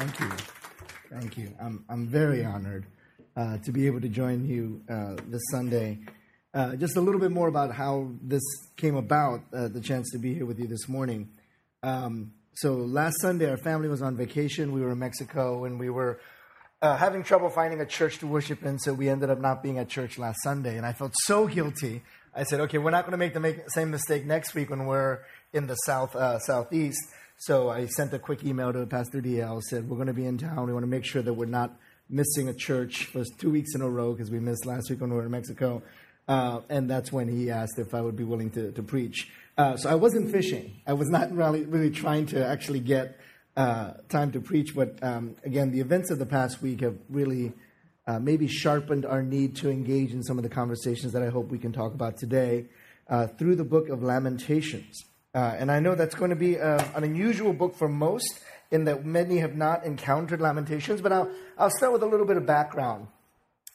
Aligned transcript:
Thank 0.00 0.18
you. 0.18 0.30
Thank 1.12 1.36
you. 1.36 1.54
I'm, 1.60 1.84
I'm 1.90 2.06
very 2.06 2.42
honored 2.42 2.86
uh, 3.36 3.58
to 3.58 3.70
be 3.70 3.86
able 3.86 4.00
to 4.00 4.08
join 4.08 4.46
you 4.46 4.80
uh, 4.88 5.16
this 5.28 5.42
Sunday. 5.50 5.98
Uh, 6.54 6.74
just 6.76 6.96
a 6.96 7.02
little 7.02 7.20
bit 7.20 7.30
more 7.30 7.48
about 7.48 7.70
how 7.74 8.08
this 8.22 8.40
came 8.78 8.96
about, 8.96 9.42
uh, 9.52 9.68
the 9.68 9.82
chance 9.82 10.10
to 10.12 10.18
be 10.18 10.32
here 10.32 10.46
with 10.46 10.58
you 10.58 10.66
this 10.66 10.88
morning. 10.88 11.28
Um, 11.82 12.32
so, 12.54 12.76
last 12.76 13.20
Sunday, 13.20 13.50
our 13.50 13.58
family 13.58 13.88
was 13.88 14.00
on 14.00 14.16
vacation. 14.16 14.72
We 14.72 14.80
were 14.80 14.92
in 14.92 14.98
Mexico 15.00 15.66
and 15.66 15.78
we 15.78 15.90
were 15.90 16.18
uh, 16.80 16.96
having 16.96 17.22
trouble 17.22 17.50
finding 17.50 17.82
a 17.82 17.86
church 17.86 18.20
to 18.20 18.26
worship 18.26 18.64
in, 18.64 18.78
so 18.78 18.94
we 18.94 19.10
ended 19.10 19.28
up 19.28 19.38
not 19.38 19.62
being 19.62 19.76
at 19.76 19.90
church 19.90 20.16
last 20.16 20.38
Sunday. 20.42 20.78
And 20.78 20.86
I 20.86 20.94
felt 20.94 21.12
so 21.24 21.46
guilty. 21.46 22.00
I 22.34 22.44
said, 22.44 22.60
okay, 22.60 22.78
we're 22.78 22.90
not 22.90 23.04
going 23.04 23.12
to 23.12 23.18
make 23.18 23.34
the 23.34 23.40
make, 23.40 23.68
same 23.68 23.90
mistake 23.90 24.24
next 24.24 24.54
week 24.54 24.70
when 24.70 24.86
we're 24.86 25.18
in 25.52 25.66
the 25.66 25.74
south 25.74 26.16
uh, 26.16 26.38
southeast. 26.38 27.02
So 27.42 27.70
I 27.70 27.86
sent 27.86 28.12
a 28.12 28.18
quick 28.18 28.44
email 28.44 28.70
to 28.70 28.84
Pastor 28.84 29.22
DL, 29.22 29.62
said, 29.62 29.88
We're 29.88 29.96
going 29.96 30.08
to 30.08 30.12
be 30.12 30.26
in 30.26 30.36
town. 30.36 30.66
We 30.66 30.74
want 30.74 30.82
to 30.82 30.86
make 30.90 31.06
sure 31.06 31.22
that 31.22 31.32
we're 31.32 31.46
not 31.46 31.74
missing 32.06 32.50
a 32.50 32.52
church 32.52 33.06
for 33.06 33.24
two 33.38 33.50
weeks 33.50 33.74
in 33.74 33.80
a 33.80 33.88
row 33.88 34.12
because 34.12 34.30
we 34.30 34.38
missed 34.38 34.66
last 34.66 34.90
week 34.90 35.00
when 35.00 35.08
we 35.08 35.16
were 35.16 35.24
in 35.24 35.30
Mexico. 35.30 35.82
Uh, 36.28 36.60
and 36.68 36.90
that's 36.90 37.10
when 37.10 37.28
he 37.28 37.50
asked 37.50 37.78
if 37.78 37.94
I 37.94 38.02
would 38.02 38.14
be 38.14 38.24
willing 38.24 38.50
to, 38.50 38.72
to 38.72 38.82
preach. 38.82 39.30
Uh, 39.56 39.78
so 39.78 39.88
I 39.88 39.94
wasn't 39.94 40.30
fishing. 40.30 40.82
I 40.86 40.92
was 40.92 41.08
not 41.08 41.34
really, 41.34 41.64
really 41.64 41.88
trying 41.88 42.26
to 42.26 42.46
actually 42.46 42.80
get 42.80 43.18
uh, 43.56 43.92
time 44.10 44.32
to 44.32 44.40
preach. 44.42 44.74
But 44.74 45.02
um, 45.02 45.34
again, 45.42 45.70
the 45.70 45.80
events 45.80 46.10
of 46.10 46.18
the 46.18 46.26
past 46.26 46.60
week 46.60 46.82
have 46.82 46.98
really 47.08 47.54
uh, 48.06 48.18
maybe 48.18 48.48
sharpened 48.48 49.06
our 49.06 49.22
need 49.22 49.56
to 49.56 49.70
engage 49.70 50.12
in 50.12 50.22
some 50.22 50.36
of 50.36 50.42
the 50.42 50.50
conversations 50.50 51.14
that 51.14 51.22
I 51.22 51.30
hope 51.30 51.48
we 51.48 51.58
can 51.58 51.72
talk 51.72 51.94
about 51.94 52.18
today 52.18 52.66
uh, 53.08 53.28
through 53.28 53.56
the 53.56 53.64
book 53.64 53.88
of 53.88 54.02
Lamentations. 54.02 55.04
Uh, 55.34 55.54
and 55.58 55.70
I 55.70 55.78
know 55.80 55.94
that's 55.94 56.14
going 56.14 56.30
to 56.30 56.36
be 56.36 56.56
a, 56.56 56.76
uh, 56.76 56.88
an 56.94 57.04
unusual 57.04 57.52
book 57.52 57.76
for 57.76 57.88
most, 57.88 58.40
in 58.70 58.84
that 58.84 59.04
many 59.04 59.38
have 59.38 59.56
not 59.56 59.84
encountered 59.84 60.40
Lamentations. 60.40 61.00
But 61.00 61.12
I'll, 61.12 61.30
I'll 61.58 61.70
start 61.70 61.92
with 61.92 62.02
a 62.02 62.06
little 62.06 62.26
bit 62.26 62.36
of 62.36 62.46
background 62.46 63.08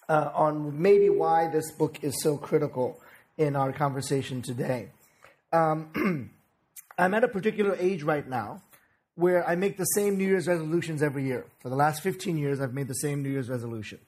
uh, 0.10 0.32
on 0.34 0.82
maybe 0.82 1.10
why 1.10 1.50
this 1.50 1.72
book 1.72 2.04
is 2.04 2.22
so 2.22 2.38
critical 2.38 3.00
in 3.38 3.56
our 3.56 3.72
conversation 3.72 4.42
today. 4.42 4.90
Um, 5.52 6.32
I'm 6.98 7.14
at 7.14 7.24
a 7.24 7.28
particular 7.28 7.76
age 7.80 8.04
right 8.04 8.28
now 8.28 8.62
where 9.16 9.48
I 9.48 9.56
make 9.56 9.78
the 9.78 9.86
same 9.86 10.18
New 10.18 10.26
Year's 10.26 10.48
resolutions 10.48 11.02
every 11.02 11.24
year. 11.24 11.46
For 11.60 11.70
the 11.70 11.76
last 11.76 12.04
15 12.04 12.38
years, 12.38 12.60
I've 12.60 12.74
made 12.74 12.88
the 12.88 12.96
same 12.96 13.24
New 13.24 13.30
Year's 13.30 13.50
resolution, 13.50 14.00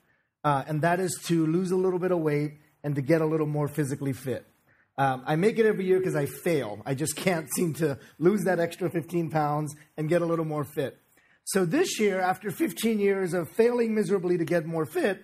uh, 0.43 0.63
and 0.67 0.81
that 0.81 0.99
is 0.99 1.17
to 1.25 1.45
lose 1.45 1.71
a 1.71 1.77
little 1.77 1.99
bit 1.99 2.11
of 2.11 2.19
weight 2.19 2.53
and 2.83 2.95
to 2.95 3.01
get 3.01 3.21
a 3.21 3.25
little 3.25 3.47
more 3.47 3.67
physically 3.67 4.13
fit. 4.13 4.45
Um, 4.97 5.23
I 5.27 5.35
make 5.35 5.59
it 5.59 5.65
every 5.65 5.85
year 5.85 5.99
because 5.99 6.15
I 6.15 6.25
fail. 6.25 6.81
I 6.85 6.95
just 6.95 7.15
can't 7.15 7.47
seem 7.55 7.73
to 7.75 7.99
lose 8.19 8.43
that 8.45 8.59
extra 8.59 8.89
15 8.89 9.29
pounds 9.29 9.75
and 9.95 10.09
get 10.09 10.21
a 10.21 10.25
little 10.25 10.45
more 10.45 10.63
fit. 10.63 10.99
So 11.43 11.63
this 11.63 11.99
year, 11.99 12.19
after 12.19 12.51
15 12.51 12.99
years 12.99 13.33
of 13.33 13.49
failing 13.49 13.95
miserably 13.95 14.37
to 14.37 14.43
get 14.43 14.65
more 14.65 14.85
fit, 14.85 15.23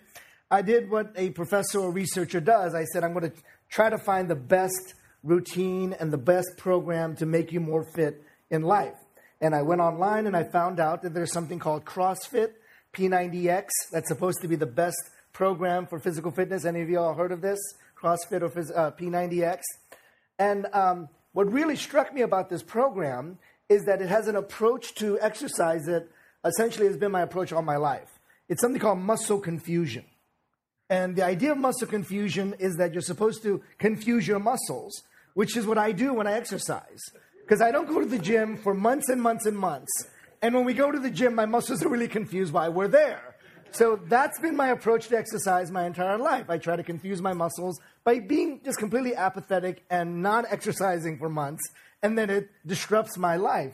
I 0.49 0.61
did 0.61 0.89
what 0.89 1.11
a 1.15 1.31
professor 1.31 1.79
or 1.79 1.91
researcher 1.91 2.39
does. 2.39 2.75
I 2.75 2.85
said, 2.85 3.03
I'm 3.03 3.13
going 3.13 3.29
to 3.29 3.37
try 3.69 3.89
to 3.89 3.97
find 3.97 4.29
the 4.29 4.35
best 4.35 4.93
routine 5.23 5.93
and 5.99 6.13
the 6.13 6.17
best 6.17 6.49
program 6.57 7.15
to 7.17 7.25
make 7.25 7.51
you 7.51 7.59
more 7.59 7.83
fit 7.83 8.23
in 8.49 8.61
life. 8.61 8.95
And 9.41 9.53
I 9.53 9.63
went 9.63 9.81
online 9.81 10.27
and 10.27 10.37
I 10.37 10.43
found 10.43 10.79
out 10.79 11.01
that 11.01 11.13
there's 11.13 11.33
something 11.33 11.59
called 11.59 11.83
CrossFit 11.83 12.51
P90X 12.93 13.67
that's 13.91 14.07
supposed 14.07 14.41
to 14.41 14.47
be 14.47 14.55
the 14.55 14.65
best 14.65 15.01
program 15.33 15.87
for 15.87 15.99
physical 15.99 16.31
fitness. 16.31 16.63
Any 16.63 16.81
of 16.81 16.89
you 16.89 16.99
all 16.99 17.15
heard 17.15 17.31
of 17.31 17.41
this? 17.41 17.59
CrossFit 18.03 18.41
or 18.41 18.47
uh, 18.75 18.91
P90X. 18.91 19.61
And 20.37 20.67
um, 20.73 21.09
what 21.31 21.51
really 21.51 21.75
struck 21.75 22.13
me 22.13 22.21
about 22.21 22.49
this 22.49 22.61
program 22.61 23.39
is 23.69 23.85
that 23.85 24.01
it 24.01 24.09
has 24.09 24.27
an 24.27 24.35
approach 24.35 24.93
to 24.95 25.19
exercise 25.21 25.85
that 25.85 26.07
essentially 26.45 26.87
has 26.87 26.97
been 26.97 27.11
my 27.11 27.21
approach 27.21 27.53
all 27.53 27.61
my 27.61 27.77
life. 27.77 28.19
It's 28.49 28.61
something 28.61 28.81
called 28.81 28.99
muscle 28.99 29.39
confusion. 29.39 30.05
And 30.89 31.15
the 31.15 31.23
idea 31.23 31.53
of 31.53 31.57
muscle 31.57 31.87
confusion 31.87 32.55
is 32.59 32.75
that 32.75 32.93
you're 32.93 33.01
supposed 33.01 33.41
to 33.43 33.61
confuse 33.79 34.27
your 34.27 34.39
muscles, 34.39 35.01
which 35.33 35.55
is 35.55 35.65
what 35.65 35.77
I 35.77 35.91
do 35.91 36.13
when 36.13 36.27
I 36.27 36.33
exercise. 36.33 36.99
Because 37.41 37.61
I 37.61 37.71
don't 37.71 37.87
go 37.87 37.99
to 37.99 38.05
the 38.05 38.19
gym 38.19 38.57
for 38.57 38.73
months 38.73 39.09
and 39.09 39.21
months 39.21 39.45
and 39.45 39.57
months. 39.57 39.91
And 40.41 40.53
when 40.53 40.65
we 40.65 40.73
go 40.73 40.91
to 40.91 40.99
the 40.99 41.09
gym, 41.09 41.35
my 41.35 41.45
muscles 41.45 41.83
are 41.83 41.89
really 41.89 42.09
confused 42.09 42.53
why 42.53 42.67
we're 42.69 42.89
there. 42.89 43.32
So 43.73 43.99
that's 44.07 44.39
been 44.39 44.55
my 44.55 44.67
approach 44.69 45.07
to 45.07 45.17
exercise 45.17 45.71
my 45.71 45.87
entire 45.87 46.19
life. 46.19 46.47
I 46.47 46.59
try 46.59 46.75
to 46.75 46.83
confuse 46.83 47.23
my 47.23 47.33
muscles 47.33 47.79
by 48.03 48.19
being 48.19 48.61
just 48.63 48.77
completely 48.77 49.15
apathetic 49.15 49.83
and 49.89 50.21
not 50.21 50.45
exercising 50.47 51.17
for 51.17 51.27
months, 51.27 51.63
and 52.03 52.15
then 52.15 52.29
it 52.29 52.51
disrupts 52.67 53.17
my 53.17 53.35
life. 53.35 53.73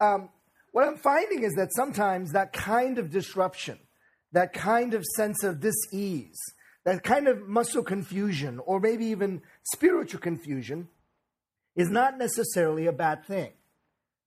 Um, 0.00 0.30
what 0.72 0.88
I'm 0.88 0.96
finding 0.96 1.42
is 1.42 1.52
that 1.56 1.68
sometimes 1.74 2.32
that 2.32 2.54
kind 2.54 2.96
of 2.96 3.10
disruption, 3.10 3.78
that 4.32 4.54
kind 4.54 4.94
of 4.94 5.04
sense 5.16 5.44
of 5.44 5.60
dis-ease, 5.60 6.40
that 6.84 7.02
kind 7.02 7.28
of 7.28 7.46
muscle 7.46 7.82
confusion, 7.82 8.58
or 8.64 8.80
maybe 8.80 9.04
even 9.04 9.42
spiritual 9.64 10.20
confusion, 10.20 10.88
is 11.74 11.90
not 11.90 12.16
necessarily 12.16 12.86
a 12.86 12.92
bad 12.92 13.26
thing. 13.26 13.52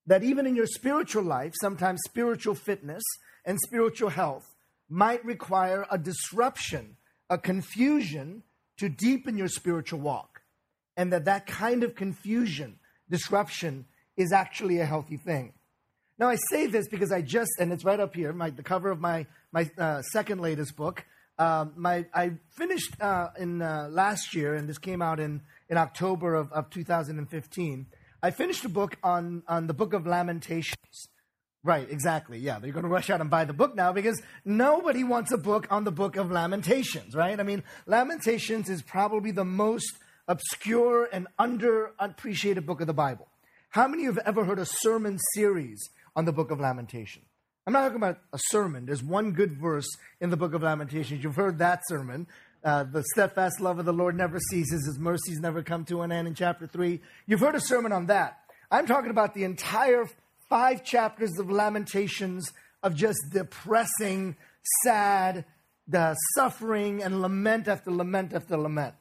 That 0.06 0.24
even 0.24 0.46
in 0.46 0.56
your 0.56 0.68
spiritual 0.68 1.24
life, 1.24 1.54
sometimes 1.60 2.00
spiritual 2.06 2.54
fitness 2.54 3.02
and 3.44 3.58
spiritual 3.60 4.10
health 4.10 4.46
might 4.90 5.24
require 5.24 5.86
a 5.92 5.98
disruption, 5.98 6.98
a 7.30 7.38
confusion 7.38 8.44
to 8.78 8.90
deepen 8.90 9.38
your 9.38 9.48
spiritual 9.48 10.00
walk. 10.00 10.42
And 10.98 11.14
that 11.14 11.26
that 11.26 11.46
kind 11.46 11.84
of 11.84 11.96
confusion, 11.96 12.80
disruption, 13.10 13.86
is 14.18 14.34
actually 14.34 14.80
a 14.80 14.86
healthy 14.86 15.18
thing. 15.18 15.54
Now, 16.18 16.28
I 16.28 16.38
say 16.50 16.68
this 16.68 16.90
because 16.90 17.14
I 17.14 17.22
just, 17.22 17.52
and 17.60 17.72
it's 17.72 17.86
right 17.86 18.00
up 18.00 18.14
here, 18.14 18.34
my, 18.34 18.50
the 18.50 18.64
cover 18.64 18.92
of 18.92 19.00
my, 19.00 19.26
my 19.54 19.70
uh, 19.78 20.02
second 20.02 20.42
latest 20.42 20.76
book. 20.76 21.06
Uh, 21.38 21.68
my, 21.78 22.06
I 22.14 22.34
finished 22.58 23.00
uh, 23.00 23.28
in 23.40 23.62
uh, 23.62 23.88
last 23.90 24.36
year, 24.36 24.56
and 24.56 24.68
this 24.68 24.78
came 24.78 25.02
out 25.02 25.22
in, 25.22 25.42
in 25.70 25.78
October 25.78 26.36
of, 26.36 26.52
of 26.52 26.70
2015. 26.70 27.86
I 28.22 28.32
finished 28.32 28.66
a 28.66 28.70
book 28.70 28.98
on, 29.02 29.44
on 29.48 29.68
the 29.68 29.74
book 29.74 29.94
of 29.94 30.06
Lamentations. 30.06 31.08
Right, 31.62 31.90
exactly. 31.90 32.40
Yeah, 32.40 32.60
they're 32.60 32.72
going 32.72 32.84
to 32.84 32.90
rush 32.90 33.10
out 33.10 33.20
and 33.20 33.30
buy 33.30 33.44
the 33.44 33.54
book 33.54 33.76
now 33.76 33.92
because 33.92 34.22
nobody 34.46 35.04
wants 35.04 35.34
a 35.34 35.38
book 35.38 35.68
on 35.70 35.84
the 35.84 35.92
book 35.92 36.16
of 36.16 36.32
Lamentations, 36.32 37.14
right? 37.14 37.38
I 37.38 37.44
mean, 37.44 37.64
Lamentations 37.86 38.70
is 38.70 38.82
probably 38.82 39.32
the 39.32 39.44
most 39.44 39.92
obscure 40.28 41.10
and 41.12 41.28
underappreciated 41.38 42.66
book 42.66 42.80
of 42.80 42.88
the 42.88 42.94
Bible. 42.94 43.28
How 43.72 43.88
many 43.90 44.06
of 44.06 44.16
you 44.16 44.20
have 44.20 44.28
ever 44.28 44.46
heard 44.46 44.60
a 44.60 44.66
sermon 44.66 45.18
series 45.34 45.90
on 46.16 46.24
the 46.24 46.32
book 46.32 46.50
of 46.50 46.62
Lamentation? 46.62 47.24
I'm 47.68 47.74
not 47.74 47.82
talking 47.82 47.98
about 47.98 48.20
a 48.32 48.40
sermon. 48.50 48.86
There's 48.86 49.04
one 49.04 49.34
good 49.34 49.60
verse 49.60 49.88
in 50.22 50.30
the 50.30 50.38
book 50.38 50.54
of 50.54 50.64
Lamentations. 50.64 51.24
You've 51.24 51.36
heard 51.36 51.60
that 51.60 51.82
sermon. 51.88 52.26
Uh, 52.64 52.84
the 52.84 53.04
steadfast 53.14 53.60
love 53.60 53.80
of 53.80 53.86
the 53.86 53.94
Lord 53.94 54.16
never 54.16 54.40
ceases, 54.50 54.86
his 54.86 54.98
mercies 54.98 55.40
never 55.40 55.62
come 55.62 55.86
to 55.86 56.02
an 56.02 56.12
end 56.12 56.28
in 56.28 56.36
chapter 56.36 56.68
3. 56.68 57.02
You've 57.28 57.42
heard 57.42 57.56
a 57.56 57.62
sermon 57.62 57.92
on 57.92 58.08
that. 58.08 58.40
I'm 58.72 58.88
talking 58.88 59.12
about 59.12 59.34
the 59.34 59.44
entire 59.44 60.06
five 60.50 60.84
chapters 60.84 61.38
of 61.40 61.50
Lamentations 61.50 62.52
of 62.82 62.96
just 62.96 63.20
depressing, 63.32 64.36
sad, 64.84 65.46
the 65.88 66.16
suffering 66.36 67.02
and 67.04 67.22
lament 67.22 67.68
after 67.68 67.92
lament 67.92 68.34
after 68.34 68.58
lament. 68.58 68.96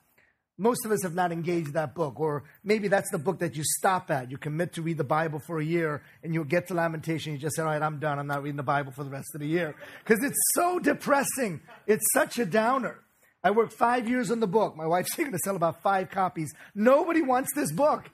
Most 0.60 0.84
of 0.84 0.90
us 0.90 1.04
have 1.04 1.14
not 1.14 1.30
engaged 1.30 1.74
that 1.74 1.94
book, 1.94 2.18
or 2.18 2.42
maybe 2.64 2.88
that's 2.88 3.10
the 3.12 3.18
book 3.18 3.38
that 3.38 3.54
you 3.54 3.62
stop 3.64 4.10
at. 4.10 4.28
You 4.28 4.38
commit 4.38 4.72
to 4.72 4.82
read 4.82 4.96
the 4.96 5.04
Bible 5.04 5.38
for 5.38 5.60
a 5.60 5.64
year, 5.64 6.02
and 6.24 6.34
you'll 6.34 6.42
get 6.42 6.66
to 6.68 6.74
Lamentation. 6.74 7.32
You 7.32 7.38
just 7.38 7.54
say, 7.54 7.62
All 7.62 7.68
right, 7.68 7.80
I'm 7.80 8.00
done. 8.00 8.18
I'm 8.18 8.26
not 8.26 8.42
reading 8.42 8.56
the 8.56 8.64
Bible 8.64 8.90
for 8.90 9.04
the 9.04 9.10
rest 9.10 9.28
of 9.34 9.40
the 9.40 9.46
year. 9.46 9.76
Because 10.02 10.24
it's 10.24 10.40
so 10.54 10.80
depressing. 10.80 11.60
It's 11.86 12.04
such 12.12 12.40
a 12.40 12.44
downer. 12.44 12.98
I 13.44 13.52
worked 13.52 13.74
five 13.74 14.08
years 14.08 14.32
on 14.32 14.40
the 14.40 14.48
book. 14.48 14.76
My 14.76 14.86
wife's 14.86 15.14
going 15.16 15.30
to 15.30 15.38
sell 15.44 15.54
about 15.54 15.80
five 15.80 16.10
copies. 16.10 16.52
Nobody 16.74 17.22
wants 17.22 17.50
this 17.54 17.70
book 17.70 18.10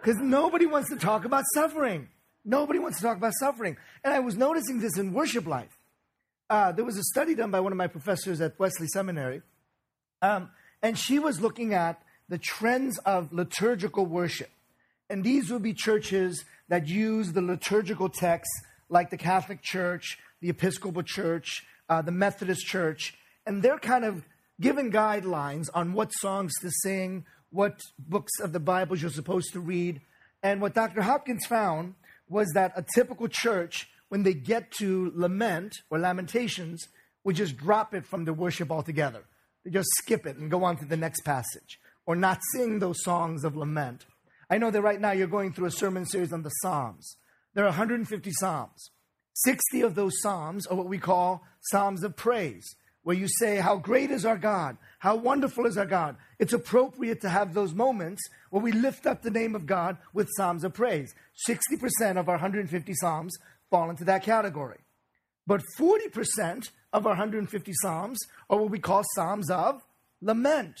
because 0.00 0.20
nobody 0.20 0.66
wants 0.66 0.90
to 0.90 0.96
talk 0.96 1.24
about 1.24 1.42
suffering. 1.54 2.08
Nobody 2.44 2.78
wants 2.78 2.98
to 2.98 3.04
talk 3.04 3.16
about 3.16 3.32
suffering. 3.38 3.76
And 4.02 4.14
I 4.14 4.20
was 4.20 4.36
noticing 4.36 4.80
this 4.80 4.96
in 4.98 5.12
worship 5.12 5.46
life. 5.46 5.76
Uh, 6.48 6.72
there 6.72 6.84
was 6.84 6.96
a 6.96 7.04
study 7.04 7.34
done 7.34 7.50
by 7.50 7.60
one 7.60 7.72
of 7.72 7.78
my 7.78 7.86
professors 7.86 8.40
at 8.40 8.58
Wesley 8.58 8.88
Seminary, 8.88 9.42
um, 10.20 10.50
and 10.82 10.98
she 10.98 11.20
was 11.20 11.40
looking 11.40 11.74
at 11.74 12.02
the 12.28 12.38
trends 12.38 12.98
of 12.98 13.32
liturgical 13.32 14.04
worship. 14.04 14.50
And 15.08 15.22
these 15.22 15.50
would 15.50 15.62
be 15.62 15.74
churches 15.74 16.44
that 16.68 16.88
use 16.88 17.32
the 17.32 17.40
liturgical 17.40 18.08
texts, 18.08 18.54
like 18.88 19.10
the 19.10 19.16
Catholic 19.16 19.62
Church, 19.62 20.18
the 20.40 20.48
Episcopal 20.48 21.02
Church, 21.04 21.64
uh, 21.88 22.02
the 22.02 22.12
Methodist 22.12 22.66
Church, 22.66 23.14
and 23.46 23.62
they're 23.62 23.78
kind 23.78 24.04
of 24.04 24.24
given 24.60 24.90
guidelines 24.90 25.68
on 25.72 25.92
what 25.92 26.10
songs 26.14 26.52
to 26.62 26.70
sing, 26.82 27.24
what 27.50 27.80
books 27.98 28.32
of 28.40 28.52
the 28.52 28.60
Bible 28.60 28.96
you're 28.96 29.10
supposed 29.10 29.52
to 29.52 29.60
read. 29.60 30.00
And 30.42 30.62
what 30.62 30.74
Dr. 30.74 31.02
Hopkins 31.02 31.44
found 31.46 31.94
was 32.30 32.48
that 32.54 32.72
a 32.76 32.84
typical 32.94 33.28
church, 33.28 33.88
when 34.08 34.22
they 34.22 34.32
get 34.32 34.70
to 34.78 35.12
lament 35.14 35.74
or 35.90 35.98
lamentations, 35.98 36.88
would 37.24 37.36
just 37.36 37.56
drop 37.56 37.92
it 37.92 38.06
from 38.06 38.24
the 38.24 38.32
worship 38.32 38.70
altogether. 38.70 39.24
They 39.64 39.70
just 39.70 39.88
skip 39.98 40.24
it 40.26 40.36
and 40.36 40.50
go 40.50 40.64
on 40.64 40.78
to 40.78 40.86
the 40.86 40.96
next 40.96 41.20
passage 41.22 41.78
or 42.06 42.16
not 42.16 42.38
sing 42.54 42.78
those 42.78 43.02
songs 43.02 43.44
of 43.44 43.56
lament. 43.56 44.06
I 44.48 44.58
know 44.58 44.70
that 44.70 44.80
right 44.80 45.00
now 45.00 45.12
you're 45.12 45.26
going 45.26 45.52
through 45.52 45.66
a 45.66 45.72
sermon 45.72 46.06
series 46.06 46.32
on 46.32 46.42
the 46.42 46.50
Psalms. 46.62 47.16
There 47.54 47.64
are 47.64 47.68
150 47.68 48.30
Psalms. 48.32 48.90
60 49.34 49.82
of 49.82 49.94
those 49.94 50.20
Psalms 50.20 50.66
are 50.66 50.76
what 50.76 50.88
we 50.88 50.98
call 50.98 51.42
Psalms 51.70 52.02
of 52.02 52.16
praise, 52.16 52.74
where 53.02 53.16
you 53.16 53.26
say, 53.28 53.56
How 53.56 53.76
great 53.76 54.10
is 54.10 54.24
our 54.24 54.36
God? 54.36 54.76
How 54.98 55.16
wonderful 55.16 55.66
is 55.66 55.78
our 55.78 55.86
God? 55.86 56.16
It's 56.38 56.52
appropriate 56.52 57.20
to 57.22 57.28
have 57.28 57.54
those 57.54 57.74
moments 57.74 58.22
where 58.50 58.62
we 58.62 58.72
lift 58.72 59.06
up 59.06 59.22
the 59.22 59.30
name 59.30 59.54
of 59.54 59.66
God 59.66 59.96
with 60.12 60.28
Psalms 60.36 60.64
of 60.64 60.74
praise. 60.74 61.14
60% 61.48 62.16
of 62.16 62.28
our 62.28 62.36
150 62.36 62.94
Psalms 62.94 63.36
fall 63.70 63.90
into 63.90 64.04
that 64.04 64.22
category. 64.22 64.78
But 65.46 65.62
40% 65.78 66.70
of 66.92 67.06
our 67.06 67.12
150 67.12 67.72
Psalms 67.82 68.18
are 68.48 68.58
what 68.58 68.70
we 68.70 68.78
call 68.78 69.02
Psalms 69.14 69.50
of 69.50 69.82
lament, 70.20 70.78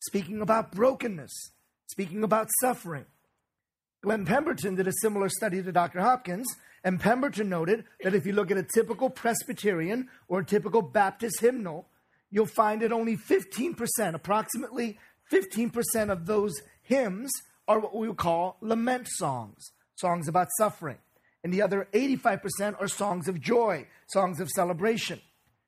speaking 0.00 0.40
about 0.40 0.72
brokenness, 0.72 1.52
speaking 1.86 2.22
about 2.22 2.48
suffering. 2.60 3.06
Glenn 4.06 4.24
Pemberton 4.24 4.76
did 4.76 4.86
a 4.86 4.92
similar 5.02 5.28
study 5.28 5.60
to 5.60 5.72
Dr. 5.72 5.98
Hopkins, 5.98 6.46
and 6.84 7.00
Pemberton 7.00 7.48
noted 7.48 7.82
that 8.04 8.14
if 8.14 8.24
you 8.24 8.34
look 8.34 8.52
at 8.52 8.56
a 8.56 8.62
typical 8.62 9.10
Presbyterian 9.10 10.08
or 10.28 10.38
a 10.38 10.44
typical 10.44 10.80
Baptist 10.80 11.40
hymnal, 11.40 11.88
you'll 12.30 12.46
find 12.46 12.82
that 12.82 12.92
only 12.92 13.16
15%, 13.16 13.74
approximately 14.14 14.96
15% 15.32 16.10
of 16.10 16.26
those 16.26 16.54
hymns 16.82 17.32
are 17.66 17.80
what 17.80 17.96
we 17.96 18.06
would 18.06 18.16
call 18.16 18.58
lament 18.60 19.08
songs, 19.08 19.72
songs 19.96 20.28
about 20.28 20.46
suffering. 20.56 20.98
And 21.42 21.52
the 21.52 21.62
other 21.62 21.88
85% 21.92 22.80
are 22.80 22.86
songs 22.86 23.26
of 23.26 23.40
joy, 23.40 23.88
songs 24.06 24.38
of 24.38 24.48
celebration. 24.50 25.20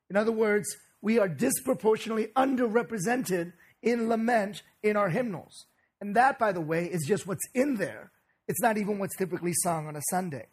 In 0.09 0.15
other 0.15 0.31
words, 0.31 0.77
we 1.01 1.19
are 1.19 1.27
disproportionately 1.27 2.27
underrepresented 2.37 3.51
in 3.81 4.07
lament 4.07 4.63
in 4.81 4.95
our 4.95 5.09
hymnals. 5.09 5.65
And 5.99 6.15
that, 6.15 6.39
by 6.39 6.53
the 6.53 6.61
way, 6.61 6.85
is 6.85 7.03
just 7.05 7.27
what's 7.27 7.45
in 7.53 7.75
there. 7.75 8.13
It's 8.49 8.61
not 8.61 8.77
even 8.77 8.97
what's 8.97 9.15
typically 9.15 9.53
sung 9.53 9.87
on 9.87 9.95
a 9.95 10.01
Sunday. 10.09 10.47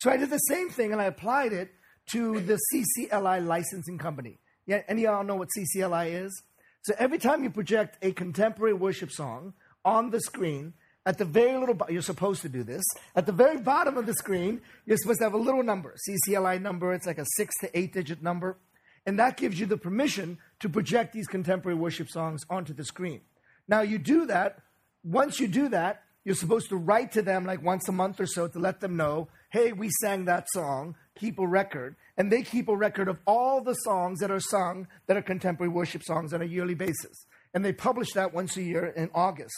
So 0.00 0.10
I 0.10 0.16
did 0.16 0.30
the 0.30 0.38
same 0.38 0.70
thing 0.70 0.92
and 0.92 1.00
I 1.00 1.04
applied 1.04 1.52
it 1.52 1.70
to 2.12 2.40
the 2.40 2.58
CCLI 2.72 3.46
licensing 3.46 3.98
company. 3.98 4.38
Yeah, 4.66 4.82
any 4.88 5.04
of 5.04 5.12
y'all 5.12 5.24
know 5.24 5.36
what 5.36 5.48
CCLI 5.56 6.24
is? 6.24 6.42
So 6.82 6.94
every 6.98 7.18
time 7.18 7.44
you 7.44 7.50
project 7.50 7.98
a 8.00 8.12
contemporary 8.12 8.72
worship 8.72 9.12
song 9.12 9.52
on 9.84 10.10
the 10.10 10.20
screen, 10.20 10.72
at 11.04 11.18
the 11.18 11.26
very 11.26 11.58
little, 11.58 11.76
you're 11.90 12.02
supposed 12.02 12.42
to 12.42 12.48
do 12.48 12.62
this. 12.62 12.84
At 13.14 13.26
the 13.26 13.32
very 13.32 13.58
bottom 13.58 13.98
of 13.98 14.06
the 14.06 14.14
screen, 14.14 14.62
you're 14.86 14.96
supposed 14.96 15.18
to 15.18 15.24
have 15.24 15.34
a 15.34 15.38
little 15.38 15.62
number, 15.62 15.94
CCLI 16.08 16.62
number. 16.62 16.94
It's 16.94 17.06
like 17.06 17.18
a 17.18 17.26
six 17.36 17.54
to 17.60 17.78
eight 17.78 17.92
digit 17.92 18.22
number. 18.22 18.56
And 19.04 19.18
that 19.18 19.36
gives 19.36 19.60
you 19.60 19.66
the 19.66 19.76
permission 19.76 20.38
to 20.60 20.68
project 20.68 21.12
these 21.12 21.26
contemporary 21.26 21.76
worship 21.78 22.08
songs 22.08 22.42
onto 22.48 22.72
the 22.72 22.84
screen. 22.84 23.20
Now, 23.66 23.80
you 23.82 23.98
do 23.98 24.26
that. 24.26 24.60
Once 25.02 25.40
you 25.40 25.48
do 25.48 25.68
that, 25.70 26.02
you're 26.28 26.34
supposed 26.34 26.68
to 26.68 26.76
write 26.76 27.12
to 27.12 27.22
them 27.22 27.46
like 27.46 27.62
once 27.62 27.88
a 27.88 27.92
month 27.92 28.20
or 28.20 28.26
so 28.26 28.46
to 28.46 28.58
let 28.58 28.80
them 28.80 28.98
know, 28.98 29.28
hey, 29.48 29.72
we 29.72 29.88
sang 30.02 30.26
that 30.26 30.46
song, 30.52 30.94
keep 31.18 31.38
a 31.38 31.46
record. 31.46 31.96
And 32.18 32.30
they 32.30 32.42
keep 32.42 32.68
a 32.68 32.76
record 32.76 33.08
of 33.08 33.18
all 33.26 33.62
the 33.62 33.72
songs 33.72 34.20
that 34.20 34.30
are 34.30 34.38
sung 34.38 34.88
that 35.06 35.16
are 35.16 35.22
contemporary 35.22 35.72
worship 35.72 36.02
songs 36.04 36.34
on 36.34 36.42
a 36.42 36.44
yearly 36.44 36.74
basis. 36.74 37.24
And 37.54 37.64
they 37.64 37.72
publish 37.72 38.12
that 38.12 38.34
once 38.34 38.58
a 38.58 38.62
year 38.62 38.84
in 38.84 39.08
August. 39.14 39.54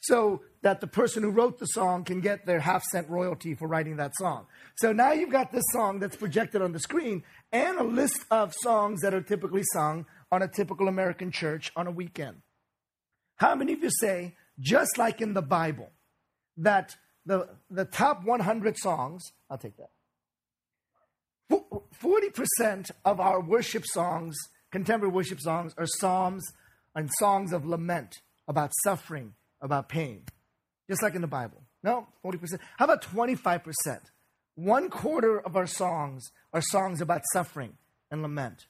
So 0.00 0.42
that 0.60 0.82
the 0.82 0.86
person 0.86 1.22
who 1.22 1.30
wrote 1.30 1.58
the 1.58 1.64
song 1.64 2.04
can 2.04 2.20
get 2.20 2.44
their 2.44 2.60
half 2.60 2.82
cent 2.82 3.08
royalty 3.08 3.54
for 3.54 3.66
writing 3.66 3.96
that 3.96 4.12
song. 4.18 4.44
So 4.76 4.92
now 4.92 5.12
you've 5.12 5.32
got 5.32 5.52
this 5.52 5.64
song 5.72 6.00
that's 6.00 6.16
projected 6.16 6.60
on 6.60 6.72
the 6.72 6.80
screen 6.80 7.22
and 7.50 7.78
a 7.78 7.82
list 7.82 8.26
of 8.30 8.52
songs 8.52 9.00
that 9.00 9.14
are 9.14 9.22
typically 9.22 9.62
sung 9.72 10.04
on 10.30 10.42
a 10.42 10.48
typical 10.48 10.86
American 10.86 11.30
church 11.30 11.72
on 11.74 11.86
a 11.86 11.90
weekend. 11.90 12.42
How 13.36 13.54
many 13.54 13.72
of 13.72 13.82
you 13.82 13.90
say, 13.90 14.34
just 14.60 14.98
like 14.98 15.22
in 15.22 15.32
the 15.32 15.42
Bible, 15.42 15.90
that 16.56 16.96
the, 17.26 17.48
the 17.70 17.84
top 17.84 18.24
100 18.24 18.76
songs, 18.76 19.22
I'll 19.50 19.58
take 19.58 19.76
that. 19.76 19.90
40% 22.02 22.90
of 23.04 23.20
our 23.20 23.40
worship 23.40 23.84
songs, 23.86 24.36
contemporary 24.70 25.12
worship 25.12 25.40
songs, 25.40 25.74
are 25.78 25.86
psalms 25.86 26.42
and 26.94 27.10
songs 27.18 27.52
of 27.52 27.66
lament 27.66 28.16
about 28.48 28.72
suffering, 28.82 29.34
about 29.60 29.88
pain, 29.88 30.24
just 30.88 31.02
like 31.02 31.14
in 31.14 31.22
the 31.22 31.26
Bible. 31.26 31.62
No, 31.82 32.08
40%. 32.24 32.58
How 32.78 32.86
about 32.86 33.02
25%? 33.02 33.62
One 34.56 34.88
quarter 34.88 35.40
of 35.40 35.56
our 35.56 35.66
songs 35.66 36.30
are 36.52 36.62
songs 36.62 37.00
about 37.00 37.22
suffering 37.32 37.74
and 38.10 38.22
lament. 38.22 38.66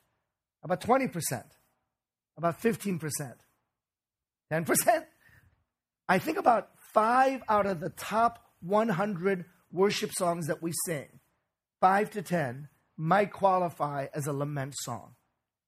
About 0.62 0.80
20%, 0.80 1.44
about 2.38 2.60
15%, 2.60 3.34
10%. 4.50 5.04
I 6.08 6.18
think 6.18 6.38
about 6.38 6.70
five 6.94 7.42
out 7.48 7.66
of 7.66 7.80
the 7.80 7.90
top 7.90 8.38
100 8.62 9.44
worship 9.72 10.12
songs 10.16 10.46
that 10.46 10.62
we 10.62 10.72
sing, 10.86 11.20
five 11.80 12.10
to 12.10 12.22
10, 12.22 12.68
might 12.96 13.32
qualify 13.32 14.06
as 14.14 14.26
a 14.26 14.32
lament 14.32 14.74
song. 14.82 15.16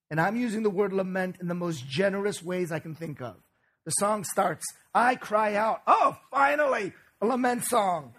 And 0.09 0.21
I'm 0.21 0.37
using 0.37 0.63
the 0.63 0.71
word 0.71 0.93
lament 0.93 1.37
in 1.41 1.49
the 1.49 1.55
most 1.55 1.87
generous 1.87 2.43
ways 2.43 2.71
I 2.71 2.79
can 2.79 2.95
think 2.95 3.21
of. 3.21 3.37
The 3.85 3.91
song 3.93 4.25
starts, 4.25 4.65
I 4.95 5.17
cry 5.17 5.55
out. 5.55 5.83
Oh, 5.87 6.17
finally, 6.31 6.93
a 7.21 7.27
lament 7.27 7.65
song. 7.65 8.15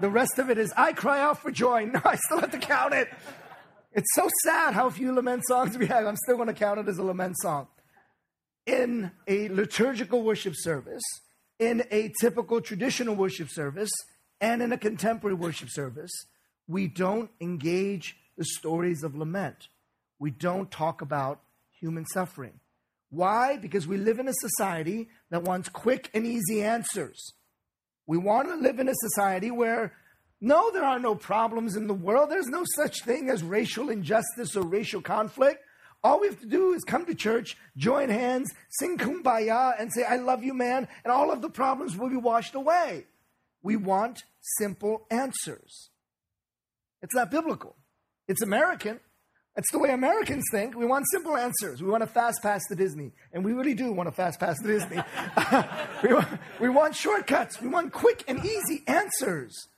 The 0.00 0.10
rest 0.10 0.38
of 0.38 0.50
it 0.50 0.58
is, 0.58 0.72
I 0.76 0.92
cry 0.92 1.20
out 1.20 1.38
for 1.38 1.50
joy. 1.50 1.86
No, 1.92 2.00
I 2.04 2.16
still 2.16 2.40
have 2.40 2.50
to 2.52 2.58
count 2.58 2.92
it. 2.94 3.08
It's 3.92 4.08
so 4.14 4.28
sad 4.42 4.74
how 4.74 4.88
few 4.90 5.14
lament 5.14 5.42
songs 5.46 5.76
we 5.76 5.86
have. 5.86 6.06
I'm 6.06 6.16
still 6.16 6.36
going 6.36 6.48
to 6.48 6.54
count 6.54 6.80
it 6.80 6.88
as 6.88 6.98
a 6.98 7.02
lament 7.02 7.36
song. 7.40 7.68
In 8.66 9.10
a 9.26 9.48
liturgical 9.48 10.22
worship 10.22 10.54
service, 10.56 11.02
in 11.62 11.84
a 11.92 12.12
typical 12.20 12.60
traditional 12.60 13.14
worship 13.14 13.48
service, 13.48 13.92
and 14.40 14.60
in 14.62 14.72
a 14.72 14.76
contemporary 14.78 15.36
worship 15.36 15.68
service, 15.70 16.10
we 16.66 16.88
don't 16.88 17.30
engage 17.40 18.16
the 18.36 18.44
stories 18.44 19.04
of 19.04 19.14
lament. 19.14 19.68
We 20.18 20.32
don't 20.32 20.72
talk 20.72 21.02
about 21.02 21.40
human 21.78 22.04
suffering. 22.06 22.58
Why? 23.10 23.58
Because 23.58 23.86
we 23.86 23.96
live 23.96 24.18
in 24.18 24.26
a 24.26 24.34
society 24.34 25.08
that 25.30 25.44
wants 25.44 25.68
quick 25.68 26.10
and 26.14 26.26
easy 26.26 26.62
answers. 26.62 27.32
We 28.08 28.18
want 28.18 28.48
to 28.48 28.56
live 28.56 28.80
in 28.80 28.88
a 28.88 28.94
society 28.94 29.52
where 29.52 29.92
no, 30.40 30.72
there 30.72 30.84
are 30.84 30.98
no 30.98 31.14
problems 31.14 31.76
in 31.76 31.86
the 31.86 31.94
world. 31.94 32.28
There's 32.28 32.48
no 32.48 32.64
such 32.74 33.04
thing 33.04 33.30
as 33.30 33.44
racial 33.44 33.88
injustice 33.88 34.56
or 34.56 34.62
racial 34.62 35.00
conflict. 35.00 35.62
All 36.04 36.20
we 36.20 36.26
have 36.26 36.40
to 36.40 36.46
do 36.46 36.72
is 36.72 36.82
come 36.82 37.06
to 37.06 37.14
church, 37.14 37.56
join 37.76 38.08
hands, 38.08 38.52
sing 38.70 38.98
kumbaya, 38.98 39.74
and 39.78 39.92
say, 39.92 40.04
I 40.04 40.16
love 40.16 40.42
you, 40.42 40.52
man, 40.52 40.88
and 41.04 41.12
all 41.12 41.30
of 41.30 41.42
the 41.42 41.50
problems 41.50 41.96
will 41.96 42.10
be 42.10 42.16
washed 42.16 42.54
away. 42.54 43.06
We 43.62 43.76
want 43.76 44.24
simple 44.58 45.06
answers. 45.10 45.90
It's 47.02 47.14
not 47.14 47.30
biblical. 47.30 47.76
It's 48.26 48.42
American. 48.42 48.98
That's 49.54 49.70
the 49.70 49.78
way 49.78 49.90
Americans 49.90 50.44
think. 50.50 50.74
We 50.74 50.86
want 50.86 51.04
simple 51.12 51.36
answers. 51.36 51.82
We 51.82 51.90
want 51.90 52.02
to 52.02 52.06
fast 52.06 52.42
pass 52.42 52.62
to 52.68 52.74
Disney. 52.74 53.12
And 53.32 53.44
we 53.44 53.52
really 53.52 53.74
do 53.74 53.92
want 53.92 54.08
to 54.08 54.12
fast 54.12 54.40
pass 54.40 54.58
to 54.60 54.66
Disney. 54.66 54.96
we, 56.02 56.14
want, 56.14 56.28
we 56.58 56.68
want 56.70 56.96
shortcuts. 56.96 57.60
We 57.60 57.68
want 57.68 57.92
quick 57.92 58.24
and 58.26 58.44
easy 58.44 58.82
answers. 58.86 59.68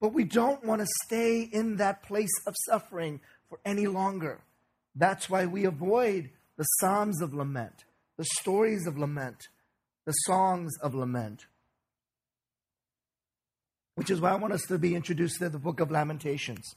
But 0.00 0.12
we 0.12 0.24
don't 0.24 0.64
want 0.64 0.80
to 0.80 0.86
stay 1.04 1.42
in 1.42 1.76
that 1.76 2.02
place 2.02 2.32
of 2.46 2.54
suffering 2.68 3.20
for 3.48 3.60
any 3.64 3.86
longer. 3.86 4.40
That's 4.94 5.28
why 5.28 5.46
we 5.46 5.64
avoid 5.64 6.30
the 6.56 6.64
Psalms 6.80 7.20
of 7.20 7.34
lament, 7.34 7.84
the 8.16 8.26
stories 8.40 8.86
of 8.86 8.96
lament, 8.96 9.48
the 10.06 10.12
songs 10.12 10.72
of 10.82 10.94
lament 10.94 11.46
which 13.94 14.10
is 14.10 14.20
why 14.20 14.30
I 14.30 14.36
want 14.36 14.52
us 14.52 14.62
to 14.62 14.78
be 14.78 14.94
introduced 14.94 15.38
to 15.38 15.48
the 15.48 15.58
book 15.58 15.80
of 15.80 15.90
Lamentations. 15.90 16.74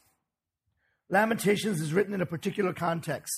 Lamentations 1.09 1.81
is 1.81 1.93
written 1.93 2.13
in 2.13 2.21
a 2.21 2.25
particular 2.25 2.73
context. 2.73 3.33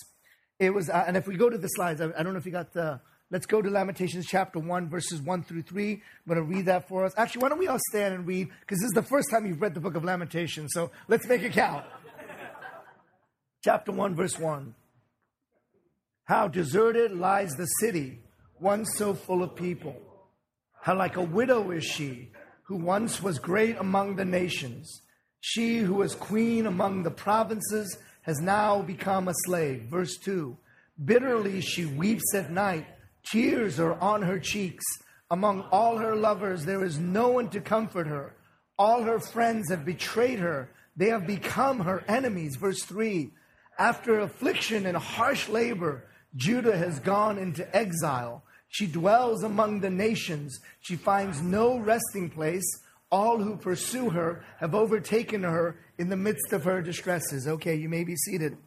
It 0.60 0.74
was, 0.74 0.90
uh, 0.90 1.06
and 1.08 1.16
if 1.16 1.28
we 1.28 1.38
go 1.38 1.50
to 1.50 1.58
the 1.58 1.68
slides, 1.68 2.02
I, 2.02 2.06
I, 2.18 2.24
don't 2.24 2.34
know 2.34 2.40
if 2.40 2.46
you 2.46 2.52
got 2.52 2.74
the, 2.74 3.00
let's 3.32 3.46
go 3.46 3.62
to 3.62 3.70
Lamentations 3.70 4.26
chapter 4.26 4.60
1, 4.60 4.90
verses 4.90 5.22
1 5.22 5.44
through 5.44 5.62
3. 5.62 5.94
I'm 5.94 6.02
going 6.28 6.36
to 6.38 6.56
read 6.56 6.66
that 6.66 6.90
for 6.90 7.06
us. 7.06 7.14
Actually, 7.16 7.44
why 7.44 7.50
don't 7.50 7.60
we 7.60 7.68
all 7.68 7.80
stand 7.90 8.14
and 8.14 8.28
read? 8.28 8.50
Because 8.60 8.80
this 8.80 8.88
is 8.88 8.94
the 8.94 9.04
first 9.04 9.30
time 9.30 9.46
you've 9.46 9.62
read 9.62 9.74
the 9.74 9.80
book 9.80 9.96
of 9.96 10.04
Lamentations, 10.04 10.72
so 10.74 10.92
let's 11.08 11.28
make 11.28 11.44
it 11.44 11.54
count. 11.54 11.86
Chapter 13.62 13.92
1, 13.92 14.16
verse 14.16 14.40
1. 14.40 14.74
How 16.26 16.48
deserted 16.48 17.12
lies 17.12 17.52
the 17.52 17.66
city, 17.66 18.20
once 18.60 18.90
so 18.96 19.14
full 19.14 19.44
of 19.44 19.56
people. 19.56 19.96
How 20.82 20.96
like 20.96 21.18
a 21.18 21.24
widow 21.24 21.72
is 21.72 21.84
she 21.84 22.32
who 22.64 22.78
once 22.78 23.22
was 23.22 23.40
great 23.40 23.78
among 23.78 24.16
the 24.16 24.26
nations. 24.26 25.02
She 25.42 25.80
who 25.80 25.96
was 25.96 26.16
queen 26.16 26.68
among 26.68 27.04
the 27.04 27.12
provinces 27.12 27.98
has 28.22 28.40
now 28.40 28.82
become 28.82 29.28
a 29.28 29.34
slave. 29.46 29.84
Verse 29.90 30.18
2 30.18 30.56
Bitterly 31.04 31.62
she 31.62 31.86
weeps 31.86 32.34
at 32.36 32.52
night, 32.52 32.86
tears 33.26 33.80
are 33.80 34.00
on 34.00 34.22
her 34.22 34.40
cheeks. 34.40 34.86
Among 35.32 35.62
all 35.72 35.98
her 35.98 36.16
lovers, 36.16 36.66
there 36.66 36.84
is 36.84 36.98
no 36.98 37.30
one 37.30 37.50
to 37.50 37.62
comfort 37.62 38.08
her. 38.08 38.36
All 38.78 39.04
her 39.04 39.20
friends 39.20 39.70
have 39.70 39.86
betrayed 39.86 40.40
her, 40.40 40.72
they 40.96 41.10
have 41.10 41.28
become 41.28 41.82
her 41.82 42.04
enemies. 42.08 42.56
Verse 42.56 42.84
3 42.84 43.32
After 43.80 44.20
affliction 44.20 44.86
and 44.86 44.98
harsh 44.98 45.48
labor, 45.48 46.04
Judah 46.36 46.78
has 46.78 47.00
gone 47.00 47.38
into 47.38 47.74
exile. 47.74 48.44
She 48.68 48.86
dwells 48.86 49.42
among 49.42 49.80
the 49.80 49.90
nations. 49.90 50.60
She 50.82 50.98
finds 50.98 51.42
no 51.42 51.78
resting 51.80 52.30
place. 52.30 52.66
All 53.10 53.40
who 53.40 53.56
pursue 53.56 54.10
her 54.10 54.44
have 54.60 54.76
overtaken 54.76 55.44
her 55.44 55.78
in 55.98 56.10
the 56.10 56.18
midst 56.18 56.52
of 56.52 56.66
her 56.66 56.82
distresses. 56.82 57.48
Okay, 57.48 57.76
you 57.76 57.88
may 57.88 58.04
be 58.04 58.18
seated. 58.18 58.58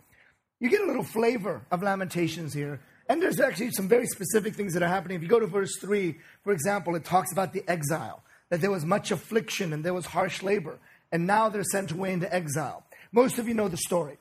You 0.59 0.71
get 0.71 0.81
a 0.81 0.87
little 0.87 1.05
flavor 1.05 1.61
of 1.71 1.83
Lamentations 1.83 2.55
here. 2.55 2.81
And 3.07 3.21
there's 3.21 3.39
actually 3.39 3.73
some 3.73 3.89
very 3.89 4.07
specific 4.07 4.55
things 4.55 4.73
that 4.73 4.83
are 4.83 4.89
happening. 4.89 5.17
If 5.17 5.23
you 5.23 5.29
go 5.29 5.41
to 5.41 5.47
verse 5.47 5.77
3, 5.79 6.17
for 6.43 6.55
example, 6.55 6.97
it 6.97 7.05
talks 7.05 7.33
about 7.33 7.53
the 7.53 7.63
exile, 7.69 8.23
that 8.49 8.63
there 8.63 8.71
was 8.71 8.87
much 8.87 9.11
affliction 9.11 9.75
and 9.75 9.85
there 9.85 9.93
was 9.93 10.07
harsh 10.07 10.43
labor. 10.43 10.79
And 11.13 11.27
now 11.27 11.51
they're 11.51 11.65
sent 11.65 11.93
away 11.93 12.15
into 12.15 12.35
exile. 12.35 12.87
Most 13.13 13.39
of 13.39 13.47
you 13.47 13.53
know 13.53 13.69
the 13.69 13.77
story. 13.77 14.17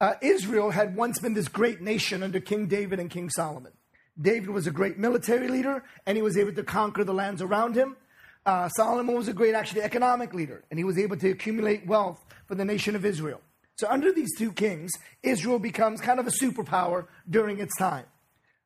Uh, 0.00 0.14
Israel 0.22 0.70
had 0.70 0.96
once 0.96 1.18
been 1.18 1.34
this 1.34 1.48
great 1.48 1.80
nation 1.80 2.22
under 2.22 2.40
King 2.40 2.66
David 2.66 2.98
and 2.98 3.10
King 3.10 3.28
Solomon. 3.28 3.72
David 4.20 4.50
was 4.50 4.66
a 4.66 4.70
great 4.70 4.98
military 4.98 5.48
leader, 5.48 5.84
and 6.06 6.16
he 6.16 6.22
was 6.22 6.36
able 6.36 6.52
to 6.54 6.62
conquer 6.62 7.04
the 7.04 7.14
lands 7.14 7.42
around 7.42 7.74
him. 7.74 7.96
Uh, 8.46 8.68
Solomon 8.70 9.14
was 9.14 9.28
a 9.28 9.34
great, 9.34 9.54
actually, 9.54 9.82
economic 9.82 10.32
leader, 10.32 10.64
and 10.70 10.78
he 10.78 10.84
was 10.84 10.98
able 10.98 11.16
to 11.18 11.30
accumulate 11.30 11.86
wealth 11.86 12.24
for 12.46 12.54
the 12.54 12.64
nation 12.64 12.96
of 12.96 13.04
Israel. 13.04 13.40
So, 13.76 13.88
under 13.88 14.12
these 14.12 14.36
two 14.36 14.52
kings, 14.52 14.90
Israel 15.22 15.58
becomes 15.58 16.00
kind 16.00 16.18
of 16.18 16.26
a 16.26 16.30
superpower 16.30 17.06
during 17.28 17.60
its 17.60 17.76
time. 17.76 18.06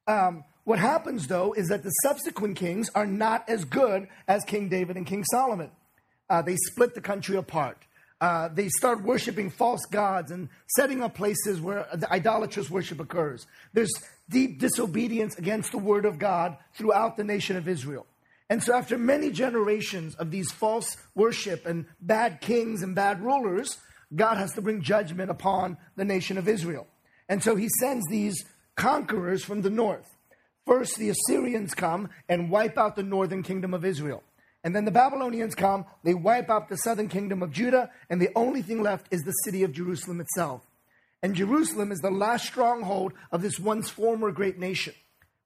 Um, 0.07 0.45
what 0.65 0.79
happens, 0.79 1.27
though, 1.27 1.53
is 1.53 1.69
that 1.69 1.83
the 1.83 1.91
subsequent 2.03 2.57
kings 2.57 2.89
are 2.95 3.07
not 3.07 3.49
as 3.49 3.65
good 3.65 4.09
as 4.29 4.43
King 4.45 4.69
David 4.69 4.97
and 4.97 5.07
King 5.07 5.25
Solomon. 5.25 5.71
Uh, 6.31 6.43
they 6.43 6.57
split 6.57 6.95
the 6.95 7.01
country 7.01 7.37
apart. 7.37 7.79
Uh, 8.21 8.49
they 8.49 8.69
start 8.69 9.03
worshiping 9.03 9.51
false 9.51 9.85
gods 9.91 10.31
and 10.31 10.49
setting 10.77 11.03
up 11.03 11.15
places 11.15 11.61
where 11.61 11.87
the 11.95 12.11
idolatrous 12.13 12.71
worship 12.71 13.01
occurs. 13.01 13.47
There's 13.73 13.93
deep 14.31 14.61
disobedience 14.61 15.37
against 15.37 15.73
the 15.73 15.79
word 15.79 16.05
of 16.05 16.19
God 16.19 16.57
throughout 16.75 17.17
the 17.17 17.25
nation 17.25 17.57
of 17.57 17.69
Israel. 17.69 18.07
And 18.51 18.63
so, 18.63 18.75
after 18.75 18.99
many 18.99 19.31
generations 19.31 20.15
of 20.17 20.31
these 20.31 20.51
false 20.53 20.97
worship 21.15 21.67
and 21.67 21.87
bad 22.01 22.41
kings 22.41 22.83
and 22.83 22.95
bad 22.95 23.23
rulers, 23.23 23.79
God 24.15 24.37
has 24.37 24.53
to 24.53 24.63
bring 24.63 24.83
judgment 24.83 25.31
upon 25.31 25.79
the 25.97 26.05
nation 26.05 26.39
of 26.39 26.47
Israel. 26.47 26.87
And 27.29 27.43
so, 27.43 27.57
he 27.57 27.69
sends 27.81 28.07
these 28.09 28.45
conquerors 28.77 29.43
from 29.43 29.63
the 29.63 29.71
north. 29.71 30.17
First, 30.67 30.97
the 30.97 31.11
Assyrians 31.11 31.75
come 31.75 32.11
and 32.29 32.51
wipe 32.51 32.79
out 32.79 32.97
the 32.97 33.03
northern 33.03 33.43
kingdom 33.43 33.75
of 33.75 33.85
Israel. 33.85 34.23
And 34.65 34.75
then 34.75 34.87
the 34.87 34.91
Babylonians 34.91 35.55
come, 35.55 35.85
they 36.03 36.15
wipe 36.15 36.49
out 36.49 36.69
the 36.69 36.79
southern 36.79 37.09
kingdom 37.09 37.43
of 37.43 37.53
Judah, 37.53 37.91
and 38.09 38.21
the 38.21 38.31
only 38.35 38.63
thing 38.63 38.83
left 38.83 39.07
is 39.11 39.23
the 39.23 39.33
city 39.45 39.63
of 39.63 39.73
Jerusalem 39.73 40.21
itself. 40.21 40.67
And 41.23 41.35
Jerusalem 41.35 41.93
is 41.93 42.01
the 42.01 42.11
last 42.11 42.47
stronghold 42.47 43.13
of 43.31 43.43
this 43.43 43.61
once 43.61 43.91
former 43.91 44.31
great 44.33 44.59
nation. 44.59 44.95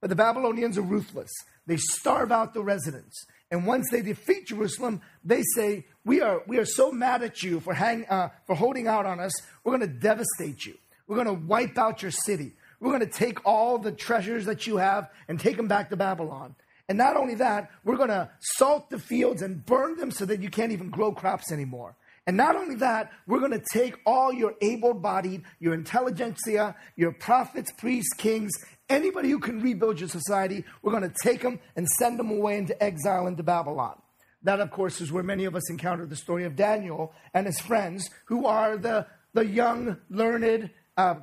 But 0.00 0.10
the 0.10 0.16
Babylonians 0.16 0.78
are 0.78 0.82
ruthless. 0.82 1.30
They 1.66 1.76
starve 1.76 2.30
out 2.30 2.54
the 2.54 2.62
residents. 2.62 3.26
And 3.50 3.66
once 3.66 3.90
they 3.90 4.02
defeat 4.02 4.46
Jerusalem, 4.46 5.00
they 5.24 5.42
say, 5.54 5.86
We 6.04 6.20
are, 6.20 6.42
we 6.46 6.58
are 6.58 6.64
so 6.64 6.92
mad 6.92 7.22
at 7.22 7.42
you 7.42 7.60
for, 7.60 7.74
hang, 7.74 8.06
uh, 8.06 8.30
for 8.46 8.54
holding 8.54 8.86
out 8.86 9.06
on 9.06 9.20
us, 9.20 9.32
we're 9.64 9.76
going 9.76 9.88
to 9.88 9.98
devastate 9.98 10.64
you. 10.64 10.74
We're 11.06 11.22
going 11.22 11.26
to 11.26 11.46
wipe 11.46 11.78
out 11.78 12.02
your 12.02 12.10
city. 12.10 12.52
We're 12.80 12.90
going 12.90 13.08
to 13.08 13.18
take 13.18 13.44
all 13.44 13.78
the 13.78 13.90
treasures 13.90 14.44
that 14.44 14.66
you 14.66 14.76
have 14.76 15.10
and 15.26 15.40
take 15.40 15.56
them 15.56 15.66
back 15.66 15.90
to 15.90 15.96
Babylon. 15.96 16.54
And 16.88 16.96
not 16.96 17.16
only 17.16 17.34
that, 17.36 17.70
we're 17.84 17.96
going 17.96 18.08
to 18.08 18.30
salt 18.40 18.88
the 18.88 18.98
fields 18.98 19.42
and 19.42 19.64
burn 19.64 19.96
them 19.96 20.10
so 20.10 20.24
that 20.24 20.42
you 20.42 20.48
can't 20.48 20.72
even 20.72 20.88
grow 20.88 21.12
crops 21.12 21.52
anymore. 21.52 21.96
And 22.26 22.36
not 22.36 22.56
only 22.56 22.74
that, 22.76 23.10
we're 23.26 23.38
going 23.38 23.52
to 23.52 23.64
take 23.72 23.96
all 24.04 24.32
your 24.32 24.54
able 24.60 24.94
bodied, 24.94 25.44
your 25.60 25.72
intelligentsia, 25.72 26.76
your 26.96 27.12
prophets, 27.12 27.72
priests, 27.72 28.12
kings, 28.16 28.52
anybody 28.88 29.30
who 29.30 29.38
can 29.38 29.62
rebuild 29.62 30.00
your 30.00 30.08
society, 30.08 30.64
we're 30.82 30.92
going 30.92 31.10
to 31.10 31.16
take 31.22 31.40
them 31.40 31.58
and 31.74 31.88
send 31.98 32.18
them 32.18 32.30
away 32.30 32.58
into 32.58 32.82
exile 32.82 33.26
into 33.26 33.42
Babylon. 33.42 33.98
That, 34.42 34.60
of 34.60 34.70
course, 34.70 35.00
is 35.00 35.10
where 35.10 35.22
many 35.22 35.46
of 35.46 35.56
us 35.56 35.70
encounter 35.70 36.06
the 36.06 36.16
story 36.16 36.44
of 36.44 36.54
Daniel 36.54 37.12
and 37.34 37.46
his 37.46 37.60
friends, 37.60 38.08
who 38.26 38.46
are 38.46 38.76
the, 38.76 39.06
the 39.32 39.46
young, 39.46 39.96
learned 40.10 40.70
uh, 40.96 41.14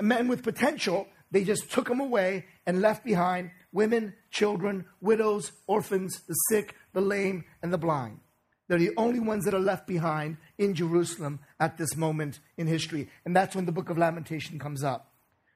men 0.00 0.28
with 0.28 0.42
potential. 0.42 1.06
They 1.30 1.44
just 1.44 1.70
took 1.70 1.88
them 1.88 2.00
away 2.00 2.46
and 2.66 2.80
left 2.80 3.04
behind 3.04 3.50
women, 3.72 4.14
children, 4.30 4.86
widows, 5.00 5.52
orphans, 5.66 6.20
the 6.26 6.34
sick, 6.50 6.74
the 6.92 7.00
lame, 7.00 7.44
and 7.62 7.72
the 7.72 7.78
blind. 7.78 8.20
They're 8.68 8.78
the 8.78 8.94
only 8.96 9.20
ones 9.20 9.44
that 9.44 9.54
are 9.54 9.60
left 9.60 9.86
behind 9.86 10.38
in 10.58 10.74
Jerusalem 10.74 11.40
at 11.60 11.78
this 11.78 11.96
moment 11.96 12.40
in 12.56 12.66
history. 12.66 13.08
And 13.24 13.34
that's 13.34 13.54
when 13.54 13.66
the 13.66 13.72
book 13.72 13.90
of 13.90 13.98
Lamentation 13.98 14.58
comes 14.58 14.82
up. 14.82 15.12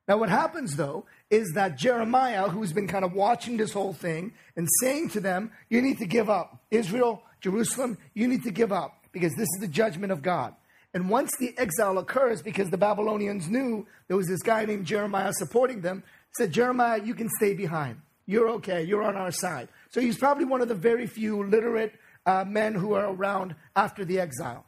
Now, 0.07 0.19
what 0.19 0.29
happens 0.29 0.77
though 0.77 1.07
is 1.31 1.53
that 1.55 1.77
Jeremiah, 1.77 2.49
who's 2.49 2.73
been 2.73 2.89
kind 2.89 3.05
of 3.05 3.13
watching 3.13 3.57
this 3.57 3.73
whole 3.73 3.93
thing 3.93 4.33
and 4.57 4.69
saying 4.81 5.11
to 5.11 5.21
them, 5.21 5.53
You 5.69 5.83
need 5.83 5.99
to 5.99 6.07
give 6.07 6.29
up. 6.29 6.65
Israel, 6.71 7.23
Jerusalem, 7.41 7.99
you 8.15 8.27
need 8.29 8.43
to 8.45 8.51
give 8.51 8.73
up 8.73 9.05
because 9.13 9.35
this 9.35 9.49
is 9.55 9.61
the 9.61 9.69
judgment 9.69 10.13
of 10.13 10.23
God. 10.23 10.55
And 10.93 11.09
once 11.09 11.31
the 11.39 11.57
exile 11.57 11.99
occurs, 11.99 12.43
because 12.43 12.71
the 12.71 12.79
Babylonians 12.79 13.49
knew 13.49 13.87
there 14.09 14.17
was 14.17 14.27
this 14.27 14.43
guy 14.43 14.65
named 14.65 14.87
Jeremiah 14.87 15.33
supporting 15.33 15.83
them, 15.83 16.03
said, 16.37 16.53
Jeremiah, 16.53 17.01
you 17.03 17.15
can 17.15 17.29
stay 17.37 17.55
behind. 17.55 18.01
You're 18.27 18.49
okay. 18.51 18.83
You're 18.83 19.03
on 19.03 19.17
our 19.17 19.31
side. 19.31 19.69
So 19.91 20.01
he's 20.01 20.19
probably 20.19 20.45
one 20.45 20.61
of 20.61 20.69
the 20.69 20.75
very 20.75 21.07
few 21.07 21.45
literate 21.45 21.95
uh, 22.27 22.45
men 22.47 22.75
who 22.75 22.95
are 22.95 23.13
around 23.13 23.55
after 23.75 24.05
the 24.05 24.21
exile. 24.21 24.65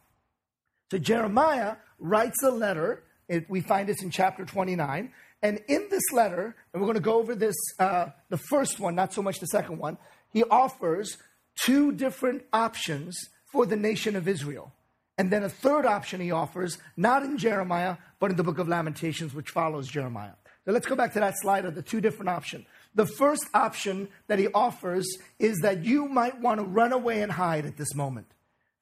So 0.91 0.99
Jeremiah 0.99 1.77
writes 1.99 2.43
a 2.43 2.51
letter. 2.51 3.05
It, 3.29 3.49
we 3.49 3.61
find 3.61 3.89
this 3.89 4.03
in 4.03 4.11
chapter 4.11 4.45
29. 4.45 5.13
And 5.43 5.61
in 5.67 5.87
this 5.91 6.03
letter, 6.13 6.55
and 6.73 6.81
we're 6.81 6.87
going 6.87 6.95
to 6.95 7.01
go 7.01 7.19
over 7.19 7.35
this, 7.35 7.57
uh, 7.79 8.07
the 8.31 8.37
first 8.37 8.79
one, 8.79 8.95
not 8.95 9.13
so 9.13 9.23
much 9.23 9.41
the 9.41 9.47
second 9.47 9.79
one, 9.79 9.99
he 10.33 10.45
offers 10.45 11.17
two 11.65 11.93
different 11.93 12.45
options 12.53 13.17
for 13.51 13.67
the 13.67 13.77
nation 13.77 14.17
of 14.17 14.29
Israel. 14.29 14.73
And 15.19 15.31
then 15.31 15.43
a 15.43 15.49
third 15.49 15.85
option 15.85 16.21
he 16.21 16.31
offers, 16.31 16.79
not 16.97 17.23
in 17.23 17.37
Jeremiah, 17.39 17.97
but 18.19 18.31
in 18.31 18.37
the 18.37 18.43
book 18.43 18.59
of 18.59 18.69
Lamentations, 18.69 19.35
which 19.35 19.51
follows 19.51 19.89
Jeremiah. 19.89 20.33
So 20.65 20.73
let's 20.73 20.87
go 20.87 20.95
back 20.95 21.13
to 21.15 21.21
that 21.21 21.35
slide 21.41 21.65
of 21.65 21.75
the 21.75 21.83
two 21.83 22.01
different 22.01 22.31
options. 22.31 22.67
The 22.95 23.07
first 23.07 23.47
option 23.53 24.09
that 24.29 24.39
he 24.39 24.49
offers 24.49 25.07
is 25.39 25.59
that 25.61 25.85
you 25.85 26.09
might 26.09 26.41
want 26.41 26.61
to 26.61 26.65
run 26.65 26.93
away 26.93 27.23
and 27.23 27.33
hide 27.33 27.67
at 27.67 27.77
this 27.77 27.95
moment. 27.95 28.27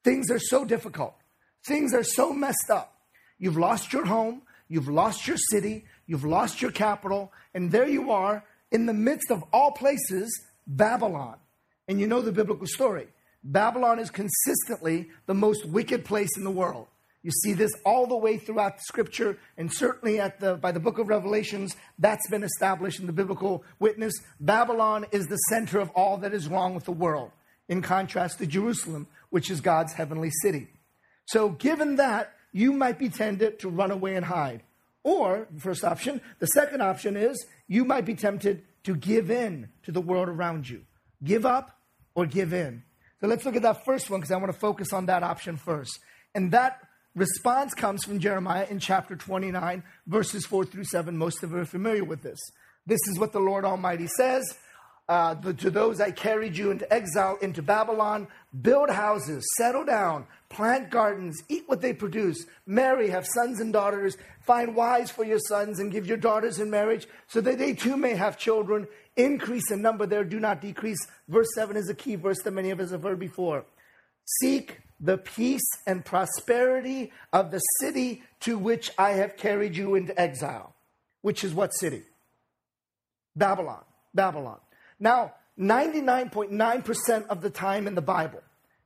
Things 0.04 0.30
are 0.30 0.38
so 0.38 0.64
difficult. 0.64 1.14
Things 1.64 1.94
are 1.94 2.02
so 2.02 2.32
messed 2.32 2.70
up. 2.70 2.96
You've 3.38 3.56
lost 3.56 3.92
your 3.92 4.04
home, 4.04 4.42
you've 4.68 4.88
lost 4.88 5.26
your 5.26 5.36
city, 5.36 5.84
you've 6.06 6.24
lost 6.24 6.60
your 6.60 6.70
capital, 6.70 7.32
and 7.54 7.70
there 7.72 7.88
you 7.88 8.10
are 8.10 8.44
in 8.70 8.86
the 8.86 8.92
midst 8.92 9.30
of 9.30 9.42
all 9.52 9.72
places, 9.72 10.30
Babylon. 10.66 11.36
And 11.88 11.98
you 11.98 12.06
know 12.06 12.20
the 12.20 12.32
biblical 12.32 12.66
story. 12.66 13.08
Babylon 13.42 13.98
is 13.98 14.10
consistently 14.10 15.10
the 15.26 15.34
most 15.34 15.64
wicked 15.66 16.04
place 16.04 16.36
in 16.36 16.44
the 16.44 16.50
world. 16.50 16.88
You 17.22 17.30
see 17.30 17.52
this 17.52 17.72
all 17.84 18.06
the 18.06 18.16
way 18.16 18.38
throughout 18.38 18.76
the 18.76 18.82
scripture, 18.84 19.38
and 19.58 19.72
certainly 19.72 20.18
at 20.18 20.40
the, 20.40 20.56
by 20.56 20.72
the 20.72 20.80
book 20.80 20.98
of 20.98 21.08
Revelations, 21.08 21.76
that's 21.98 22.28
been 22.30 22.42
established 22.42 22.98
in 22.98 23.06
the 23.06 23.12
biblical 23.12 23.62
witness. 23.78 24.14
Babylon 24.40 25.04
is 25.12 25.26
the 25.26 25.36
center 25.36 25.80
of 25.80 25.90
all 25.90 26.16
that 26.18 26.32
is 26.32 26.48
wrong 26.48 26.74
with 26.74 26.84
the 26.84 26.92
world, 26.92 27.30
in 27.68 27.82
contrast 27.82 28.38
to 28.38 28.46
Jerusalem, 28.46 29.06
which 29.28 29.50
is 29.50 29.60
God's 29.60 29.92
heavenly 29.92 30.30
city. 30.42 30.68
So, 31.26 31.50
given 31.50 31.96
that, 31.96 32.32
you 32.52 32.72
might 32.72 32.98
be 32.98 33.10
tempted 33.10 33.58
to 33.60 33.68
run 33.68 33.90
away 33.90 34.16
and 34.16 34.24
hide. 34.24 34.62
Or, 35.02 35.46
first 35.58 35.84
option, 35.84 36.20
the 36.38 36.46
second 36.46 36.82
option 36.82 37.16
is 37.16 37.46
you 37.68 37.84
might 37.84 38.04
be 38.04 38.14
tempted 38.14 38.64
to 38.84 38.96
give 38.96 39.30
in 39.30 39.68
to 39.84 39.92
the 39.92 40.00
world 40.00 40.28
around 40.28 40.68
you. 40.68 40.84
Give 41.22 41.44
up 41.44 41.78
or 42.14 42.26
give 42.26 42.52
in. 42.52 42.82
So 43.20 43.26
let's 43.26 43.44
look 43.44 43.56
at 43.56 43.62
that 43.62 43.84
first 43.84 44.10
one 44.10 44.20
because 44.20 44.32
I 44.32 44.36
want 44.36 44.52
to 44.52 44.58
focus 44.58 44.92
on 44.92 45.06
that 45.06 45.22
option 45.22 45.56
first. 45.56 45.98
And 46.34 46.52
that 46.52 46.80
response 47.14 47.74
comes 47.74 48.04
from 48.04 48.18
Jeremiah 48.18 48.66
in 48.70 48.78
chapter 48.78 49.16
29, 49.16 49.82
verses 50.06 50.46
4 50.46 50.64
through 50.64 50.84
7. 50.84 51.16
Most 51.16 51.42
of 51.42 51.50
you 51.50 51.58
are 51.58 51.64
familiar 51.64 52.04
with 52.04 52.22
this. 52.22 52.38
This 52.86 53.00
is 53.08 53.18
what 53.18 53.32
the 53.32 53.40
Lord 53.40 53.64
Almighty 53.64 54.06
says 54.06 54.42
uh, 55.08 55.34
To 55.34 55.70
those 55.70 56.00
I 56.00 56.10
carried 56.10 56.56
you 56.56 56.70
into 56.70 56.90
exile 56.92 57.38
into 57.40 57.62
Babylon, 57.62 58.28
build 58.62 58.90
houses, 58.90 59.44
settle 59.56 59.84
down, 59.84 60.26
plant 60.48 60.90
gardens, 60.90 61.42
eat 61.48 61.64
what 61.66 61.80
they 61.80 61.92
produce, 61.92 62.44
marry, 62.66 63.10
have 63.10 63.26
sons 63.26 63.60
and 63.60 63.72
daughters, 63.72 64.16
find 64.40 64.74
wives 64.74 65.10
for 65.10 65.24
your 65.24 65.38
sons, 65.38 65.78
and 65.78 65.92
give 65.92 66.06
your 66.06 66.16
daughters 66.16 66.58
in 66.58 66.70
marriage, 66.70 67.08
so 67.26 67.40
that 67.40 67.58
they 67.58 67.72
too 67.72 67.96
may 67.96 68.14
have 68.14 68.38
children. 68.38 68.86
Increase 69.16 69.70
in 69.70 69.82
number 69.82 70.06
there, 70.06 70.24
do 70.24 70.40
not 70.40 70.60
decrease. 70.60 70.98
Verse 71.28 71.48
7 71.54 71.76
is 71.76 71.88
a 71.88 71.94
key 71.94 72.14
verse 72.14 72.42
that 72.42 72.52
many 72.52 72.70
of 72.70 72.80
us 72.80 72.90
have 72.90 73.02
heard 73.02 73.18
before. 73.18 73.64
Seek 74.40 74.80
the 75.00 75.18
peace 75.18 75.68
and 75.86 76.04
prosperity 76.04 77.10
of 77.32 77.50
the 77.50 77.60
city 77.80 78.22
to 78.40 78.58
which 78.58 78.90
I 78.98 79.10
have 79.12 79.36
carried 79.36 79.76
you 79.76 79.94
into 79.94 80.18
exile. 80.20 80.74
Which 81.22 81.42
is 81.42 81.54
what 81.54 81.74
city? 81.74 82.02
Babylon. 83.34 83.82
Babylon. 84.14 84.58
Now, 85.00 85.34
99.9% 85.58 87.26
of 87.26 87.40
the 87.40 87.50
time 87.50 87.86
in 87.86 87.94
the 87.94 88.02
Bible, 88.02 88.42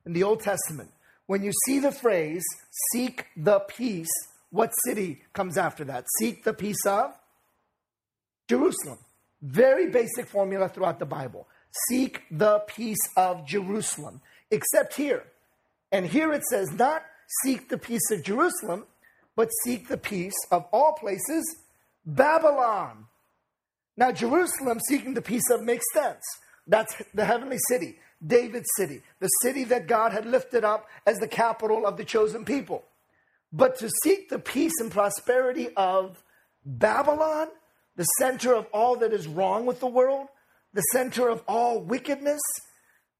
in 0.07 0.13
the 0.13 0.23
Old 0.23 0.41
Testament, 0.41 0.91
when 1.27 1.43
you 1.43 1.53
see 1.67 1.79
the 1.81 1.93
phrase, 1.93 2.45
seek 2.93 3.27
the 3.37 3.61
peace, 3.61 4.11
what 4.51 4.71
city 4.85 5.23
comes 5.33 5.59
after 5.59 5.85
that? 5.85 6.07
Seek 6.19 6.45
the 6.45 6.55
peace 6.55 6.87
of 6.87 7.13
Jerusalem. 8.49 8.99
Very 9.43 9.91
basic 9.91 10.27
formula 10.29 10.69
throughout 10.69 10.99
the 10.99 11.07
Bible. 11.07 11.49
Seek 11.89 12.23
the 12.31 12.61
peace 12.67 13.01
of 13.17 13.47
Jerusalem. 13.47 14.21
Except 14.51 14.95
here, 14.95 15.25
And 15.95 16.07
here 16.07 16.33
it 16.33 16.45
says, 16.45 16.73
not 16.73 17.05
seek 17.45 17.69
the 17.69 17.79
peace 17.79 18.11
of 18.11 18.25
Jerusalem, 18.25 18.85
but 19.37 19.49
seek 19.65 19.87
the 19.89 19.97
peace 19.97 20.35
of 20.51 20.67
all 20.73 20.95
places, 20.95 21.45
Babylon. 22.05 23.07
Now, 23.97 24.11
Jerusalem 24.11 24.81
seeking 24.89 25.15
the 25.15 25.23
peace 25.23 25.49
of 25.51 25.63
makes 25.63 25.85
sense. 25.93 26.23
That's 26.67 26.95
the 27.13 27.25
heavenly 27.25 27.59
city, 27.69 27.99
David's 28.27 28.69
city, 28.77 29.03
the 29.21 29.29
city 29.43 29.65
that 29.65 29.87
God 29.87 30.13
had 30.13 30.27
lifted 30.27 30.65
up 30.65 30.89
as 31.07 31.19
the 31.19 31.29
capital 31.29 31.87
of 31.87 31.97
the 31.97 32.05
chosen 32.05 32.45
people. 32.45 32.85
But 33.53 33.79
to 33.79 33.91
seek 34.03 34.31
the 34.31 34.39
peace 34.39 34.73
and 34.81 34.91
prosperity 34.91 35.69
of 35.77 36.23
Babylon, 36.65 37.49
the 37.97 38.05
center 38.19 38.55
of 38.55 38.67
all 38.73 38.97
that 38.97 39.13
is 39.13 39.29
wrong 39.29 39.67
with 39.67 39.79
the 39.81 39.87
world, 39.87 40.27
the 40.73 40.83
center 40.93 41.29
of 41.29 41.43
all 41.47 41.81
wickedness, 41.81 42.41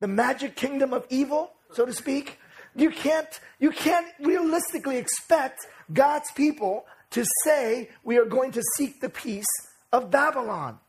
the 0.01 0.09
magic 0.09 0.57
kingdom 0.57 0.93
of 0.93 1.07
evil, 1.09 1.53
so 1.73 1.87
to 1.87 1.93
speak, 1.93 2.39
you 2.75 2.91
can't, 2.91 3.41
you 3.61 3.71
can't 3.71 4.09
realistically 4.21 4.97
expect 4.97 5.61
God's 5.93 6.31
people 6.33 6.87
to 7.11 7.25
say 7.45 7.91
we 8.03 8.19
are 8.19 8.25
going 8.25 8.51
to 8.53 8.63
seek 8.77 9.01
the 9.01 9.09
peace 9.09 9.47
of 9.95 10.11
Babylon. 10.11 10.81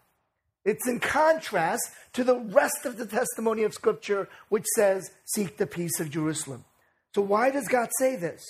It's 0.66 0.88
in 0.88 1.00
contrast 1.00 1.92
to 2.14 2.24
the 2.24 2.38
rest 2.40 2.86
of 2.86 2.98
the 2.98 3.06
testimony 3.06 3.62
of 3.62 3.74
Scripture, 3.74 4.28
which 4.50 4.66
says, 4.76 5.12
Seek 5.26 5.58
the 5.58 5.68
peace 5.68 6.00
of 6.00 6.10
Jerusalem. 6.10 6.66
So, 7.14 7.22
why 7.22 7.52
does 7.52 7.68
God 7.68 7.90
say 8.00 8.16
this? 8.16 8.44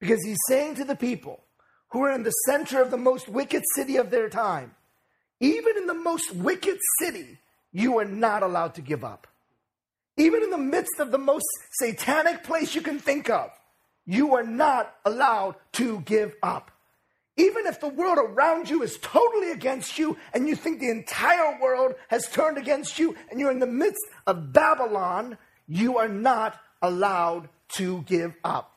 Because 0.00 0.24
He's 0.24 0.38
saying 0.48 0.76
to 0.76 0.84
the 0.84 0.96
people 0.96 1.44
who 1.90 2.02
are 2.04 2.12
in 2.12 2.22
the 2.22 2.32
center 2.46 2.80
of 2.80 2.90
the 2.90 2.96
most 2.96 3.28
wicked 3.28 3.62
city 3.76 3.96
of 3.96 4.08
their 4.10 4.30
time, 4.30 4.74
even 5.40 5.76
in 5.76 5.86
the 5.86 5.94
most 5.94 6.34
wicked 6.34 6.78
city, 7.00 7.38
you 7.70 7.98
are 7.98 8.06
not 8.06 8.42
allowed 8.42 8.74
to 8.76 8.80
give 8.80 9.04
up. 9.04 9.26
Even 10.16 10.42
in 10.42 10.50
the 10.50 10.58
midst 10.58 11.00
of 11.00 11.10
the 11.10 11.18
most 11.18 11.44
satanic 11.72 12.44
place 12.44 12.74
you 12.74 12.80
can 12.80 12.98
think 12.98 13.28
of, 13.28 13.50
you 14.06 14.34
are 14.34 14.42
not 14.42 14.94
allowed 15.04 15.56
to 15.72 16.00
give 16.00 16.34
up. 16.42 16.71
Even 17.42 17.66
if 17.66 17.80
the 17.80 17.88
world 17.88 18.18
around 18.18 18.70
you 18.70 18.84
is 18.84 18.98
totally 19.02 19.50
against 19.50 19.98
you 19.98 20.16
and 20.32 20.48
you 20.48 20.54
think 20.54 20.78
the 20.78 20.90
entire 20.90 21.60
world 21.60 21.96
has 22.06 22.28
turned 22.28 22.56
against 22.56 23.00
you 23.00 23.16
and 23.30 23.40
you're 23.40 23.50
in 23.50 23.58
the 23.58 23.66
midst 23.66 24.04
of 24.28 24.52
Babylon, 24.52 25.36
you 25.66 25.98
are 25.98 26.06
not 26.06 26.56
allowed 26.80 27.48
to 27.70 28.02
give 28.02 28.36
up. 28.44 28.76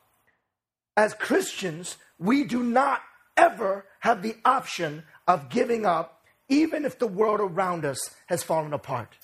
As 0.96 1.14
Christians, 1.14 1.96
we 2.18 2.42
do 2.42 2.60
not 2.60 3.02
ever 3.36 3.84
have 4.00 4.22
the 4.22 4.34
option 4.44 5.04
of 5.28 5.48
giving 5.48 5.86
up, 5.86 6.24
even 6.48 6.84
if 6.84 6.98
the 6.98 7.06
world 7.06 7.38
around 7.38 7.84
us 7.84 8.16
has 8.26 8.42
fallen 8.42 8.72
apart. 8.72 9.14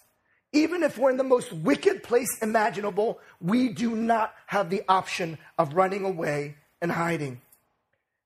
Even 0.53 0.85
if 0.85 0.97
we're 0.97 1.11
in 1.11 1.17
the 1.17 1.25
most 1.25 1.53
wicked 1.53 2.05
place 2.05 2.39
imaginable, 2.43 3.19
we 3.41 3.71
do 3.71 3.97
not 3.97 4.35
have 4.47 4.71
the 4.71 4.85
option 4.89 5.37
of 5.59 5.75
running 5.75 6.05
away 6.05 6.55
and 6.81 6.93
hiding. 6.93 7.41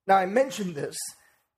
Now, 0.06 0.16
I 0.16 0.26
mention 0.26 0.72
this 0.72 0.96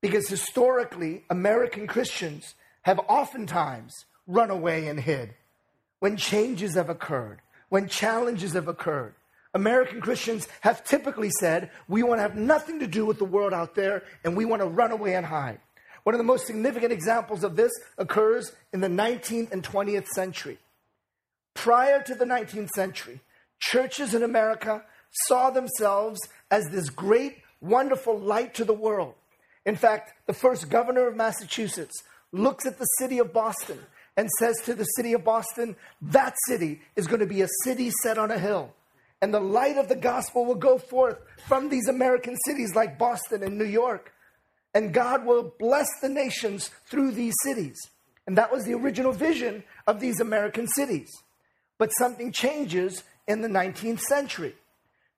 because 0.01 0.29
historically, 0.29 1.25
American 1.29 1.87
Christians 1.87 2.55
have 2.83 3.01
oftentimes 3.09 3.95
run 4.27 4.51
away 4.51 4.89
and 4.89 5.01
hid 5.01 5.35
when 5.99 6.17
changes 6.17 6.75
have 6.75 6.89
occurred, 6.89 7.41
when 7.69 7.89
challenges 7.89 8.53
have 8.53 8.69
occurred. 8.69 9.15
American 9.55 10.01
Christians 10.01 10.47
have 10.61 10.85
typically 10.85 11.31
said, 11.41 11.71
we 11.89 12.03
want 12.03 12.19
to 12.19 12.23
have 12.23 12.37
nothing 12.37 12.81
to 12.81 12.87
do 12.87 13.05
with 13.05 13.19
the 13.19 13.25
world 13.25 13.53
out 13.53 13.75
there 13.75 14.05
and 14.25 14.37
we 14.37 14.45
want 14.45 14.63
to 14.63 14.69
run 14.69 14.93
away 14.93 15.15
and 15.15 15.27
hide. 15.27 15.59
One 16.05 16.15
of 16.15 16.19
the 16.19 16.25
most 16.25 16.47
significant 16.47 16.93
examples 16.93 17.45
of 17.45 17.57
this 17.57 17.73
occurs 17.97 18.53
in 18.73 18.81
the 18.81 18.89
19th 18.89 19.53
and 19.53 19.63
20th 19.63 20.07
century. 20.09 20.59
Prior 21.55 22.03
to 22.03 22.15
the 22.15 22.25
19th 22.25 22.71
century, 22.71 23.21
churches 23.59 24.15
in 24.15 24.23
America 24.23 24.85
saw 25.27 25.51
themselves 25.51 26.21
as 26.51 26.69
this 26.71 26.89
great 26.89 27.39
wonderful 27.61 28.19
light 28.19 28.55
to 28.55 28.65
the 28.65 28.75
world. 28.75 29.15
In 29.65 29.77
fact, 29.77 30.13
the 30.27 30.33
first 30.33 30.71
governor 30.71 31.07
of 31.07 31.17
Massachusetts 31.17 32.03
looks 32.33 32.67
at 32.67 32.79
the 32.79 32.87
city 32.99 33.19
of 33.19 33.33
Boston 33.33 33.79
and 34.17 34.29
says 34.39 34.57
to 34.65 34.75
the 34.75 34.85
city 34.85 35.13
of 35.13 35.25
Boston, 35.25 35.77
that 36.03 36.35
city 36.47 36.81
is 36.97 37.07
going 37.07 37.21
to 37.21 37.27
be 37.27 37.43
a 37.43 37.49
city 37.65 37.91
set 38.03 38.19
on 38.19 38.31
a 38.31 38.39
hill. 38.39 38.75
And 39.21 39.35
the 39.35 39.41
light 39.41 39.77
of 39.77 39.89
the 39.89 39.97
gospel 39.97 40.45
will 40.45 40.55
go 40.55 40.79
forth 40.79 41.19
from 41.47 41.69
these 41.69 41.89
American 41.89 42.37
cities 42.47 42.75
like 42.75 42.99
Boston 42.99 43.43
and 43.43 43.59
New 43.59 43.65
York. 43.65 44.13
And 44.75 44.95
God 44.95 45.25
will 45.25 45.53
bless 45.59 45.89
the 46.01 46.09
nations 46.09 46.71
through 46.87 47.13
these 47.13 47.35
cities. 47.43 47.77
And 48.27 48.37
that 48.37 48.53
was 48.53 48.65
the 48.65 48.75
original 48.75 49.13
vision 49.13 49.65
of 49.87 50.01
these 50.01 50.21
American 50.21 50.67
cities. 50.69 51.11
But 51.79 51.91
something 51.99 52.33
changes 52.33 53.03
in 53.27 53.41
the 53.41 53.49
19th 53.49 54.01
century. 54.01 54.55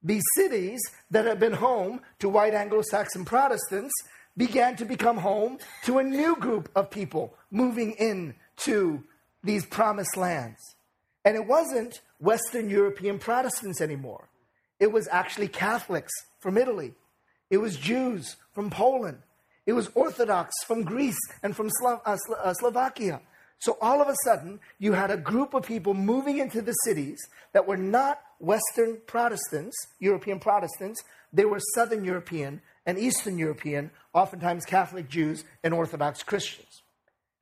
These 0.02 0.22
cities 0.36 0.80
that 1.10 1.26
had 1.26 1.38
been 1.38 1.52
home 1.52 2.00
to 2.20 2.28
white 2.28 2.54
Anglo 2.54 2.82
Saxon 2.82 3.24
Protestants 3.24 3.92
began 4.36 4.76
to 4.76 4.84
become 4.84 5.18
home 5.18 5.58
to 5.84 5.98
a 5.98 6.04
new 6.04 6.36
group 6.36 6.70
of 6.74 6.90
people 6.90 7.34
moving 7.50 7.92
in 7.92 8.34
to 8.58 9.02
these 9.42 9.66
promised 9.66 10.16
lands. 10.16 10.58
And 11.24 11.36
it 11.36 11.46
wasn't 11.46 12.00
Western 12.18 12.70
European 12.70 13.18
Protestants 13.18 13.80
anymore. 13.80 14.28
It 14.78 14.92
was 14.92 15.08
actually 15.10 15.48
Catholics 15.48 16.12
from 16.38 16.56
Italy. 16.56 16.94
It 17.50 17.58
was 17.58 17.76
Jews 17.76 18.36
from 18.54 18.70
Poland. 18.70 19.18
It 19.66 19.74
was 19.74 19.90
Orthodox 19.94 20.52
from 20.66 20.82
Greece 20.82 21.18
and 21.42 21.54
from 21.54 21.68
Slo- 21.68 22.00
uh, 22.06 22.16
Slo- 22.16 22.38
uh, 22.42 22.54
Slovakia. 22.54 23.20
So 23.58 23.76
all 23.82 24.00
of 24.00 24.08
a 24.08 24.14
sudden, 24.24 24.60
you 24.78 24.94
had 24.94 25.10
a 25.10 25.18
group 25.18 25.52
of 25.52 25.64
people 25.64 25.92
moving 25.92 26.38
into 26.38 26.62
the 26.62 26.72
cities 26.84 27.18
that 27.52 27.66
were 27.66 27.76
not 27.76 28.20
Western 28.40 28.98
Protestants, 29.07 29.76
European 30.00 30.40
Protestants, 30.40 31.03
they 31.33 31.44
were 31.44 31.61
Southern 31.74 32.05
European 32.05 32.61
and 32.87 32.98
Eastern 32.98 33.38
European, 33.38 33.90
oftentimes 34.12 34.64
Catholic 34.64 35.09
Jews 35.09 35.44
and 35.62 35.72
Orthodox 35.72 36.22
Christians. 36.22 36.83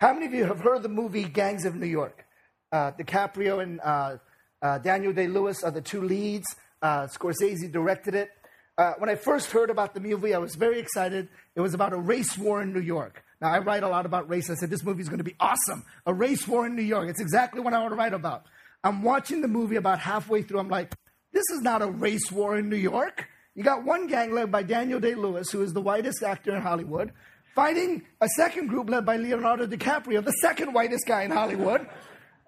How 0.00 0.12
many 0.12 0.26
of 0.26 0.34
you 0.34 0.44
have 0.44 0.60
heard 0.60 0.82
the 0.82 0.88
movie 0.88 1.24
Gangs 1.24 1.64
of 1.64 1.74
New 1.76 1.86
York? 1.86 2.26
Uh, 2.70 2.92
DiCaprio 2.92 3.62
and 3.62 3.80
uh, 3.80 4.16
uh, 4.60 4.78
Daniel 4.78 5.12
Day 5.12 5.28
Lewis 5.28 5.62
are 5.62 5.70
the 5.70 5.80
two 5.80 6.02
leads. 6.02 6.46
Uh, 6.82 7.06
Scorsese 7.06 7.70
directed 7.72 8.14
it. 8.14 8.30
Uh, 8.76 8.92
when 8.98 9.08
I 9.08 9.14
first 9.14 9.50
heard 9.50 9.70
about 9.70 9.94
the 9.94 10.00
movie, 10.00 10.34
I 10.34 10.38
was 10.38 10.54
very 10.54 10.78
excited. 10.78 11.28
It 11.56 11.60
was 11.60 11.74
about 11.74 11.92
a 11.92 11.96
race 11.96 12.36
war 12.36 12.60
in 12.62 12.72
New 12.72 12.80
York. 12.80 13.24
Now, 13.40 13.50
I 13.50 13.58
write 13.58 13.82
a 13.82 13.88
lot 13.88 14.06
about 14.06 14.28
race. 14.28 14.50
I 14.50 14.54
said, 14.54 14.70
this 14.70 14.84
movie 14.84 15.02
is 15.02 15.08
going 15.08 15.18
to 15.18 15.24
be 15.24 15.36
awesome. 15.40 15.84
A 16.06 16.14
race 16.14 16.46
war 16.46 16.66
in 16.66 16.76
New 16.76 16.82
York. 16.82 17.08
It's 17.08 17.20
exactly 17.20 17.60
what 17.60 17.72
I 17.72 17.80
want 17.80 17.92
to 17.92 17.96
write 17.96 18.14
about. 18.14 18.46
I'm 18.84 19.02
watching 19.02 19.40
the 19.40 19.48
movie 19.48 19.76
about 19.76 19.98
halfway 19.98 20.42
through. 20.42 20.60
I'm 20.60 20.68
like, 20.68 20.94
this 21.32 21.44
is 21.52 21.60
not 21.60 21.82
a 21.82 21.86
race 21.86 22.30
war 22.30 22.56
in 22.56 22.68
New 22.68 22.76
York. 22.76 23.28
You 23.54 23.64
got 23.64 23.84
one 23.84 24.06
gang 24.06 24.32
led 24.32 24.52
by 24.52 24.62
Daniel 24.62 25.00
Day 25.00 25.14
Lewis, 25.14 25.50
who 25.50 25.62
is 25.62 25.72
the 25.72 25.80
whitest 25.80 26.22
actor 26.22 26.54
in 26.54 26.62
Hollywood, 26.62 27.12
fighting 27.54 28.04
a 28.20 28.28
second 28.36 28.68
group 28.68 28.88
led 28.88 29.04
by 29.04 29.16
Leonardo 29.16 29.66
DiCaprio, 29.66 30.24
the 30.24 30.30
second 30.32 30.72
whitest 30.72 31.06
guy 31.06 31.22
in 31.22 31.30
Hollywood. 31.30 31.88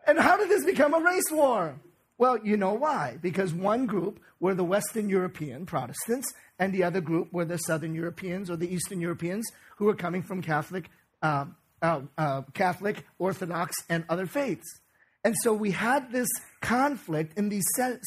And 0.07 0.19
how 0.19 0.37
did 0.37 0.49
this 0.49 0.65
become 0.65 0.95
a 0.95 1.01
race 1.01 1.31
war? 1.31 1.75
Well, 2.17 2.39
you 2.45 2.57
know 2.57 2.75
why. 2.75 3.19
Because 3.21 3.53
one 3.53 3.87
group 3.87 4.21
were 4.39 4.55
the 4.55 4.65
Western 4.65 5.09
European 5.09 5.67
Protestants, 5.67 6.33
and 6.59 6.73
the 6.73 6.85
other 6.85 7.01
group 7.01 7.33
were 7.33 7.45
the 7.45 7.57
Southern 7.59 7.95
Europeans 7.95 8.51
or 8.51 8.57
the 8.57 8.73
Eastern 8.73 9.01
Europeans 9.01 9.47
who 9.79 9.87
were 9.87 9.95
coming 9.95 10.23
from 10.23 10.43
Catholic, 10.43 10.91
uh, 11.23 11.47
uh, 11.83 12.03
uh, 12.17 12.43
Catholic, 12.55 13.05
Orthodox, 13.19 13.75
and 13.89 14.05
other 14.09 14.27
faiths. 14.27 14.80
And 15.25 15.35
so 15.43 15.53
we 15.53 15.71
had 15.73 16.13
this 16.13 16.29
conflict 16.61 17.37
in 17.37 17.49
these 17.49 17.65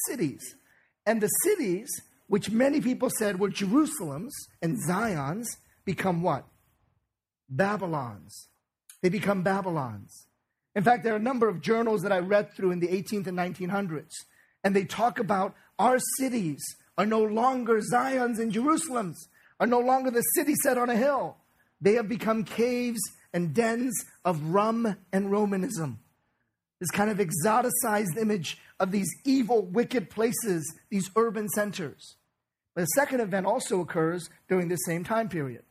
cities. 0.07 0.55
And 1.05 1.21
the 1.21 1.27
cities, 1.43 1.89
which 2.27 2.49
many 2.49 2.81
people 2.81 3.09
said 3.17 3.39
were 3.39 3.49
Jerusalems 3.49 4.31
and 4.61 4.77
Zions, 4.87 5.45
become 5.85 6.21
what? 6.21 6.45
Babylons. 7.49 8.47
They 9.01 9.09
become 9.09 9.43
Babylons. 9.43 10.27
In 10.75 10.83
fact, 10.83 11.03
there 11.03 11.13
are 11.13 11.17
a 11.17 11.19
number 11.19 11.47
of 11.47 11.61
journals 11.61 12.01
that 12.01 12.11
I 12.11 12.19
read 12.19 12.53
through 12.53 12.71
in 12.71 12.79
the 12.79 12.87
18th 12.87 13.27
and 13.27 13.37
1900s, 13.37 14.13
and 14.63 14.75
they 14.75 14.85
talk 14.85 15.19
about 15.19 15.53
our 15.77 15.99
cities 16.17 16.63
are 16.97 17.05
no 17.05 17.21
longer 17.21 17.81
Zions 17.81 18.39
and 18.39 18.51
Jerusalems, 18.51 19.17
are 19.59 19.67
no 19.67 19.79
longer 19.79 20.09
the 20.09 20.23
city 20.35 20.55
set 20.63 20.77
on 20.77 20.89
a 20.89 20.95
hill. 20.95 21.37
They 21.79 21.93
have 21.93 22.07
become 22.07 22.43
caves 22.43 23.01
and 23.33 23.53
dens 23.53 23.93
of 24.23 24.41
rum 24.53 24.95
and 25.11 25.29
Romanism 25.29 25.99
this 26.83 26.91
kind 26.91 27.09
of 27.09 27.17
exoticized 27.17 28.17
image 28.19 28.57
of 28.77 28.91
these 28.91 29.07
evil, 29.23 29.65
wicked 29.67 30.09
places, 30.09 30.69
these 30.89 31.09
urban 31.15 31.47
centers. 31.47 32.17
But 32.75 32.83
a 32.83 32.87
second 32.87 33.21
event 33.21 33.45
also 33.45 33.79
occurs 33.79 34.29
during 34.49 34.67
the 34.67 34.75
same 34.75 35.05
time 35.05 35.29
period, 35.29 35.63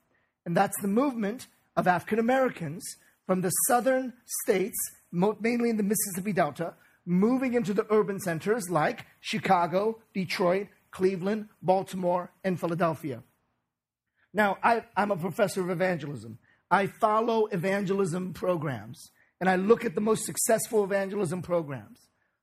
and 0.46 0.56
that's 0.56 0.80
the 0.80 0.88
movement 0.88 1.48
of 1.76 1.86
African 1.86 2.18
Americans 2.18 2.82
from 3.26 3.42
the 3.42 3.50
southern 3.68 4.14
states, 4.44 4.78
mainly 5.12 5.68
in 5.68 5.76
the 5.76 5.82
Mississippi 5.82 6.32
Delta, 6.32 6.72
moving 7.04 7.52
into 7.52 7.74
the 7.74 7.86
urban 7.90 8.18
centers 8.18 8.70
like 8.70 9.04
Chicago, 9.20 10.00
Detroit, 10.14 10.68
Cleveland, 10.92 11.48
Baltimore, 11.60 12.32
and 12.42 12.58
Philadelphia. 12.58 13.22
Now, 14.32 14.56
I, 14.62 14.84
am 14.96 15.10
a 15.10 15.16
professor 15.16 15.60
of 15.60 15.68
evangelism. 15.68 16.38
I 16.70 16.86
follow 16.86 17.48
evangelism 17.48 18.32
programs 18.32 19.10
and 19.42 19.50
I 19.50 19.56
look 19.56 19.84
at 19.84 19.96
the 19.96 20.00
most 20.00 20.24
successful 20.24 20.84
evangelism 20.84 21.42
programs, 21.42 21.98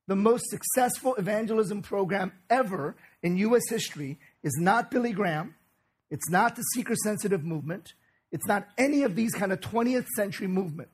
the 0.06 0.14
most 0.14 0.50
successful 0.50 1.14
evangelism 1.14 1.80
program 1.80 2.30
ever 2.50 2.94
in 3.22 3.38
U.S. 3.38 3.62
history 3.70 4.18
is 4.42 4.52
not 4.60 4.90
Billy 4.90 5.12
Graham. 5.12 5.54
It's 6.10 6.28
not 6.28 6.56
the 6.56 6.62
seeker 6.74 6.94
sensitive 6.94 7.42
movement. 7.42 7.94
It's 8.30 8.46
not 8.46 8.68
any 8.76 9.02
of 9.04 9.16
these 9.16 9.32
kind 9.32 9.50
of 9.50 9.60
20th 9.60 10.08
century 10.08 10.46
movement. 10.46 10.90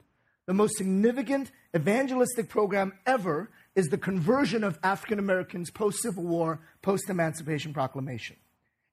The 0.46 0.54
most 0.54 0.76
significant 0.76 1.50
evangelistic 1.74 2.48
program 2.48 2.92
ever 3.04 3.50
is 3.74 3.88
the 3.88 3.98
conversion 3.98 4.62
of 4.62 4.78
African 4.84 5.18
Americans 5.18 5.72
post 5.72 6.02
Civil 6.02 6.22
War, 6.22 6.60
post 6.82 7.10
Emancipation 7.10 7.74
Proclamation. 7.74 8.36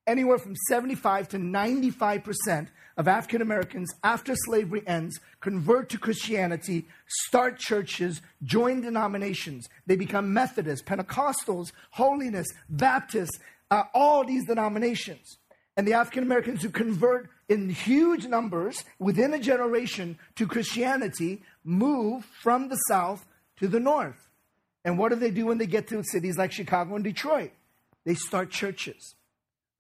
Anywhere 0.06 0.38
from 0.38 0.56
75 0.68 1.30
to 1.30 1.38
95% 1.38 2.68
of 2.98 3.08
African 3.08 3.42
Americans 3.42 3.90
after 4.04 4.36
slavery 4.36 4.84
ends 4.86 5.18
convert 5.40 5.90
to 5.90 5.98
Christianity, 5.98 6.88
start 7.08 7.58
churches, 7.58 8.22
join 8.44 8.82
denominations. 8.82 9.68
They 9.88 9.96
become 9.96 10.34
Methodists, 10.34 10.86
Pentecostals, 10.86 11.72
Holiness, 11.92 12.48
Baptists, 12.70 13.40
uh, 13.72 13.84
all 13.94 14.26
these 14.26 14.46
denominations. 14.46 15.38
And 15.78 15.88
the 15.88 15.94
African 15.94 16.24
Americans 16.24 16.62
who 16.62 16.70
convert 16.70 17.30
in 17.48 17.70
huge 17.70 18.28
numbers 18.28 18.84
within 19.00 19.34
a 19.34 19.40
generation 19.40 20.20
to 20.36 20.46
Christianity 20.48 21.42
move 21.64 22.26
from 22.26 22.68
the 22.68 22.76
South 22.88 23.26
to 23.58 23.68
the 23.68 23.80
North. 23.80 24.30
And 24.86 25.00
what 25.00 25.10
do 25.10 25.16
they 25.16 25.32
do 25.32 25.46
when 25.46 25.58
they 25.58 25.66
get 25.66 25.88
to 25.88 26.04
cities 26.04 26.38
like 26.38 26.52
Chicago 26.52 26.96
and 26.96 27.04
Detroit? 27.04 27.52
They 28.06 28.16
start 28.16 28.52
churches. 28.52 29.16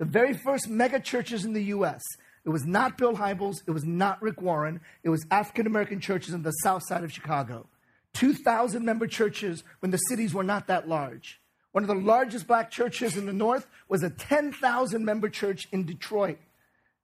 The 0.03 0.09
very 0.09 0.33
first 0.33 0.67
mega 0.67 0.99
churches 0.99 1.45
in 1.45 1.53
the 1.53 1.63
U.S. 1.75 2.01
It 2.43 2.49
was 2.49 2.65
not 2.65 2.97
Bill 2.97 3.15
Hybels. 3.15 3.61
It 3.65 3.71
was 3.71 3.85
not 3.85 4.21
Rick 4.21 4.41
Warren. 4.41 4.81
It 5.01 5.07
was 5.07 5.25
African 5.31 5.65
American 5.65 6.01
churches 6.01 6.33
in 6.33 6.43
the 6.43 6.51
south 6.51 6.81
side 6.85 7.05
of 7.05 7.13
Chicago. 7.13 7.67
2,000 8.15 8.83
member 8.83 9.07
churches 9.07 9.63
when 9.79 9.91
the 9.91 9.97
cities 9.97 10.33
were 10.33 10.43
not 10.43 10.67
that 10.67 10.89
large. 10.89 11.39
One 11.71 11.85
of 11.85 11.87
the 11.87 11.95
largest 11.95 12.47
black 12.47 12.69
churches 12.69 13.15
in 13.15 13.27
the 13.27 13.31
north 13.31 13.65
was 13.87 14.03
a 14.03 14.09
10,000 14.09 15.05
member 15.05 15.29
church 15.29 15.69
in 15.71 15.85
Detroit. 15.85 16.37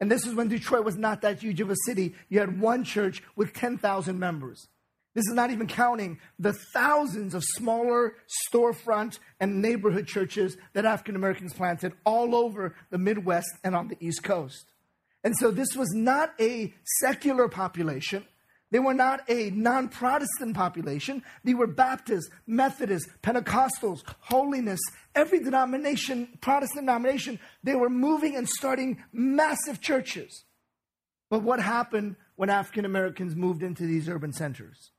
And 0.02 0.12
this 0.12 0.28
is 0.28 0.36
when 0.36 0.50
Detroit 0.50 0.84
was 0.84 0.98
not 0.98 1.22
that 1.22 1.40
huge 1.40 1.62
of 1.62 1.70
a 1.70 1.78
city. 1.86 2.16
You 2.28 2.42
had 2.42 2.60
one 2.60 2.84
church 2.84 3.24
with 3.38 3.54
10,000 3.54 4.20
members. 4.20 4.68
This 5.16 5.26
is 5.28 5.34
not 5.34 5.52
even 5.52 5.68
counting 5.68 6.20
the 6.38 6.54
thousands 6.54 7.34
of 7.34 7.44
smaller 7.44 8.16
storefront 8.52 9.20
and 9.40 9.62
neighborhood 9.62 10.08
churches 10.08 10.56
that 10.74 10.86
African 10.86 11.16
Americans 11.16 11.54
planted 11.54 11.94
all 12.06 12.36
over 12.36 12.76
the 12.92 12.98
Midwest 12.98 13.50
and 13.64 13.76
on 13.76 13.88
the 13.88 13.98
East 14.00 14.24
Coast. 14.24 14.72
And 15.24 15.36
so 15.36 15.52
this 15.52 15.76
was 15.76 15.92
not 15.94 16.34
a 16.40 16.74
secular 17.02 17.50
population. 17.50 18.26
They 18.72 18.80
were 18.80 18.94
not 18.94 19.22
a 19.28 19.50
non 19.50 19.90
Protestant 19.90 20.56
population. 20.56 21.24
They 21.44 21.56
were 21.56 21.68
Baptists, 21.68 22.30
Methodists, 22.46 23.10
Pentecostals, 23.24 24.02
holiness, 24.20 24.80
every 25.16 25.40
denomination, 25.40 26.30
Protestant 26.40 26.86
denomination. 26.86 27.40
They 27.64 27.76
were 27.76 27.90
moving 27.90 28.36
and 28.36 28.48
starting 28.48 29.04
massive 29.12 29.82
churches. 29.82 30.46
But 31.32 31.42
what 31.42 31.60
happened 31.60 32.16
when 32.36 32.50
African 32.50 32.86
Americans 32.86 33.36
moved 33.36 33.64
into 33.64 33.86
these 33.86 34.08
urban 34.08 34.34
centers? 34.34 34.92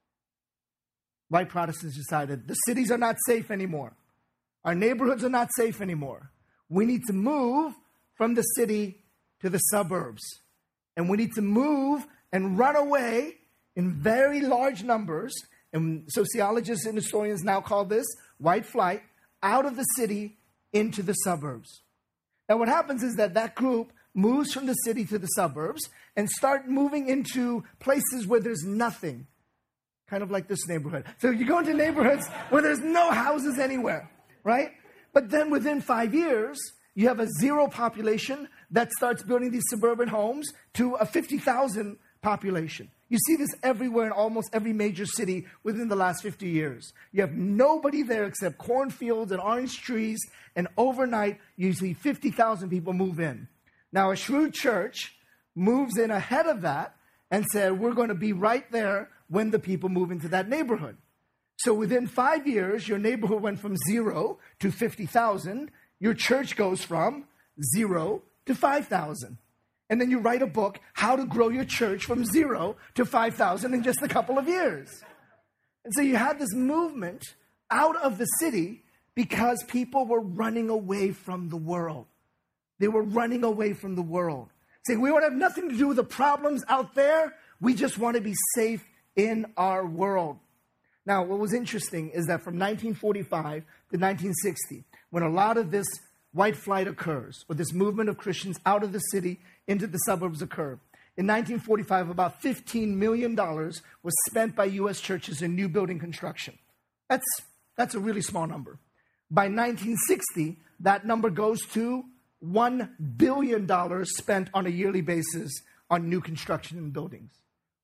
White 1.30 1.48
Protestants 1.48 1.96
decided 1.96 2.46
the 2.46 2.54
cities 2.66 2.90
are 2.90 2.98
not 2.98 3.16
safe 3.26 3.50
anymore. 3.50 3.92
Our 4.64 4.74
neighborhoods 4.74 5.24
are 5.24 5.30
not 5.30 5.48
safe 5.56 5.80
anymore. 5.80 6.30
We 6.68 6.84
need 6.84 7.02
to 7.06 7.12
move 7.12 7.72
from 8.14 8.34
the 8.34 8.42
city 8.42 9.04
to 9.40 9.48
the 9.48 9.58
suburbs. 9.58 10.20
And 10.96 11.08
we 11.08 11.16
need 11.16 11.32
to 11.36 11.42
move 11.42 12.04
and 12.32 12.58
run 12.58 12.76
away 12.76 13.36
in 13.76 13.92
very 13.92 14.40
large 14.40 14.82
numbers, 14.82 15.32
and 15.72 16.04
sociologists 16.08 16.84
and 16.84 16.96
historians 16.96 17.44
now 17.44 17.60
call 17.60 17.84
this 17.84 18.06
white 18.38 18.66
flight, 18.66 19.02
out 19.42 19.64
of 19.64 19.76
the 19.76 19.84
city 19.96 20.36
into 20.72 21.02
the 21.02 21.12
suburbs. 21.12 21.82
Now, 22.48 22.56
what 22.58 22.68
happens 22.68 23.04
is 23.04 23.14
that 23.14 23.34
that 23.34 23.54
group 23.54 23.92
moves 24.14 24.52
from 24.52 24.66
the 24.66 24.74
city 24.74 25.04
to 25.06 25.18
the 25.18 25.28
suburbs 25.28 25.88
and 26.16 26.28
start 26.28 26.68
moving 26.68 27.08
into 27.08 27.62
places 27.78 28.26
where 28.26 28.40
there's 28.40 28.64
nothing, 28.64 29.28
kind 30.10 30.22
of 30.24 30.30
like 30.30 30.48
this 30.48 30.66
neighborhood. 30.66 31.04
So 31.18 31.30
you 31.30 31.46
go 31.46 31.60
into 31.60 31.72
neighborhoods 31.72 32.26
where 32.50 32.60
there's 32.60 32.80
no 32.80 33.12
houses 33.12 33.58
anywhere, 33.58 34.10
right? 34.42 34.72
But 35.12 35.30
then 35.30 35.50
within 35.50 35.80
five 35.80 36.12
years, 36.12 36.58
you 36.94 37.06
have 37.08 37.20
a 37.20 37.28
zero 37.38 37.68
population 37.68 38.48
that 38.72 38.90
starts 38.92 39.22
building 39.22 39.52
these 39.52 39.62
suburban 39.68 40.08
homes 40.08 40.52
to 40.74 40.94
a 40.94 41.06
50,000 41.06 41.96
population. 42.22 42.90
You 43.08 43.18
see 43.26 43.36
this 43.36 43.50
everywhere 43.62 44.06
in 44.06 44.12
almost 44.12 44.50
every 44.52 44.72
major 44.72 45.06
city 45.06 45.46
within 45.62 45.88
the 45.88 45.96
last 45.96 46.22
50 46.22 46.48
years. 46.48 46.92
You 47.12 47.22
have 47.22 47.32
nobody 47.32 48.02
there 48.02 48.24
except 48.24 48.58
cornfields 48.58 49.32
and 49.32 49.40
orange 49.40 49.80
trees, 49.80 50.20
and 50.54 50.68
overnight, 50.76 51.38
usually 51.56 51.94
50,000 51.94 52.68
people 52.68 52.92
move 52.92 53.18
in. 53.18 53.48
Now, 53.92 54.10
a 54.10 54.16
shrewd 54.16 54.54
church 54.54 55.14
moves 55.54 55.96
in 55.98 56.10
ahead 56.10 56.46
of 56.46 56.62
that 56.62 56.94
and 57.30 57.44
said, 57.46 57.78
We're 57.80 57.94
going 57.94 58.08
to 58.08 58.14
be 58.14 58.32
right 58.32 58.70
there 58.70 59.08
when 59.30 59.50
the 59.50 59.58
people 59.58 59.88
move 59.88 60.10
into 60.10 60.28
that 60.28 60.48
neighborhood. 60.48 60.98
So 61.56 61.72
within 61.72 62.06
five 62.06 62.46
years, 62.46 62.86
your 62.86 62.98
neighborhood 62.98 63.40
went 63.40 63.60
from 63.60 63.76
zero 63.88 64.38
to 64.58 64.70
50,000. 64.70 65.70
Your 65.98 66.14
church 66.14 66.56
goes 66.56 66.82
from 66.82 67.24
zero 67.74 68.22
to 68.44 68.54
5,000 68.54 69.38
and 69.90 70.00
then 70.00 70.08
you 70.08 70.20
write 70.20 70.40
a 70.40 70.46
book, 70.46 70.78
How 70.92 71.16
to 71.16 71.24
Grow 71.26 71.48
Your 71.48 71.64
Church 71.64 72.04
from 72.04 72.24
Zero 72.24 72.76
to 72.94 73.04
5,000 73.04 73.74
in 73.74 73.82
just 73.82 74.00
a 74.00 74.08
couple 74.08 74.38
of 74.38 74.46
years. 74.46 74.88
And 75.84 75.92
so 75.92 76.00
you 76.00 76.16
had 76.16 76.38
this 76.38 76.54
movement 76.54 77.34
out 77.72 77.96
of 77.96 78.16
the 78.16 78.26
city 78.38 78.84
because 79.16 79.64
people 79.64 80.06
were 80.06 80.20
running 80.20 80.70
away 80.70 81.10
from 81.10 81.48
the 81.48 81.56
world. 81.56 82.06
They 82.78 82.86
were 82.86 83.02
running 83.02 83.42
away 83.42 83.72
from 83.72 83.96
the 83.96 84.02
world. 84.02 84.50
Saying, 84.86 85.00
we 85.00 85.10
want 85.10 85.24
to 85.24 85.30
have 85.30 85.38
nothing 85.38 85.68
to 85.68 85.76
do 85.76 85.88
with 85.88 85.96
the 85.96 86.04
problems 86.04 86.62
out 86.68 86.94
there. 86.94 87.34
We 87.60 87.74
just 87.74 87.98
want 87.98 88.14
to 88.14 88.22
be 88.22 88.34
safe 88.54 88.86
in 89.16 89.46
our 89.56 89.86
world. 89.86 90.38
Now, 91.06 91.24
what 91.24 91.38
was 91.38 91.54
interesting 91.54 92.10
is 92.10 92.26
that 92.26 92.42
from 92.42 92.58
1945 92.58 93.62
to 93.62 93.98
1960, 93.98 94.84
when 95.10 95.22
a 95.22 95.30
lot 95.30 95.56
of 95.56 95.70
this 95.70 95.86
white 96.32 96.56
flight 96.56 96.86
occurs, 96.86 97.44
or 97.48 97.54
this 97.54 97.72
movement 97.72 98.08
of 98.08 98.16
Christians 98.16 98.58
out 98.64 98.82
of 98.82 98.92
the 98.92 98.98
city 98.98 99.40
into 99.66 99.86
the 99.86 99.98
suburbs 99.98 100.42
occur. 100.42 100.78
In 101.16 101.26
1945, 101.26 102.08
about 102.08 102.40
$15 102.40 102.94
million 102.94 103.34
was 103.36 104.14
spent 104.28 104.54
by 104.54 104.66
U.S. 104.66 105.00
churches 105.00 105.42
in 105.42 105.54
new 105.54 105.68
building 105.68 105.98
construction. 105.98 106.58
That's, 107.08 107.26
that's 107.76 107.94
a 107.94 108.00
really 108.00 108.22
small 108.22 108.46
number. 108.46 108.78
By 109.30 109.42
1960, 109.42 110.58
that 110.80 111.04
number 111.04 111.30
goes 111.30 111.60
to 111.72 112.04
$1 112.44 113.16
billion 113.16 114.04
spent 114.06 114.48
on 114.54 114.66
a 114.66 114.70
yearly 114.70 115.02
basis 115.02 115.52
on 115.90 116.08
new 116.08 116.20
construction 116.20 116.78
and 116.78 116.92
buildings. 116.92 117.32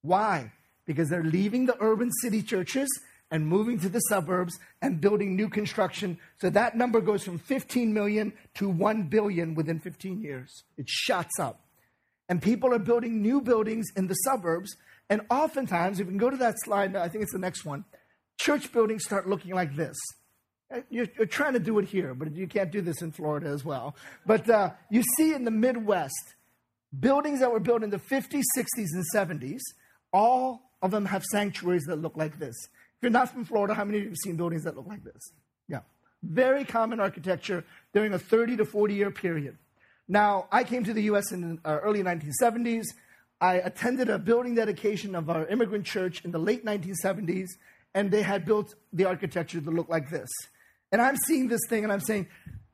Why? 0.03 0.53
Because 0.87 1.09
they're 1.09 1.25
leaving 1.25 1.67
the 1.67 1.77
urban 1.81 2.11
city 2.23 2.43
churches 2.43 2.89
and 3.31 3.47
moving 3.47 3.79
to 3.81 3.89
the 3.89 3.99
suburbs 4.01 4.59
and 4.81 5.01
building 5.01 5.35
new 5.35 5.49
construction. 5.49 6.19
So 6.41 6.51
that 6.51 6.77
number 6.77 7.01
goes 7.01 7.25
from 7.25 7.39
15 7.39 7.93
million 7.93 8.33
to 8.55 8.69
1 8.69 9.05
billion 9.05 9.55
within 9.55 9.81
15 9.81 10.21
years. 10.21 10.65
It 10.77 10.89
shots 10.89 11.39
up. 11.41 11.61
And 12.29 12.41
people 12.41 12.73
are 12.73 12.79
building 12.79 13.23
new 13.23 13.41
buildings 13.41 13.87
in 13.97 14.07
the 14.07 14.15
suburbs. 14.15 14.77
And 15.11 15.23
oftentimes, 15.31 16.01
if 16.01 16.07
you 16.07 16.13
can 16.13 16.19
go 16.19 16.31
to 16.31 16.37
that 16.39 16.55
slide, 16.59 16.97
I 16.97 17.09
think 17.09 17.23
it's 17.23 17.33
the 17.33 17.39
next 17.39 17.65
one, 17.65 17.85
church 18.39 18.73
buildings 18.73 19.05
start 19.05 19.29
looking 19.29 19.55
like 19.55 19.75
this. 19.77 19.97
Uh, 20.73 20.81
you're, 20.91 21.07
you're 21.17 21.27
trying 21.27 21.53
to 21.53 21.61
do 21.61 21.79
it 21.79 21.87
here, 21.87 22.15
but 22.15 22.35
you 22.35 22.49
can't 22.49 22.73
do 22.73 22.81
this 22.81 23.01
in 23.01 23.13
Florida 23.13 23.49
as 23.49 23.65
well. 23.65 23.95
But 24.25 24.49
uh, 24.51 24.71
you 24.91 25.03
see 25.17 25.33
in 25.33 25.45
the 25.45 25.53
Midwest, 25.53 26.35
buildings 26.99 27.41
that 27.41 27.53
were 27.53 27.61
built 27.61 27.85
in 27.85 27.91
the 27.91 27.99
50s, 27.99 28.43
60s, 28.57 28.67
and 28.95 29.05
70s, 29.15 29.61
all 30.13 30.66
of 30.83 30.91
them 30.91 31.07
have 31.07 31.25
sanctuaries 31.25 31.85
that 31.85 31.97
look 31.97 32.17
like 32.17 32.39
this. 32.39 32.55
If 32.97 33.03
you're 33.03 33.11
not 33.11 33.31
from 33.31 33.45
Florida, 33.45 33.75
how 33.75 33.85
many 33.85 33.99
of 33.99 34.05
you 34.05 34.11
have 34.11 34.19
seen 34.25 34.37
buildings 34.37 34.65
that 34.65 34.77
look 34.77 34.87
like 34.87 35.05
this? 35.05 35.33
Yeah. 35.69 35.81
Very 36.23 36.65
common 36.65 37.01
architecture 37.01 37.65
during 37.93 38.13
a 38.13 38.19
30 38.19 38.59
to 38.59 38.65
40 38.65 38.95
year 38.95 39.11
period. 39.11 39.59
Now, 40.09 40.47
I 40.53 40.65
came 40.65 40.85
to 40.85 40.93
the 40.93 41.03
U.S. 41.05 41.33
in 41.33 41.61
the 41.63 41.69
uh, 41.69 41.79
early 41.79 42.03
1970s. 42.03 42.85
I 43.41 43.55
attended 43.55 44.09
a 44.09 44.19
building 44.19 44.55
dedication 44.55 45.15
of 45.15 45.29
our 45.29 45.47
immigrant 45.47 45.85
church 45.85 46.25
in 46.25 46.31
the 46.31 46.39
late 46.39 46.65
1970s, 46.65 47.49
and 47.95 48.11
they 48.11 48.23
had 48.23 48.45
built 48.45 48.75
the 48.93 49.05
architecture 49.05 49.61
that 49.61 49.71
looked 49.71 49.91
like 49.91 50.11
this. 50.11 50.29
And 50.93 51.03
I'm 51.03 51.17
seeing 51.27 51.49
this 51.49 51.61
thing 51.69 51.85
and 51.85 51.93
I'm 51.93 52.01
saying, 52.01 52.29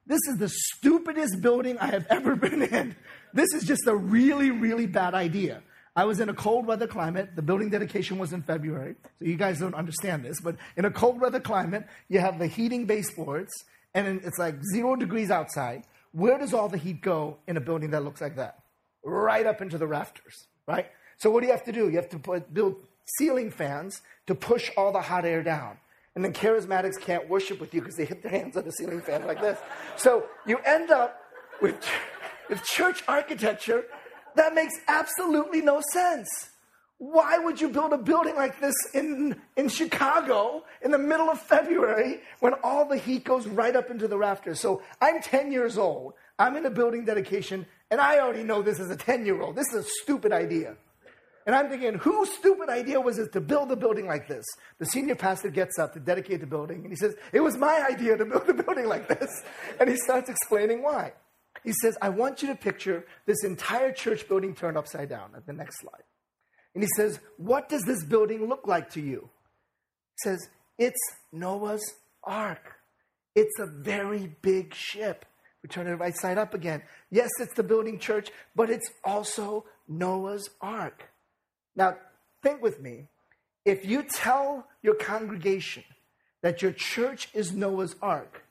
this 0.06 0.20
is 0.28 0.36
the 0.36 0.48
stupidest 0.48 1.40
building 1.40 1.78
I 1.78 1.86
have 1.86 2.06
ever 2.10 2.36
been 2.46 2.62
in. 2.62 2.96
This 3.32 3.52
is 3.54 3.64
just 3.64 3.86
a 3.86 3.94
really, 3.94 4.50
really 4.50 4.86
bad 4.86 5.14
idea. 5.14 5.62
I 5.94 6.04
was 6.04 6.20
in 6.20 6.28
a 6.28 6.34
cold 6.34 6.66
weather 6.66 6.86
climate. 6.86 7.36
The 7.36 7.42
building 7.42 7.68
dedication 7.68 8.18
was 8.18 8.32
in 8.32 8.42
February, 8.42 8.94
so 9.18 9.26
you 9.26 9.36
guys 9.36 9.60
don't 9.60 9.74
understand 9.74 10.24
this. 10.24 10.40
But 10.40 10.56
in 10.76 10.86
a 10.86 10.90
cold 10.90 11.20
weather 11.20 11.40
climate, 11.40 11.86
you 12.08 12.18
have 12.20 12.38
the 12.38 12.46
heating 12.46 12.86
baseboards, 12.86 13.52
and 13.94 14.22
it's 14.24 14.38
like 14.38 14.56
zero 14.72 14.96
degrees 14.96 15.30
outside. 15.30 15.84
Where 16.12 16.38
does 16.38 16.54
all 16.54 16.68
the 16.68 16.78
heat 16.78 17.02
go 17.02 17.38
in 17.46 17.56
a 17.56 17.60
building 17.60 17.90
that 17.90 18.04
looks 18.04 18.20
like 18.20 18.36
that? 18.36 18.60
Right 19.04 19.44
up 19.44 19.60
into 19.60 19.76
the 19.76 19.86
rafters, 19.86 20.46
right? 20.66 20.86
So 21.18 21.30
what 21.30 21.40
do 21.40 21.46
you 21.46 21.52
have 21.52 21.64
to 21.64 21.72
do? 21.72 21.88
You 21.88 21.96
have 21.96 22.08
to 22.10 22.18
put, 22.18 22.52
build 22.52 22.76
ceiling 23.18 23.50
fans 23.50 24.00
to 24.26 24.34
push 24.34 24.70
all 24.76 24.92
the 24.92 25.00
hot 25.00 25.24
air 25.24 25.42
down. 25.42 25.76
And 26.14 26.24
then 26.24 26.32
charismatics 26.32 27.00
can't 27.00 27.28
worship 27.28 27.60
with 27.60 27.74
you 27.74 27.80
because 27.80 27.96
they 27.96 28.04
hit 28.04 28.22
their 28.22 28.30
hands 28.30 28.56
on 28.56 28.64
the 28.64 28.72
ceiling 28.72 29.00
fan 29.00 29.26
like 29.26 29.40
this. 29.40 29.58
So 29.96 30.24
you 30.46 30.58
end 30.64 30.90
up 30.90 31.18
with, 31.60 31.76
with 32.50 32.62
church 32.64 33.02
architecture 33.08 33.84
that 34.36 34.54
makes 34.54 34.74
absolutely 34.88 35.60
no 35.60 35.82
sense. 35.92 36.28
Why 36.98 37.36
would 37.38 37.60
you 37.60 37.68
build 37.68 37.92
a 37.92 37.98
building 37.98 38.36
like 38.36 38.60
this 38.60 38.76
in, 38.94 39.34
in 39.56 39.68
Chicago 39.68 40.62
in 40.82 40.92
the 40.92 40.98
middle 40.98 41.28
of 41.28 41.40
February 41.40 42.20
when 42.38 42.54
all 42.62 42.88
the 42.88 42.96
heat 42.96 43.24
goes 43.24 43.48
right 43.48 43.74
up 43.74 43.90
into 43.90 44.06
the 44.06 44.16
rafters? 44.16 44.60
So 44.60 44.82
I'm 45.00 45.20
10 45.20 45.50
years 45.50 45.76
old. 45.76 46.14
I'm 46.38 46.56
in 46.56 46.64
a 46.64 46.70
building 46.70 47.04
dedication, 47.04 47.66
and 47.90 48.00
I 48.00 48.20
already 48.20 48.44
know 48.44 48.62
this 48.62 48.78
as 48.78 48.88
a 48.88 48.96
10 48.96 49.26
year 49.26 49.42
old. 49.42 49.56
This 49.56 49.66
is 49.72 49.84
a 49.84 49.88
stupid 50.02 50.32
idea. 50.32 50.76
And 51.44 51.56
I'm 51.56 51.68
thinking, 51.68 51.94
whose 51.94 52.30
stupid 52.30 52.68
idea 52.68 53.00
was 53.00 53.18
it 53.18 53.32
to 53.32 53.40
build 53.40 53.72
a 53.72 53.76
building 53.76 54.06
like 54.06 54.28
this? 54.28 54.44
The 54.78 54.86
senior 54.86 55.16
pastor 55.16 55.50
gets 55.50 55.78
up 55.78 55.92
to 55.94 56.00
dedicate 56.00 56.40
the 56.40 56.46
building, 56.46 56.82
and 56.82 56.90
he 56.90 56.96
says, 56.96 57.16
It 57.32 57.40
was 57.40 57.56
my 57.56 57.84
idea 57.90 58.16
to 58.16 58.24
build 58.24 58.48
a 58.48 58.54
building 58.54 58.86
like 58.86 59.08
this. 59.08 59.42
And 59.80 59.90
he 59.90 59.96
starts 59.96 60.30
explaining 60.30 60.82
why. 60.82 61.14
He 61.64 61.72
says, 61.80 61.96
I 62.02 62.08
want 62.08 62.42
you 62.42 62.48
to 62.48 62.54
picture 62.54 63.06
this 63.26 63.44
entire 63.44 63.92
church 63.92 64.28
building 64.28 64.54
turned 64.54 64.76
upside 64.76 65.08
down 65.08 65.30
at 65.36 65.46
the 65.46 65.52
next 65.52 65.80
slide. 65.80 66.02
And 66.74 66.82
he 66.82 66.88
says, 66.96 67.20
What 67.36 67.68
does 67.68 67.82
this 67.82 68.04
building 68.04 68.48
look 68.48 68.66
like 68.66 68.90
to 68.90 69.00
you? 69.00 69.28
He 70.22 70.30
says, 70.30 70.48
It's 70.78 71.00
Noah's 71.32 71.84
Ark. 72.24 72.74
It's 73.34 73.58
a 73.60 73.66
very 73.66 74.34
big 74.42 74.74
ship. 74.74 75.24
We 75.62 75.68
turn 75.68 75.86
it 75.86 75.92
right 75.92 76.16
side 76.16 76.38
up 76.38 76.54
again. 76.54 76.82
Yes, 77.10 77.30
it's 77.38 77.54
the 77.54 77.62
building 77.62 77.98
church, 77.98 78.30
but 78.56 78.68
it's 78.68 78.90
also 79.04 79.64
Noah's 79.86 80.50
Ark. 80.60 81.08
Now, 81.76 81.96
think 82.42 82.60
with 82.62 82.80
me. 82.80 83.08
If 83.64 83.86
you 83.86 84.02
tell 84.02 84.66
your 84.82 84.94
congregation 84.94 85.84
that 86.42 86.62
your 86.62 86.72
church 86.72 87.28
is 87.32 87.52
Noah's 87.52 87.94
Ark, 88.02 88.41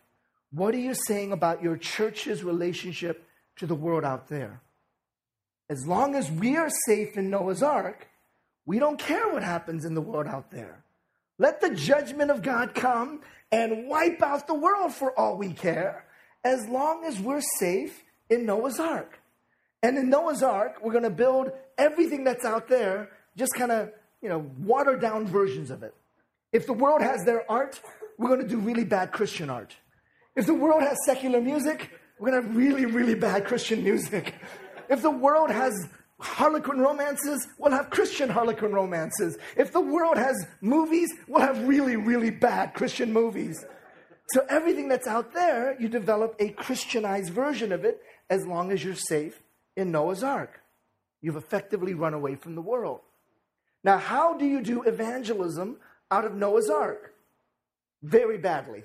what 0.52 0.74
are 0.76 0.80
you 0.80 0.94
saying 0.94 1.32
about 1.32 1.64
your 1.64 1.78
church's 1.78 2.44
relationship 2.44 3.26
to 3.58 3.66
the 3.66 3.76
world 3.76 4.04
out 4.04 4.28
there? 4.28 4.62
As 5.70 5.88
long 5.88 6.16
as 6.16 6.30
we 6.30 6.58
are 6.58 6.70
safe 6.86 7.16
in 7.16 7.30
Noah's 7.30 7.64
Ark, 7.64 8.10
we 8.66 8.78
don't 8.78 9.00
care 9.00 9.32
what 9.32 9.44
happens 9.44 9.86
in 9.86 9.94
the 9.94 10.02
world 10.02 10.28
out 10.28 10.52
there. 10.52 10.84
Let 11.38 11.62
the 11.62 11.74
judgment 11.74 12.30
of 12.30 12.42
God 12.42 12.76
come 12.76 13.22
and 13.52 13.88
wipe 13.88 14.22
out 14.22 14.48
the 14.48 14.54
world 14.54 14.94
for 14.94 15.18
all 15.18 15.38
we 15.38 15.54
care, 15.54 16.06
as 16.44 16.68
long 16.68 17.06
as 17.06 17.20
we're 17.20 17.42
safe 17.60 18.04
in 18.30 18.46
Noah's 18.46 18.80
Ark. 18.80 19.20
And 19.82 19.98
in 19.98 20.10
Noah's 20.10 20.44
Ark, 20.44 20.80
we're 20.84 20.92
going 20.92 21.04
to 21.04 21.10
build 21.10 21.52
everything 21.78 22.24
that's 22.24 22.46
out 22.46 22.68
there, 22.68 23.10
just 23.36 23.54
kind 23.56 23.72
of, 23.72 23.92
you 24.22 24.30
know, 24.30 24.52
watered 24.60 25.02
down 25.02 25.26
versions 25.26 25.72
of 25.72 25.82
it. 25.84 25.96
If 26.52 26.68
the 26.68 26.74
world 26.74 27.02
has 27.02 27.24
their 27.26 27.50
art, 27.50 27.82
we're 28.18 28.28
going 28.28 28.42
to 28.42 28.48
do 28.48 28.60
really 28.60 28.84
bad 28.84 29.12
Christian 29.12 29.50
art. 29.50 29.76
If 30.36 30.46
the 30.46 30.54
world 30.54 30.82
has 30.82 30.98
secular 31.06 31.42
music, 31.42 31.90
we're 32.20 32.32
going 32.32 32.42
to 32.42 32.48
have 32.48 32.58
really, 32.58 32.86
really 32.86 33.16
bad 33.16 33.46
Christian 33.46 33.84
music. 33.84 34.36
If 34.90 35.02
the 35.02 35.12
world 35.12 35.52
has 35.52 35.74
Harlequin 36.20 36.80
romances, 36.80 37.48
we'll 37.58 37.72
have 37.72 37.90
Christian 37.90 38.30
Harlequin 38.30 38.72
romances. 38.72 39.38
If 39.58 39.74
the 39.74 39.82
world 39.82 40.18
has 40.18 40.46
movies, 40.62 41.12
we'll 41.28 41.42
have 41.42 41.68
really, 41.68 41.96
really 41.96 42.30
bad 42.30 42.74
Christian 42.74 43.12
movies. 43.12 43.66
So 44.34 44.46
everything 44.48 44.88
that's 44.88 45.08
out 45.08 45.34
there, 45.34 45.76
you 45.80 45.90
develop 45.90 46.36
a 46.40 46.50
Christianized 46.50 47.34
version 47.34 47.72
of 47.72 47.84
it 47.84 48.02
as 48.30 48.46
long 48.46 48.72
as 48.72 48.84
you're 48.84 48.96
safe 48.96 49.42
in 49.76 49.92
Noah's 49.92 50.24
Ark. 50.24 50.62
You've 51.22 51.36
effectively 51.36 51.94
run 51.94 52.14
away 52.14 52.36
from 52.36 52.56
the 52.56 52.62
world. 52.62 53.02
Now, 53.84 53.98
how 53.98 54.38
do 54.38 54.46
you 54.46 54.62
do 54.62 54.84
evangelism 54.84 55.78
out 56.10 56.24
of 56.24 56.36
Noah's 56.36 56.70
Ark? 56.70 57.14
Very 58.04 58.38
badly. 58.38 58.84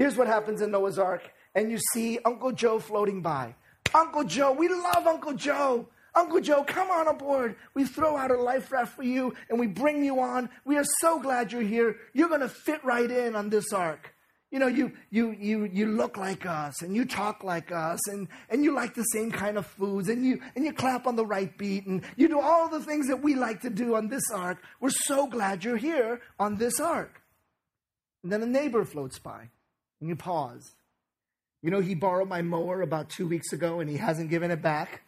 Here's 0.00 0.16
what 0.16 0.28
happens 0.28 0.62
in 0.62 0.70
Noah's 0.70 0.98
Ark, 0.98 1.30
and 1.54 1.70
you 1.70 1.76
see 1.92 2.18
Uncle 2.24 2.52
Joe 2.52 2.78
floating 2.78 3.20
by. 3.20 3.54
Uncle 3.92 4.24
Joe, 4.24 4.50
we 4.50 4.66
love 4.66 5.06
Uncle 5.06 5.34
Joe. 5.34 5.88
Uncle 6.14 6.40
Joe, 6.40 6.64
come 6.64 6.90
on 6.90 7.06
aboard. 7.06 7.56
We 7.74 7.84
throw 7.84 8.16
out 8.16 8.30
a 8.30 8.40
life 8.40 8.72
raft 8.72 8.96
for 8.96 9.02
you 9.02 9.34
and 9.50 9.60
we 9.60 9.66
bring 9.66 10.02
you 10.02 10.20
on. 10.20 10.48
We 10.64 10.78
are 10.78 10.86
so 11.00 11.20
glad 11.20 11.52
you're 11.52 11.60
here. 11.60 11.96
You're 12.14 12.30
going 12.30 12.40
to 12.40 12.48
fit 12.48 12.82
right 12.82 13.10
in 13.10 13.36
on 13.36 13.50
this 13.50 13.74
ark. 13.74 14.14
You 14.50 14.58
know, 14.58 14.68
you, 14.68 14.92
you, 15.10 15.32
you, 15.38 15.64
you 15.66 15.86
look 15.86 16.16
like 16.16 16.46
us 16.46 16.80
and 16.80 16.96
you 16.96 17.04
talk 17.04 17.44
like 17.44 17.70
us 17.70 18.08
and, 18.08 18.26
and 18.48 18.64
you 18.64 18.74
like 18.74 18.94
the 18.94 19.02
same 19.02 19.30
kind 19.30 19.58
of 19.58 19.66
foods 19.66 20.08
and 20.08 20.24
you, 20.24 20.40
and 20.56 20.64
you 20.64 20.72
clap 20.72 21.06
on 21.06 21.16
the 21.16 21.26
right 21.26 21.56
beat 21.58 21.84
and 21.84 22.02
you 22.16 22.26
do 22.26 22.40
all 22.40 22.70
the 22.70 22.80
things 22.80 23.06
that 23.08 23.22
we 23.22 23.34
like 23.34 23.60
to 23.60 23.70
do 23.70 23.96
on 23.96 24.08
this 24.08 24.24
ark. 24.34 24.62
We're 24.80 24.88
so 24.88 25.26
glad 25.26 25.62
you're 25.62 25.76
here 25.76 26.22
on 26.38 26.56
this 26.56 26.80
ark. 26.80 27.20
And 28.22 28.32
then 28.32 28.42
a 28.42 28.46
neighbor 28.46 28.86
floats 28.86 29.18
by 29.18 29.50
and 30.00 30.08
you 30.08 30.16
pause. 30.16 30.74
You 31.62 31.70
know, 31.70 31.80
he 31.80 31.94
borrowed 31.94 32.28
my 32.28 32.42
mower 32.42 32.80
about 32.80 33.10
two 33.10 33.28
weeks 33.28 33.52
ago 33.52 33.80
and 33.80 33.90
he 33.90 33.96
hasn't 33.96 34.30
given 34.30 34.50
it 34.50 34.62
back. 34.62 35.02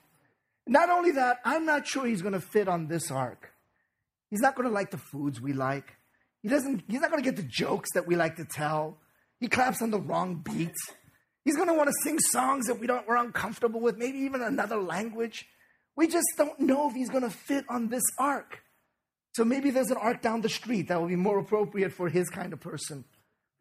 Not 0.66 0.90
only 0.90 1.12
that, 1.12 1.38
I'm 1.44 1.64
not 1.64 1.87
sure 1.87 2.07
he's 2.07 2.22
going 2.22 2.35
to 2.35 2.40
fit 2.40 2.68
on 2.68 2.87
this 2.87 3.11
ark. 3.11 3.52
He's 4.31 4.40
not 4.40 4.55
going 4.55 4.68
to 4.68 4.74
like 4.74 4.90
the 4.90 4.98
foods 4.98 5.40
we 5.40 5.52
like. 5.52 5.96
He 6.42 6.48
doesn't, 6.48 6.85
he's 6.88 7.00
not 7.00 7.11
going 7.11 7.22
to 7.22 7.28
get 7.28 7.37
the 7.37 7.48
jokes 7.48 7.90
that 7.94 8.07
we 8.07 8.16
like 8.16 8.37
to 8.37 8.44
tell. 8.44 8.98
He 9.40 9.48
claps 9.48 9.83
on 9.83 9.90
the 9.90 10.00
wrong 10.00 10.37
beat. 10.37 10.74
He's 11.44 11.57
going 11.57 11.68
to 11.68 11.74
want 11.74 11.88
to 11.88 11.94
sing 12.02 12.18
songs 12.18 12.66
that 12.66 12.78
we 12.78 12.87
don't, 12.87 13.07
we're 13.07 13.16
uncomfortable 13.16 13.81
with, 13.81 13.96
maybe 13.96 14.18
even 14.18 14.42
another 14.42 14.76
language. 14.76 15.46
We 15.96 16.07
just 16.07 16.26
don't 16.37 16.59
know 16.61 16.88
if 16.88 16.94
he's 16.94 17.11
going 17.11 17.24
to 17.24 17.31
fit 17.31 17.64
on 17.68 17.88
this 17.88 18.05
ark. 18.18 18.62
So 19.35 19.44
maybe 19.44 19.70
there's 19.70 19.90
an 19.90 19.96
ark 19.96 20.22
down 20.22 20.42
the 20.42 20.48
street 20.48 20.88
that 20.88 21.00
will 21.00 21.09
be 21.09 21.16
more 21.16 21.38
appropriate 21.38 21.92
for 21.92 22.09
his 22.09 22.28
kind 22.28 22.52
of 22.52 22.61
person, 22.61 23.05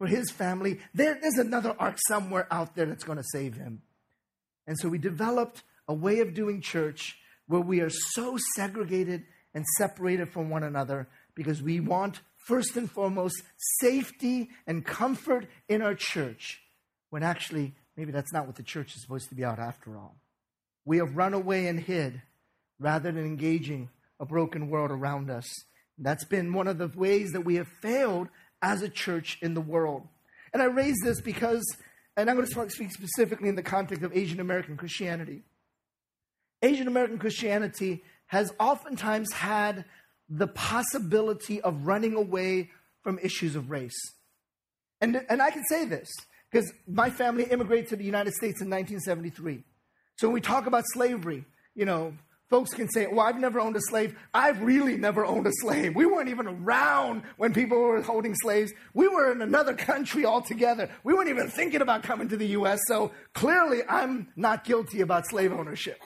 for 0.02 0.08
his 0.08 0.32
family. 0.32 0.80
There, 0.92 1.16
there's 1.20 1.38
another 1.38 1.76
ark 1.78 1.96
somewhere 2.08 2.48
out 2.50 2.74
there 2.74 2.86
that's 2.86 3.04
going 3.04 3.18
to 3.18 3.24
save 3.32 3.54
him. 3.54 3.82
And 4.66 4.76
so 4.76 4.88
we 4.88 4.98
developed 4.98 5.62
a 5.86 5.94
way 5.94 6.18
of 6.18 6.34
doing 6.34 6.60
church 6.60 7.16
where 7.46 7.60
we 7.60 7.80
are 7.82 7.88
so 7.88 8.36
segregated 8.56 9.22
and 9.54 9.64
separated 9.78 10.32
from 10.32 10.50
one 10.50 10.64
another 10.64 11.06
because 11.36 11.62
we 11.62 11.78
want, 11.78 12.20
first 12.48 12.76
and 12.76 12.90
foremost, 12.90 13.44
safety 13.80 14.50
and 14.66 14.84
comfort 14.84 15.46
in 15.68 15.82
our 15.82 15.94
church, 15.94 16.60
when 17.10 17.22
actually, 17.22 17.72
maybe 17.96 18.10
that's 18.10 18.32
not 18.32 18.46
what 18.46 18.56
the 18.56 18.64
church 18.64 18.96
is 18.96 19.02
supposed 19.02 19.28
to 19.28 19.36
be 19.36 19.44
out 19.44 19.60
after 19.60 19.96
all. 19.96 20.16
We 20.84 20.96
have 20.96 21.16
run 21.16 21.32
away 21.32 21.68
and 21.68 21.78
hid 21.78 22.22
rather 22.80 23.12
than 23.12 23.24
engaging 23.24 23.88
a 24.18 24.26
broken 24.26 24.68
world 24.68 24.90
around 24.90 25.30
us. 25.30 25.46
That's 25.96 26.24
been 26.24 26.54
one 26.54 26.66
of 26.66 26.78
the 26.78 26.88
ways 26.88 27.30
that 27.34 27.44
we 27.44 27.54
have 27.54 27.68
failed 27.80 28.26
as 28.62 28.82
a 28.82 28.88
church 28.88 29.38
in 29.42 29.54
the 29.54 29.60
world. 29.60 30.06
And 30.52 30.62
I 30.62 30.66
raise 30.66 30.96
this 31.02 31.20
because, 31.20 31.64
and 32.16 32.30
I'm 32.30 32.36
going 32.36 32.46
to 32.46 32.70
speak 32.70 32.92
specifically 32.92 33.48
in 33.48 33.56
the 33.56 33.62
context 33.62 34.04
of 34.04 34.16
Asian 34.16 34.40
American 34.40 34.76
Christianity. 34.76 35.42
Asian 36.62 36.86
American 36.86 37.18
Christianity 37.18 38.02
has 38.26 38.52
oftentimes 38.58 39.32
had 39.32 39.84
the 40.28 40.46
possibility 40.46 41.60
of 41.60 41.86
running 41.86 42.14
away 42.14 42.70
from 43.02 43.18
issues 43.18 43.56
of 43.56 43.70
race. 43.70 44.00
And, 45.00 45.20
and 45.28 45.42
I 45.42 45.50
can 45.50 45.64
say 45.68 45.84
this 45.84 46.08
because 46.50 46.72
my 46.86 47.10
family 47.10 47.44
immigrated 47.44 47.88
to 47.88 47.96
the 47.96 48.04
United 48.04 48.32
States 48.34 48.60
in 48.60 48.70
1973. 48.70 49.64
So 50.16 50.28
when 50.28 50.34
we 50.34 50.40
talk 50.40 50.66
about 50.66 50.84
slavery, 50.86 51.44
you 51.74 51.84
know, 51.84 52.14
folks 52.52 52.74
can 52.74 52.86
say, 52.90 53.06
well, 53.06 53.24
I've 53.24 53.40
never 53.40 53.58
owned 53.58 53.76
a 53.76 53.80
slave. 53.80 54.14
I've 54.34 54.60
really 54.60 54.98
never 54.98 55.24
owned 55.24 55.46
a 55.46 55.52
slave. 55.62 55.96
We 55.96 56.04
weren't 56.04 56.28
even 56.28 56.46
around 56.46 57.22
when 57.38 57.54
people 57.54 57.78
were 57.78 58.02
holding 58.02 58.34
slaves. 58.34 58.74
We 58.92 59.08
were 59.08 59.32
in 59.32 59.40
another 59.40 59.72
country 59.90 60.26
altogether. 60.26 60.90
We 61.02 61.14
weren't 61.14 61.30
even 61.30 61.48
thinking 61.48 61.80
about 61.80 62.02
coming 62.02 62.28
to 62.28 62.36
the 62.36 62.48
U.S. 62.48 62.78
So 62.86 63.10
clearly, 63.32 63.80
I'm 63.88 64.28
not 64.36 64.64
guilty 64.64 65.00
about 65.00 65.26
slave 65.26 65.50
ownership. 65.50 65.98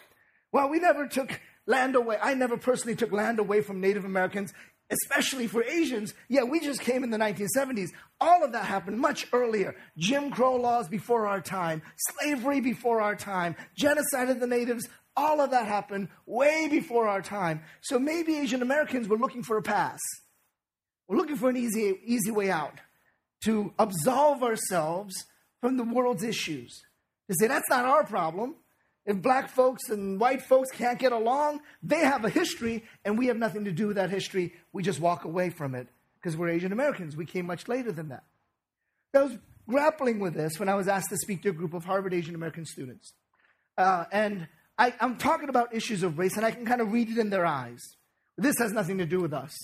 Well, 0.53 0.69
we 0.69 0.79
never 0.79 1.09
took 1.09 1.41
land 1.67 1.97
away. 1.97 2.17
I 2.23 2.35
never 2.35 2.57
personally 2.57 2.95
took 2.95 3.11
land 3.11 3.41
away 3.41 3.61
from 3.61 3.81
Native 3.81 4.05
Americans, 4.05 4.53
especially 4.89 5.49
for 5.49 5.65
Asians. 5.65 6.15
Yeah, 6.29 6.45
we 6.45 6.61
just 6.61 6.81
came 6.81 7.03
in 7.03 7.11
the 7.11 7.19
1970s. 7.19 7.89
All 8.21 8.45
of 8.45 8.53
that 8.53 8.67
happened 8.67 9.01
much 9.01 9.27
earlier. 9.33 9.75
Jim 9.99 10.31
Crow 10.31 10.55
laws 10.55 10.87
before 10.87 11.27
our 11.27 11.41
time, 11.41 11.83
slavery 11.97 12.61
before 12.61 13.01
our 13.01 13.17
time, 13.17 13.57
genocide 13.75 14.29
of 14.29 14.39
the 14.39 14.47
natives, 14.47 14.89
all 15.16 15.40
of 15.40 15.50
that 15.50 15.66
happened 15.66 16.09
way 16.26 16.68
before 16.68 17.09
our 17.09 17.22
time. 17.22 17.62
So 17.81 17.98
maybe 17.98 18.37
Asian 18.37 18.62
Americans 18.62 19.09
were 19.09 19.18
looking 19.18 19.42
for 19.42 19.57
a 19.57 19.62
pass. 19.62 20.00
We're 21.09 21.16
looking 21.16 21.37
for 21.37 21.48
an 21.48 21.57
easy, 21.57 21.98
easy 22.05 22.31
way 22.31 22.50
out 22.50 22.74
to 23.44 23.72
absolve 23.79 24.42
ourselves 24.42 25.14
from 25.61 25.76
the 25.76 25.85
world's 25.85 26.24
issues. 26.24 26.83
To 27.29 27.37
say, 27.38 27.46
that's 27.46 27.68
not 27.70 27.85
our 27.85 28.05
problem. 28.05 28.57
If 29.05 29.22
black 29.22 29.50
folks 29.50 29.88
and 29.88 30.18
white 30.18 30.42
folks 30.42 30.70
can't 30.72 30.98
get 30.98 31.12
along, 31.12 31.61
they 31.83 32.00
have 32.00 32.24
a 32.24 32.29
history, 32.29 32.85
and 33.05 33.16
we 33.16 33.29
have 33.29 33.37
nothing 33.37 33.64
to 33.64 33.72
do 33.72 33.87
with 33.87 33.96
that 33.96 34.11
history. 34.11 34.55
We 34.72 34.83
just 34.83 34.98
walk 34.98 35.24
away 35.24 35.50
from 35.50 35.76
it 35.76 35.87
because 36.16 36.37
we're 36.37 36.48
Asian 36.48 36.72
Americans. 36.72 37.16
We 37.16 37.24
came 37.24 37.46
much 37.46 37.68
later 37.68 37.92
than 37.92 38.09
that. 38.09 38.24
I 39.14 39.22
was 39.22 39.38
grappling 39.68 40.18
with 40.18 40.35
this 40.35 40.59
when 40.59 40.68
I 40.68 40.74
was 40.74 40.88
asked 40.88 41.11
to 41.11 41.16
speak 41.16 41.42
to 41.42 41.50
a 41.50 41.52
group 41.52 41.72
of 41.72 41.85
Harvard 41.85 42.14
Asian 42.14 42.35
American 42.35 42.66
students. 42.66 43.12
Uh, 43.79 44.05
and 44.11 44.48
I, 44.79 44.95
I'm 45.01 45.17
talking 45.17 45.49
about 45.49 45.75
issues 45.75 46.03
of 46.03 46.19
race, 46.19 46.37
and 46.37 46.45
I 46.45 46.51
can 46.51 46.67
kind 46.67 46.81
of 46.81 46.93
read 46.93 47.11
it 47.11 47.19
in 47.19 47.31
their 47.31 47.47
eyes. 47.47 47.81
This 48.37 48.59
has 48.59 48.73
nothing 48.73 48.99
to 48.99 49.07
do 49.07 49.21
with 49.21 49.33
us. 49.33 49.57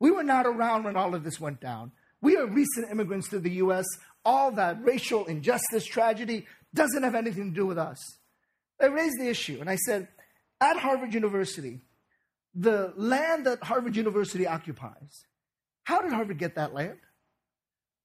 We 0.00 0.10
were 0.10 0.22
not 0.22 0.46
around 0.46 0.84
when 0.84 0.96
all 0.96 1.14
of 1.14 1.24
this 1.24 1.40
went 1.40 1.60
down. 1.60 1.92
We 2.20 2.36
are 2.36 2.46
recent 2.46 2.90
immigrants 2.90 3.28
to 3.30 3.38
the 3.38 3.50
U.S. 3.52 3.86
All 4.24 4.50
that 4.52 4.82
racial 4.84 5.24
injustice, 5.26 5.84
tragedy 5.84 6.46
doesn't 6.74 7.02
have 7.02 7.14
anything 7.14 7.50
to 7.50 7.54
do 7.54 7.66
with 7.66 7.78
us. 7.78 7.98
I 8.80 8.86
raised 8.86 9.18
the 9.18 9.28
issue 9.28 9.58
and 9.60 9.68
I 9.68 9.76
said, 9.76 10.08
at 10.60 10.76
Harvard 10.76 11.14
University, 11.14 11.80
the 12.54 12.92
land 12.96 13.46
that 13.46 13.62
Harvard 13.62 13.96
University 13.96 14.46
occupies, 14.46 15.24
how 15.84 16.02
did 16.02 16.12
Harvard 16.12 16.38
get 16.38 16.56
that 16.56 16.74
land? 16.74 16.98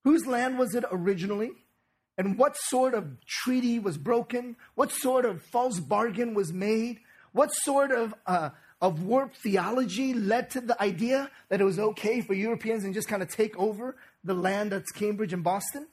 Whose 0.04 0.26
land 0.26 0.58
was 0.60 0.76
it 0.76 0.84
originally? 0.91 1.52
And 2.17 2.38
what 2.38 2.56
sort 2.58 2.93
of 2.93 3.17
treaty 3.26 3.80
was 3.80 3.97
broken? 3.97 4.56
What 4.76 4.91
sort 4.91 5.26
of 5.26 5.41
false 5.41 5.80
bargain 5.80 6.34
was 6.34 6.54
made? 6.54 6.99
What 7.32 7.52
sort 7.54 7.91
of, 7.91 8.13
uh, 8.28 8.52
of 8.82 9.04
warped 9.04 9.38
theology 9.38 10.13
led 10.13 10.49
to 10.52 10.62
the 10.62 10.80
idea 10.82 11.32
that 11.49 11.62
it 11.62 11.63
was 11.63 11.80
okay 11.80 12.21
for 12.21 12.34
Europeans 12.34 12.84
and 12.84 12.93
just 12.93 13.08
kind 13.08 13.23
of 13.23 13.30
take 13.30 13.58
over 13.58 13.95
the 14.23 14.34
land 14.34 14.71
that's 14.71 14.91
Cambridge 14.91 15.34
and 15.34 15.43
Boston? 15.43 15.88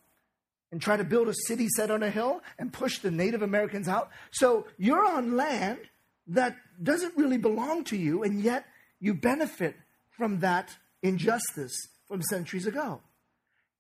and 0.72 0.80
try 0.80 0.96
to 0.96 1.04
build 1.04 1.28
a 1.28 1.34
city 1.46 1.68
set 1.68 1.90
on 1.90 2.02
a 2.02 2.10
hill 2.10 2.42
and 2.58 2.72
push 2.72 2.98
the 2.98 3.10
Native 3.10 3.42
Americans 3.42 3.88
out. 3.88 4.10
So 4.30 4.66
you're 4.78 5.04
on 5.04 5.36
land 5.36 5.80
that 6.28 6.56
doesn't 6.82 7.16
really 7.16 7.38
belong 7.38 7.84
to 7.84 7.96
you, 7.96 8.22
and 8.22 8.40
yet 8.40 8.64
you 9.00 9.14
benefit 9.14 9.74
from 10.10 10.40
that 10.40 10.76
injustice 11.02 11.72
from 12.06 12.22
centuries 12.22 12.66
ago. 12.66 13.00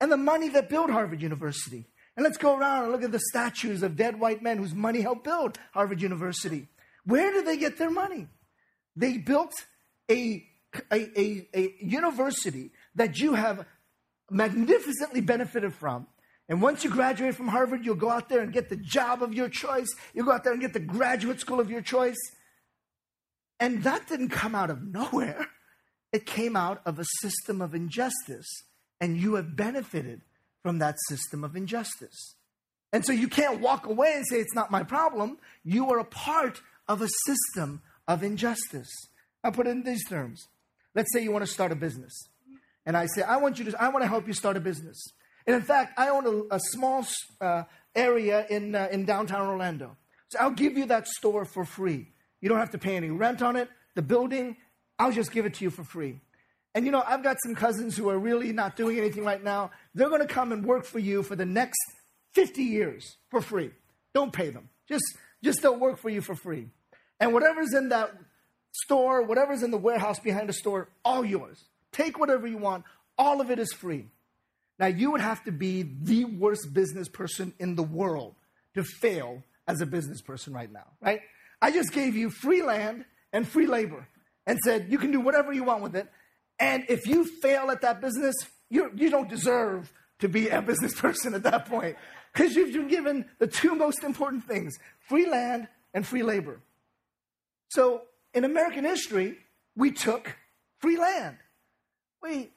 And 0.00 0.10
the 0.10 0.16
money 0.16 0.48
that 0.48 0.68
built 0.68 0.90
Harvard 0.90 1.22
University. 1.22 1.86
And 2.16 2.24
let's 2.24 2.36
go 2.36 2.56
around 2.56 2.84
and 2.84 2.92
look 2.92 3.02
at 3.02 3.12
the 3.12 3.20
statues 3.30 3.82
of 3.82 3.96
dead 3.96 4.20
white 4.20 4.42
men 4.42 4.58
whose 4.58 4.74
money 4.74 5.00
helped 5.00 5.24
build 5.24 5.58
Harvard 5.72 6.02
University. 6.02 6.68
Where 7.04 7.32
did 7.32 7.46
they 7.46 7.56
get 7.56 7.78
their 7.78 7.90
money? 7.90 8.28
They 8.96 9.18
built 9.18 9.52
a, 10.10 10.44
a, 10.92 11.20
a, 11.20 11.48
a 11.54 11.74
university 11.80 12.72
that 12.96 13.18
you 13.18 13.34
have 13.34 13.64
magnificently 14.30 15.20
benefited 15.20 15.74
from. 15.74 16.06
And 16.48 16.60
once 16.60 16.82
you 16.82 16.90
graduate 16.90 17.36
from 17.36 17.48
Harvard, 17.48 17.84
you'll 17.86 17.94
go 17.94 18.10
out 18.10 18.28
there 18.28 18.40
and 18.40 18.52
get 18.52 18.68
the 18.68 18.76
job 18.76 19.22
of 19.22 19.32
your 19.32 19.48
choice. 19.48 19.88
You'll 20.12 20.26
go 20.26 20.32
out 20.32 20.42
there 20.42 20.52
and 20.52 20.60
get 20.60 20.72
the 20.72 20.80
graduate 20.80 21.40
school 21.40 21.60
of 21.60 21.70
your 21.70 21.80
choice. 21.80 22.18
And 23.60 23.84
that 23.84 24.08
didn't 24.08 24.30
come 24.30 24.54
out 24.54 24.68
of 24.68 24.82
nowhere. 24.82 25.46
It 26.12 26.26
came 26.26 26.56
out 26.56 26.82
of 26.84 26.98
a 26.98 27.04
system 27.20 27.62
of 27.62 27.72
injustice. 27.72 28.48
And 29.00 29.16
you 29.16 29.34
have 29.34 29.54
benefited 29.54 30.22
from 30.62 30.78
that 30.78 30.96
system 31.08 31.44
of 31.44 31.56
injustice. 31.56 32.34
And 32.92 33.04
so 33.04 33.12
you 33.12 33.28
can't 33.28 33.60
walk 33.60 33.86
away 33.86 34.14
and 34.16 34.26
say, 34.26 34.40
it's 34.40 34.54
not 34.54 34.70
my 34.70 34.82
problem. 34.82 35.38
You 35.64 35.90
are 35.90 35.98
a 35.98 36.04
part 36.04 36.60
of 36.88 37.02
a 37.02 37.08
system 37.26 37.82
of 38.08 38.22
injustice. 38.22 38.90
I'll 39.44 39.52
put 39.52 39.66
it 39.66 39.70
in 39.70 39.84
these 39.84 40.04
terms. 40.08 40.48
Let's 40.94 41.12
say 41.12 41.22
you 41.22 41.30
want 41.30 41.46
to 41.46 41.50
start 41.50 41.70
a 41.70 41.76
business. 41.76 42.12
And 42.84 42.96
I 42.96 43.06
say, 43.06 43.22
I 43.22 43.36
want 43.36 43.58
you 43.58 43.66
to, 43.66 43.82
I 43.82 43.88
want 43.88 44.02
to 44.02 44.08
help 44.08 44.26
you 44.26 44.32
start 44.32 44.56
a 44.56 44.60
business. 44.60 45.00
And 45.46 45.54
in 45.54 45.62
fact, 45.62 45.98
I 45.98 46.08
own 46.08 46.26
a, 46.26 46.56
a 46.56 46.60
small 46.72 47.06
uh, 47.40 47.64
area 47.94 48.46
in, 48.50 48.74
uh, 48.74 48.88
in 48.90 49.04
downtown 49.04 49.46
Orlando. 49.46 49.96
So 50.28 50.38
I'll 50.40 50.50
give 50.50 50.76
you 50.76 50.86
that 50.86 51.06
store 51.06 51.44
for 51.44 51.64
free. 51.64 52.08
You 52.40 52.48
don't 52.48 52.58
have 52.58 52.70
to 52.70 52.78
pay 52.78 52.96
any 52.96 53.10
rent 53.10 53.42
on 53.42 53.56
it. 53.56 53.68
The 53.94 54.02
building, 54.02 54.56
I'll 54.98 55.12
just 55.12 55.32
give 55.32 55.46
it 55.46 55.54
to 55.54 55.64
you 55.64 55.70
for 55.70 55.84
free. 55.84 56.20
And 56.74 56.86
you 56.86 56.92
know, 56.92 57.02
I've 57.06 57.22
got 57.22 57.36
some 57.42 57.54
cousins 57.54 57.96
who 57.96 58.08
are 58.08 58.18
really 58.18 58.52
not 58.52 58.76
doing 58.76 58.98
anything 58.98 59.24
right 59.24 59.42
now. 59.42 59.70
They're 59.94 60.08
going 60.08 60.20
to 60.20 60.32
come 60.32 60.52
and 60.52 60.64
work 60.64 60.84
for 60.84 60.98
you 60.98 61.22
for 61.22 61.34
the 61.36 61.46
next 61.46 61.78
50 62.34 62.62
years 62.62 63.16
for 63.30 63.40
free. 63.40 63.70
Don't 64.14 64.32
pay 64.32 64.50
them. 64.50 64.68
Just, 64.88 65.04
just 65.42 65.62
they'll 65.62 65.78
work 65.78 65.98
for 65.98 66.08
you 66.08 66.20
for 66.20 66.34
free. 66.34 66.68
And 67.18 67.32
whatever's 67.32 67.74
in 67.74 67.88
that 67.88 68.12
store, 68.72 69.22
whatever's 69.22 69.62
in 69.62 69.70
the 69.70 69.78
warehouse 69.78 70.20
behind 70.20 70.48
the 70.48 70.52
store, 70.52 70.88
all 71.04 71.24
yours. 71.24 71.64
Take 71.92 72.18
whatever 72.18 72.46
you 72.46 72.58
want. 72.58 72.84
All 73.18 73.40
of 73.40 73.50
it 73.50 73.58
is 73.58 73.72
free. 73.72 74.06
Now, 74.78 74.86
you 74.86 75.10
would 75.10 75.20
have 75.20 75.44
to 75.44 75.52
be 75.52 75.82
the 75.82 76.24
worst 76.24 76.72
business 76.72 77.08
person 77.08 77.52
in 77.58 77.74
the 77.74 77.82
world 77.82 78.34
to 78.74 78.82
fail 78.82 79.42
as 79.68 79.80
a 79.80 79.86
business 79.86 80.22
person 80.22 80.52
right 80.54 80.72
now, 80.72 80.86
right? 81.00 81.20
I 81.60 81.70
just 81.70 81.92
gave 81.92 82.16
you 82.16 82.30
free 82.30 82.62
land 82.62 83.04
and 83.32 83.46
free 83.46 83.66
labor 83.66 84.06
and 84.46 84.58
said 84.64 84.86
you 84.88 84.98
can 84.98 85.12
do 85.12 85.20
whatever 85.20 85.52
you 85.52 85.64
want 85.64 85.82
with 85.82 85.94
it. 85.94 86.08
And 86.60 86.84
if 86.88 87.06
you 87.06 87.24
fail 87.24 87.70
at 87.70 87.80
that 87.80 88.00
business, 88.00 88.36
you, 88.68 88.92
you 88.94 89.10
don't 89.10 89.28
deserve 89.28 89.92
to 90.20 90.28
be 90.28 90.48
a 90.48 90.60
business 90.60 90.94
person 91.00 91.34
at 91.34 91.42
that 91.44 91.66
point 91.66 91.96
because 92.32 92.54
you've 92.54 92.72
been 92.72 92.88
given 92.88 93.24
the 93.38 93.46
two 93.46 93.74
most 93.74 94.04
important 94.04 94.44
things 94.44 94.78
free 95.08 95.28
land 95.28 95.66
and 95.94 96.06
free 96.06 96.22
labor. 96.22 96.60
So 97.68 98.02
in 98.34 98.44
American 98.44 98.84
history, 98.84 99.38
we 99.74 99.90
took 99.90 100.36
free 100.78 100.98
land. 100.98 101.38
We 102.22 102.50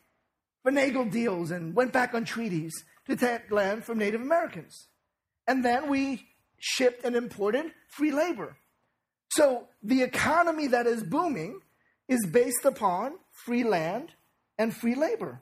finagled 0.65 1.11
deals 1.11 1.51
and 1.51 1.73
went 1.73 1.93
back 1.93 2.13
on 2.13 2.25
treaties 2.25 2.73
to 3.07 3.15
take 3.15 3.51
land 3.51 3.83
from 3.83 3.97
Native 3.97 4.21
Americans. 4.21 4.87
And 5.47 5.63
then 5.63 5.89
we 5.89 6.27
shipped 6.59 7.03
and 7.03 7.15
imported 7.15 7.65
free 7.89 8.11
labor. 8.11 8.57
So 9.29 9.67
the 9.81 10.03
economy 10.03 10.67
that 10.67 10.87
is 10.87 11.03
booming 11.03 11.59
is 12.07 12.25
based 12.25 12.65
upon 12.65 13.13
free 13.33 13.63
land 13.63 14.11
and 14.57 14.75
free 14.75 14.95
labor. 14.95 15.41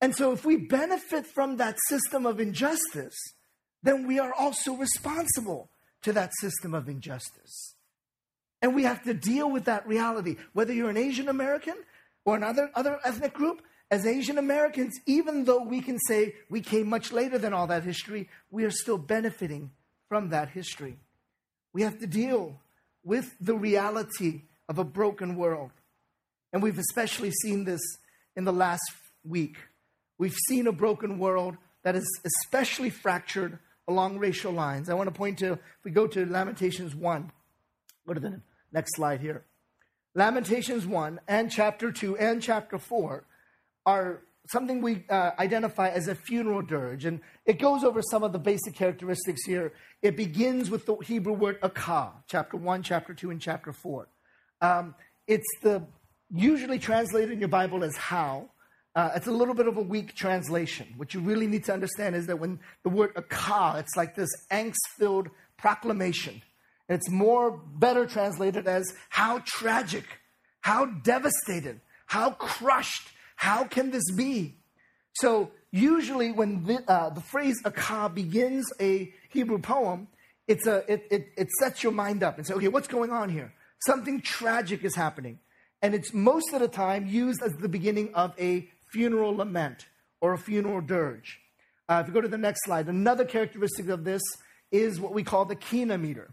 And 0.00 0.14
so 0.14 0.32
if 0.32 0.44
we 0.44 0.56
benefit 0.56 1.26
from 1.26 1.58
that 1.58 1.76
system 1.88 2.26
of 2.26 2.40
injustice, 2.40 3.16
then 3.82 4.06
we 4.06 4.18
are 4.18 4.32
also 4.32 4.74
responsible 4.74 5.70
to 6.02 6.12
that 6.12 6.32
system 6.40 6.74
of 6.74 6.88
injustice. 6.88 7.74
And 8.60 8.74
we 8.74 8.84
have 8.84 9.02
to 9.04 9.14
deal 9.14 9.50
with 9.50 9.64
that 9.64 9.86
reality. 9.86 10.36
Whether 10.52 10.72
you're 10.72 10.90
an 10.90 10.96
Asian 10.96 11.28
American 11.28 11.76
or 12.24 12.36
another 12.36 12.70
other 12.74 12.98
ethnic 13.04 13.32
group, 13.32 13.62
as 13.90 14.06
Asian 14.06 14.38
Americans, 14.38 14.98
even 15.04 15.44
though 15.44 15.62
we 15.62 15.82
can 15.82 15.98
say 15.98 16.34
we 16.48 16.62
came 16.62 16.88
much 16.88 17.12
later 17.12 17.36
than 17.38 17.52
all 17.52 17.66
that 17.66 17.84
history, 17.84 18.28
we 18.50 18.64
are 18.64 18.70
still 18.70 18.96
benefiting 18.96 19.70
from 20.08 20.30
that 20.30 20.48
history. 20.48 20.96
We 21.72 21.82
have 21.82 21.98
to 21.98 22.06
deal 22.06 22.58
with 23.04 23.34
the 23.40 23.54
reality 23.54 24.42
of 24.68 24.78
a 24.78 24.84
broken 24.84 25.36
world. 25.36 25.72
And 26.52 26.62
we've 26.62 26.78
especially 26.78 27.30
seen 27.42 27.64
this 27.64 27.80
in 28.36 28.44
the 28.44 28.52
last 28.52 28.82
week. 29.24 29.56
We've 30.18 30.36
seen 30.48 30.66
a 30.66 30.72
broken 30.72 31.18
world 31.18 31.56
that 31.82 31.96
is 31.96 32.06
especially 32.24 32.90
fractured 32.90 33.58
along 33.88 34.18
racial 34.18 34.52
lines. 34.52 34.88
I 34.88 34.94
want 34.94 35.08
to 35.08 35.14
point 35.14 35.38
to, 35.38 35.52
if 35.52 35.84
we 35.84 35.90
go 35.90 36.06
to 36.06 36.26
Lamentations 36.26 36.94
1, 36.94 37.32
go 38.06 38.14
to 38.14 38.20
the 38.20 38.40
next 38.72 38.96
slide 38.96 39.20
here. 39.20 39.44
Lamentations 40.14 40.86
1 40.86 41.20
and 41.26 41.50
chapter 41.50 41.90
2 41.90 42.18
and 42.18 42.42
chapter 42.42 42.78
4 42.78 43.24
are 43.86 44.22
something 44.50 44.82
we 44.82 45.04
uh, 45.08 45.30
identify 45.38 45.88
as 45.88 46.08
a 46.08 46.14
funeral 46.14 46.62
dirge. 46.62 47.04
And 47.04 47.20
it 47.46 47.58
goes 47.58 47.82
over 47.82 48.02
some 48.10 48.22
of 48.22 48.32
the 48.32 48.38
basic 48.38 48.74
characteristics 48.74 49.44
here. 49.44 49.72
It 50.02 50.16
begins 50.16 50.70
with 50.70 50.84
the 50.86 50.96
Hebrew 50.96 51.32
word 51.32 51.60
akah, 51.62 52.12
chapter 52.28 52.56
1, 52.56 52.82
chapter 52.82 53.14
2, 53.14 53.30
and 53.30 53.40
chapter 53.40 53.72
4. 53.72 54.08
Um, 54.60 54.94
it's 55.26 55.48
the 55.62 55.82
usually 56.32 56.78
translated 56.78 57.30
in 57.30 57.38
your 57.38 57.48
Bible 57.48 57.84
as 57.84 57.96
how. 57.96 58.48
Uh, 58.94 59.10
it's 59.16 59.26
a 59.26 59.32
little 59.32 59.54
bit 59.54 59.66
of 59.66 59.76
a 59.76 59.82
weak 59.82 60.14
translation. 60.14 60.86
What 60.96 61.14
you 61.14 61.20
really 61.20 61.46
need 61.46 61.64
to 61.64 61.72
understand 61.72 62.14
is 62.14 62.26
that 62.26 62.38
when 62.38 62.60
the 62.82 62.90
word 62.90 63.14
akah, 63.14 63.80
it's 63.80 63.96
like 63.96 64.14
this 64.14 64.30
angst 64.50 64.76
filled 64.98 65.30
proclamation. 65.56 66.42
It's 66.88 67.08
more 67.10 67.50
better 67.50 68.06
translated 68.06 68.66
as 68.66 68.92
how 69.08 69.42
tragic, 69.46 70.04
how 70.60 70.86
devastated, 70.86 71.80
how 72.06 72.32
crushed, 72.32 73.08
how 73.36 73.64
can 73.64 73.90
this 73.90 74.10
be? 74.14 74.56
So, 75.14 75.50
usually, 75.70 76.32
when 76.32 76.64
the, 76.64 76.84
uh, 76.90 77.10
the 77.10 77.20
phrase 77.20 77.62
akah 77.62 78.14
begins 78.14 78.66
a 78.78 79.12
Hebrew 79.30 79.58
poem, 79.58 80.08
it's 80.46 80.66
a, 80.66 80.84
it, 80.92 81.06
it, 81.10 81.28
it 81.36 81.50
sets 81.60 81.82
your 81.82 81.92
mind 81.92 82.22
up 82.22 82.36
and 82.36 82.46
say, 82.46 82.54
okay, 82.54 82.68
what's 82.68 82.88
going 82.88 83.10
on 83.10 83.30
here? 83.30 83.54
Something 83.86 84.20
tragic 84.20 84.84
is 84.84 84.94
happening. 84.94 85.38
And 85.82 85.94
it's 85.94 86.14
most 86.14 86.52
of 86.52 86.60
the 86.60 86.68
time 86.68 87.06
used 87.06 87.42
as 87.42 87.52
the 87.52 87.68
beginning 87.68 88.14
of 88.14 88.32
a 88.38 88.68
funeral 88.92 89.36
lament 89.36 89.86
or 90.20 90.32
a 90.32 90.38
funeral 90.38 90.80
dirge. 90.80 91.40
Uh, 91.88 92.00
if 92.00 92.08
you 92.08 92.14
go 92.14 92.20
to 92.20 92.28
the 92.28 92.38
next 92.38 92.64
slide, 92.64 92.88
another 92.88 93.24
characteristic 93.24 93.88
of 93.88 94.04
this 94.04 94.22
is 94.70 95.00
what 95.00 95.12
we 95.12 95.24
call 95.24 95.44
the 95.44 95.56
Qinah 95.56 96.00
meter. 96.00 96.32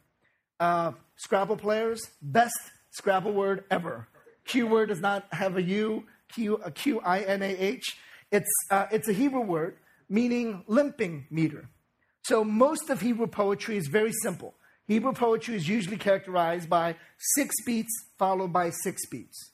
Uh, 0.59 0.91
Scrabble 1.17 1.57
players, 1.57 1.99
best 2.21 2.59
Scrabble 2.91 3.33
word 3.33 3.65
ever. 3.69 4.07
Q 4.45 4.67
word 4.67 4.89
does 4.89 5.01
not 5.01 5.25
have 5.31 5.57
a 5.57 5.61
U, 5.61 6.05
Q 6.33 6.61
Q 6.75 7.01
I 7.01 7.19
N 7.21 7.41
A 7.41 7.55
H. 7.55 7.97
It's, 8.31 8.49
uh, 8.69 8.85
it's 8.91 9.07
a 9.07 9.13
Hebrew 9.13 9.41
word 9.41 9.77
meaning 10.07 10.63
limping 10.67 11.27
meter. 11.29 11.69
So 12.23 12.43
most 12.43 12.89
of 12.89 13.01
Hebrew 13.01 13.27
poetry 13.27 13.77
is 13.77 13.87
very 13.87 14.11
simple. 14.23 14.55
Hebrew 14.89 15.13
poetry 15.13 15.55
is 15.55 15.69
usually 15.69 15.97
characterized 15.97 16.67
by 16.67 16.95
six 17.35 17.53
beats 17.63 17.91
followed 18.17 18.51
by 18.51 18.71
six 18.71 19.05
beats, 19.05 19.51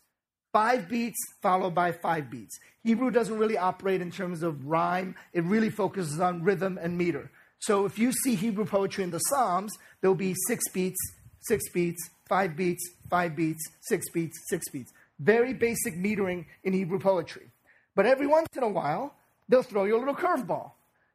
five 0.54 0.88
beats 0.88 1.18
followed 1.42 1.76
by 1.76 1.92
five 1.92 2.32
beats. 2.32 2.58
Hebrew 2.86 3.12
doesn't 3.12 3.38
really 3.38 3.58
operate 3.58 4.00
in 4.00 4.12
terms 4.12 4.44
of 4.44 4.66
rhyme, 4.66 5.14
it 5.34 5.44
really 5.44 5.70
focuses 5.70 6.22
on 6.22 6.42
rhythm 6.42 6.80
and 6.82 6.98
meter. 6.98 7.30
So 7.60 7.84
if 7.84 8.00
you 8.00 8.14
see 8.14 8.36
Hebrew 8.36 8.64
poetry 8.64 9.04
in 9.04 9.12
the 9.12 9.20
Psalms, 9.20 9.74
there'll 10.00 10.16
be 10.16 10.34
six 10.48 10.70
beats, 10.70 11.00
six 11.42 11.70
beats, 11.70 12.02
five 12.30 12.56
beats, 12.56 12.90
five 13.10 13.36
beats, 13.36 13.62
six 13.90 14.10
beats, 14.12 14.38
six 14.50 14.70
beats. 14.70 14.94
Very 15.20 15.54
basic 15.54 15.96
metering 15.98 16.46
in 16.64 16.72
Hebrew 16.72 17.00
poetry. 17.00 17.52
But 17.94 18.06
every 18.06 18.28
once 18.28 18.48
in 18.56 18.64
a 18.64 18.70
while, 18.70 19.16
they'll 19.50 19.64
throw 19.64 19.84
you 19.84 19.98
a 19.98 20.00
little 20.00 20.16
curveball. 20.16 20.72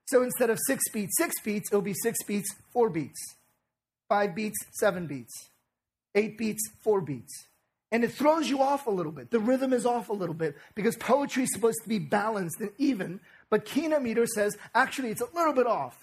So 0.08 0.22
instead 0.22 0.50
of 0.50 0.58
six 0.66 0.82
beats, 0.92 1.14
six 1.16 1.40
beats, 1.40 1.70
it'll 1.72 1.80
be 1.80 1.94
six 1.94 2.22
beats, 2.24 2.54
four 2.70 2.90
beats, 2.90 3.18
five 4.10 4.34
beats, 4.34 4.58
seven 4.72 5.06
beats, 5.06 5.50
eight 6.16 6.36
beats, 6.36 6.60
four 6.82 7.00
beats. 7.00 7.46
And 7.92 8.04
it 8.04 8.12
throws 8.12 8.50
you 8.50 8.60
off 8.60 8.86
a 8.86 8.90
little 8.90 9.12
bit. 9.12 9.30
The 9.30 9.38
rhythm 9.38 9.72
is 9.72 9.86
off 9.86 10.10
a 10.10 10.12
little 10.12 10.34
bit 10.34 10.56
because 10.74 10.96
poetry 10.96 11.44
is 11.44 11.52
supposed 11.52 11.78
to 11.84 11.88
be 11.88 12.00
balanced 12.00 12.60
and 12.60 12.72
even, 12.76 13.20
but 13.48 13.64
Qinah 13.64 14.02
meter 14.02 14.26
says 14.26 14.58
actually 14.74 15.10
it's 15.10 15.20
a 15.20 15.34
little 15.34 15.52
bit 15.52 15.66
off. 15.66 15.96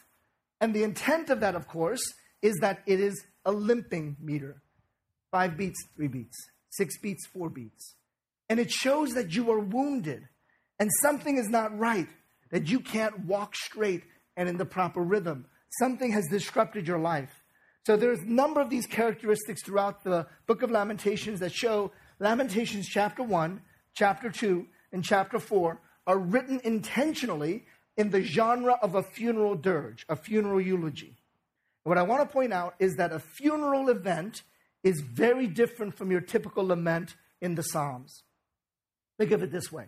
And 0.59 0.73
the 0.73 0.83
intent 0.83 1.29
of 1.29 1.41
that, 1.41 1.53
of 1.53 1.67
course, 1.67 2.01
is 2.41 2.55
that 2.61 2.81
it 2.87 2.99
is 2.99 3.25
a 3.45 3.51
limping 3.51 4.15
meter. 4.19 4.61
Five 5.29 5.57
beats, 5.57 5.77
three 5.95 6.07
beats, 6.07 6.37
six 6.69 6.97
beats, 6.97 7.27
four 7.27 7.49
beats. 7.49 7.95
And 8.49 8.59
it 8.59 8.71
shows 8.71 9.11
that 9.11 9.35
you 9.35 9.51
are 9.51 9.59
wounded 9.59 10.29
and 10.79 10.89
something 11.01 11.37
is 11.37 11.49
not 11.49 11.77
right, 11.77 12.07
that 12.51 12.69
you 12.69 12.79
can't 12.79 13.25
walk 13.25 13.55
straight 13.55 14.03
and 14.37 14.47
in 14.47 14.57
the 14.57 14.65
proper 14.65 15.01
rhythm. 15.01 15.45
Something 15.79 16.11
has 16.13 16.25
disrupted 16.29 16.87
your 16.87 16.99
life. 16.99 17.43
So 17.87 17.95
there's 17.95 18.19
a 18.19 18.25
number 18.25 18.59
of 18.59 18.69
these 18.69 18.85
characteristics 18.85 19.63
throughout 19.63 20.03
the 20.03 20.27
book 20.45 20.61
of 20.61 20.69
Lamentations 20.69 21.39
that 21.39 21.53
show 21.53 21.93
Lamentations 22.19 22.85
chapter 22.85 23.23
1, 23.23 23.61
chapter 23.93 24.29
2, 24.29 24.67
and 24.91 25.05
chapter 25.05 25.39
4 25.39 25.79
are 26.05 26.19
written 26.19 26.59
intentionally 26.65 27.63
in 27.95 28.09
the 28.09 28.21
genre 28.21 28.77
of 28.81 28.95
a 28.95 29.03
funeral 29.03 29.55
dirge, 29.55 30.05
a 30.09 30.17
funeral 30.17 30.59
eulogy. 30.59 31.15
And 31.85 31.89
what 31.89 31.97
I 31.97 32.01
want 32.01 32.27
to 32.27 32.33
point 32.33 32.51
out 32.51 32.75
is 32.77 32.97
that 32.97 33.13
a 33.13 33.19
funeral 33.19 33.87
event 33.87 34.41
is 34.83 34.99
very 34.99 35.47
different 35.47 35.95
from 35.95 36.11
your 36.11 36.19
typical 36.19 36.67
lament 36.67 37.15
in 37.39 37.55
the 37.55 37.63
Psalms. 37.63 38.23
Think 39.17 39.31
of 39.31 39.43
it 39.43 39.51
this 39.53 39.71
way 39.71 39.85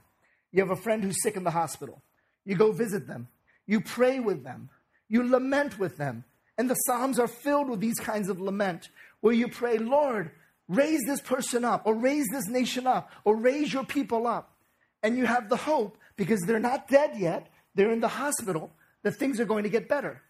you 0.54 0.62
have 0.62 0.72
a 0.72 0.82
friend 0.82 1.04
who's 1.04 1.22
sick 1.22 1.36
in 1.36 1.43
the 1.43 1.52
hospital. 1.52 2.02
You 2.45 2.56
go 2.56 2.72
visit 2.72 3.08
them. 3.08 3.28
You 3.68 3.82
pray 3.82 4.22
with 4.22 4.45
them. 4.45 4.70
You 5.10 5.30
lament 5.30 5.78
with 5.78 5.97
them. 5.97 6.24
And 6.60 6.70
the 6.70 6.76
Psalms 6.76 7.20
are 7.20 7.28
filled 7.28 7.70
with 7.70 7.80
these 7.80 7.99
kinds 7.99 8.28
of 8.28 8.41
lament 8.41 8.89
where 9.22 9.34
you 9.34 9.47
pray, 9.47 9.78
Lord, 9.78 10.30
raise 10.68 10.99
this 11.07 11.22
person 11.22 11.64
up, 11.64 11.84
or 11.86 11.95
raise 11.95 12.28
this 12.34 12.49
nation 12.49 12.86
up, 12.86 13.10
or 13.24 13.38
raise 13.38 13.72
your 13.74 13.86
people 13.86 14.28
up. 14.28 14.57
And 15.01 15.18
you 15.18 15.26
have 15.26 15.47
the 15.47 15.55
hope 15.55 15.97
because 16.18 16.41
they're 16.41 16.60
not 16.60 16.89
dead 16.89 17.12
yet, 17.18 17.47
they're 17.76 17.93
in 17.93 18.01
the 18.01 18.10
hospital, 18.10 18.72
that 19.03 19.14
things 19.14 19.39
are 19.39 19.45
going 19.45 19.64
to 19.64 19.70
get 19.70 19.88
better. 19.88 20.22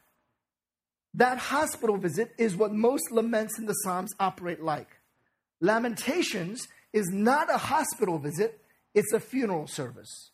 That 1.15 1.39
hospital 1.39 1.97
visit 1.97 2.31
is 2.37 2.55
what 2.55 2.71
most 2.71 3.11
laments 3.11 3.57
in 3.57 3.65
the 3.65 3.73
Psalms 3.73 4.13
operate 4.19 4.61
like. 4.61 4.99
Lamentations 5.61 6.67
is 6.93 7.09
not 7.11 7.51
a 7.51 7.57
hospital 7.57 8.19
visit, 8.19 8.61
it's 8.93 9.13
a 9.13 9.19
funeral 9.19 9.65
service. 9.65 10.29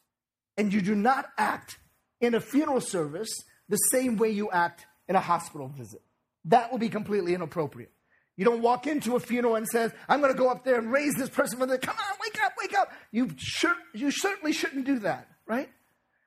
And 0.58 0.74
you 0.74 0.82
do 0.82 0.94
not 0.94 1.30
act 1.38 1.78
in 2.20 2.36
a 2.36 2.42
funeral 2.42 2.82
service 2.82 3.34
the 3.70 3.78
same 3.94 4.18
way 4.18 4.32
you 4.32 4.52
act 4.52 4.86
in 5.08 5.16
a 5.16 5.20
hospital 5.20 5.68
visit. 5.68 6.02
That 6.46 6.72
will 6.72 6.80
be 6.80 6.90
completely 6.90 7.34
inappropriate. 7.34 7.92
You 8.38 8.46
don't 8.46 8.62
walk 8.62 8.86
into 8.86 9.16
a 9.16 9.20
funeral 9.20 9.56
and 9.56 9.66
says, 9.68 9.94
I'm 10.10 10.20
going 10.20 10.34
to 10.34 10.38
go 10.38 10.50
up 10.50 10.66
there 10.66 10.78
and 10.78 10.92
raise 10.92 11.14
this 11.16 11.30
person 11.30 11.58
from 11.58 11.70
the, 11.70 11.78
come 11.78 11.96
on, 11.98 12.18
wake 12.22 12.38
up, 12.44 12.54
wake 12.62 12.78
up. 12.78 12.92
You, 13.12 13.30
sure, 13.38 13.76
you 13.94 14.12
certainly 14.12 14.52
shouldn't 14.52 14.86
do 14.86 15.00
that, 15.00 15.28
right? 15.48 15.70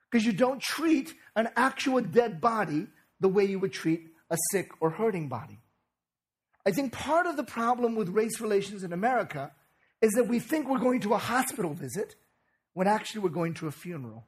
Because 0.09 0.25
you 0.25 0.33
don't 0.33 0.61
treat 0.61 1.13
an 1.35 1.49
actual 1.55 2.01
dead 2.01 2.41
body 2.41 2.87
the 3.19 3.27
way 3.27 3.45
you 3.45 3.59
would 3.59 3.73
treat 3.73 4.07
a 4.31 4.37
sick 4.51 4.71
or 4.79 4.89
hurting 4.89 5.27
body. 5.27 5.59
I 6.65 6.71
think 6.71 6.93
part 6.93 7.27
of 7.27 7.37
the 7.37 7.43
problem 7.43 7.95
with 7.95 8.09
race 8.09 8.41
relations 8.41 8.83
in 8.83 8.91
America 8.91 9.51
is 10.01 10.11
that 10.13 10.27
we 10.27 10.39
think 10.39 10.67
we're 10.67 10.79
going 10.79 11.01
to 11.01 11.13
a 11.13 11.17
hospital 11.17 11.73
visit 11.73 12.15
when 12.73 12.87
actually 12.87 13.21
we're 13.21 13.29
going 13.29 13.53
to 13.55 13.67
a 13.67 13.71
funeral. 13.71 14.25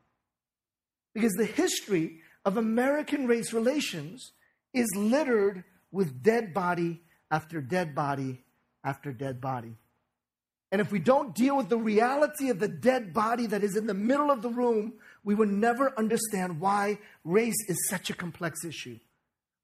Because 1.13 1.33
the 1.33 1.45
history 1.45 2.19
of 2.45 2.57
American 2.57 3.27
race 3.27 3.53
relations 3.53 4.31
is 4.73 4.87
littered 4.95 5.63
with 5.91 6.23
dead 6.23 6.53
body 6.53 7.01
after 7.29 7.61
dead 7.61 7.93
body 7.95 8.43
after 8.83 9.11
dead 9.11 9.41
body. 9.41 9.75
And 10.71 10.79
if 10.79 10.91
we 10.91 10.99
don't 10.99 11.35
deal 11.35 11.57
with 11.57 11.67
the 11.67 11.77
reality 11.77 12.49
of 12.49 12.59
the 12.59 12.67
dead 12.67 13.13
body 13.13 13.45
that 13.47 13.63
is 13.63 13.75
in 13.75 13.87
the 13.87 13.93
middle 13.93 14.31
of 14.31 14.41
the 14.41 14.49
room, 14.49 14.93
we 15.23 15.35
will 15.35 15.47
never 15.47 15.93
understand 15.97 16.61
why 16.61 16.97
race 17.25 17.57
is 17.67 17.77
such 17.89 18.09
a 18.09 18.13
complex 18.13 18.63
issue. 18.63 18.97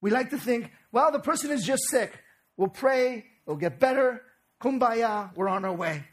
We 0.02 0.12
like 0.12 0.30
to 0.32 0.38
think, 0.38 0.72
well, 0.92 1.12
the 1.12 1.20
person 1.20 1.50
is 1.52 1.64
just 1.64 1.84
sick. 1.90 2.14
We'll 2.58 2.68
pray, 2.68 3.26
it'll 3.46 3.56
get 3.56 3.80
better, 3.80 4.22
Kumbaya, 4.62 5.36
we're 5.36 5.48
on 5.48 5.64
our 5.64 5.74
way. 5.74 6.04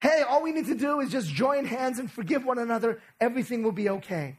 Hey, 0.00 0.22
all 0.22 0.42
we 0.42 0.52
need 0.52 0.66
to 0.66 0.74
do 0.74 1.00
is 1.00 1.10
just 1.10 1.28
join 1.28 1.64
hands 1.64 1.98
and 1.98 2.10
forgive 2.10 2.44
one 2.44 2.58
another. 2.58 3.00
Everything 3.20 3.62
will 3.62 3.72
be 3.72 3.88
okay. 3.88 4.38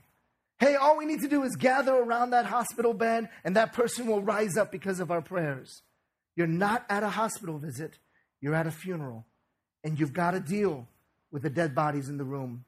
Hey, 0.59 0.75
all 0.75 0.97
we 0.97 1.05
need 1.05 1.21
to 1.21 1.27
do 1.27 1.43
is 1.43 1.55
gather 1.55 1.93
around 1.93 2.31
that 2.31 2.45
hospital 2.45 2.93
bed 2.93 3.29
and 3.43 3.55
that 3.55 3.73
person 3.73 4.07
will 4.07 4.21
rise 4.21 4.57
up 4.57 4.71
because 4.71 4.99
of 4.99 5.11
our 5.11 5.21
prayers. 5.21 5.83
You're 6.35 6.47
not 6.47 6.85
at 6.89 7.03
a 7.03 7.09
hospital 7.09 7.59
visit, 7.59 7.99
you're 8.41 8.55
at 8.55 8.67
a 8.67 8.71
funeral. 8.71 9.25
And 9.83 9.99
you've 9.99 10.13
got 10.13 10.31
to 10.31 10.39
deal 10.39 10.87
with 11.31 11.43
the 11.43 11.49
dead 11.49 11.75
bodies 11.75 12.09
in 12.09 12.17
the 12.17 12.23
room. 12.23 12.65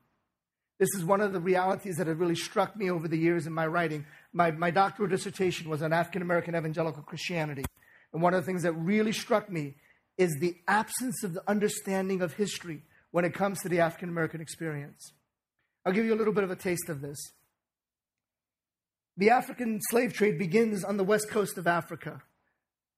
This 0.78 0.90
is 0.96 1.04
one 1.04 1.20
of 1.20 1.34
the 1.34 1.40
realities 1.40 1.98
that 1.98 2.08
have 2.08 2.20
really 2.20 2.36
struck 2.36 2.78
me 2.78 2.90
over 2.90 3.08
the 3.08 3.18
years 3.18 3.46
in 3.46 3.54
my 3.54 3.68
writing. 3.68 4.06
My, 4.32 4.52
my 4.52 4.72
doctoral 4.72 5.10
dissertation 5.10 5.70
was 5.70 5.82
on 5.82 5.92
African 5.92 6.22
American 6.22 6.56
evangelical 6.56 7.04
Christianity. 7.04 7.66
And 8.14 8.22
one 8.22 8.34
of 8.34 8.42
the 8.42 8.46
things 8.46 8.64
that 8.64 8.74
really 8.74 9.12
struck 9.12 9.52
me 9.52 9.76
is 10.18 10.38
the 10.40 10.56
absence 10.68 11.24
of 11.24 11.34
the 11.34 11.44
understanding 11.50 12.22
of 12.22 12.34
history 12.34 12.84
when 13.12 13.26
it 13.26 13.34
comes 13.34 13.60
to 13.62 13.70
the 13.70 13.80
African 13.82 14.10
American 14.10 14.42
experience. 14.42 15.14
I'll 15.86 15.94
give 15.94 16.06
you 16.06 16.14
a 16.14 16.16
little 16.16 16.34
bit 16.34 16.44
of 16.44 16.52
a 16.52 16.56
taste 16.56 16.88
of 16.88 17.02
this. 17.02 17.18
The 19.20 19.32
African 19.32 19.82
slave 19.90 20.14
trade 20.14 20.40
begins 20.40 20.86
on 20.86 20.96
the 20.96 21.04
west 21.04 21.28
coast 21.28 21.58
of 21.58 21.68
Africa. 21.68 22.22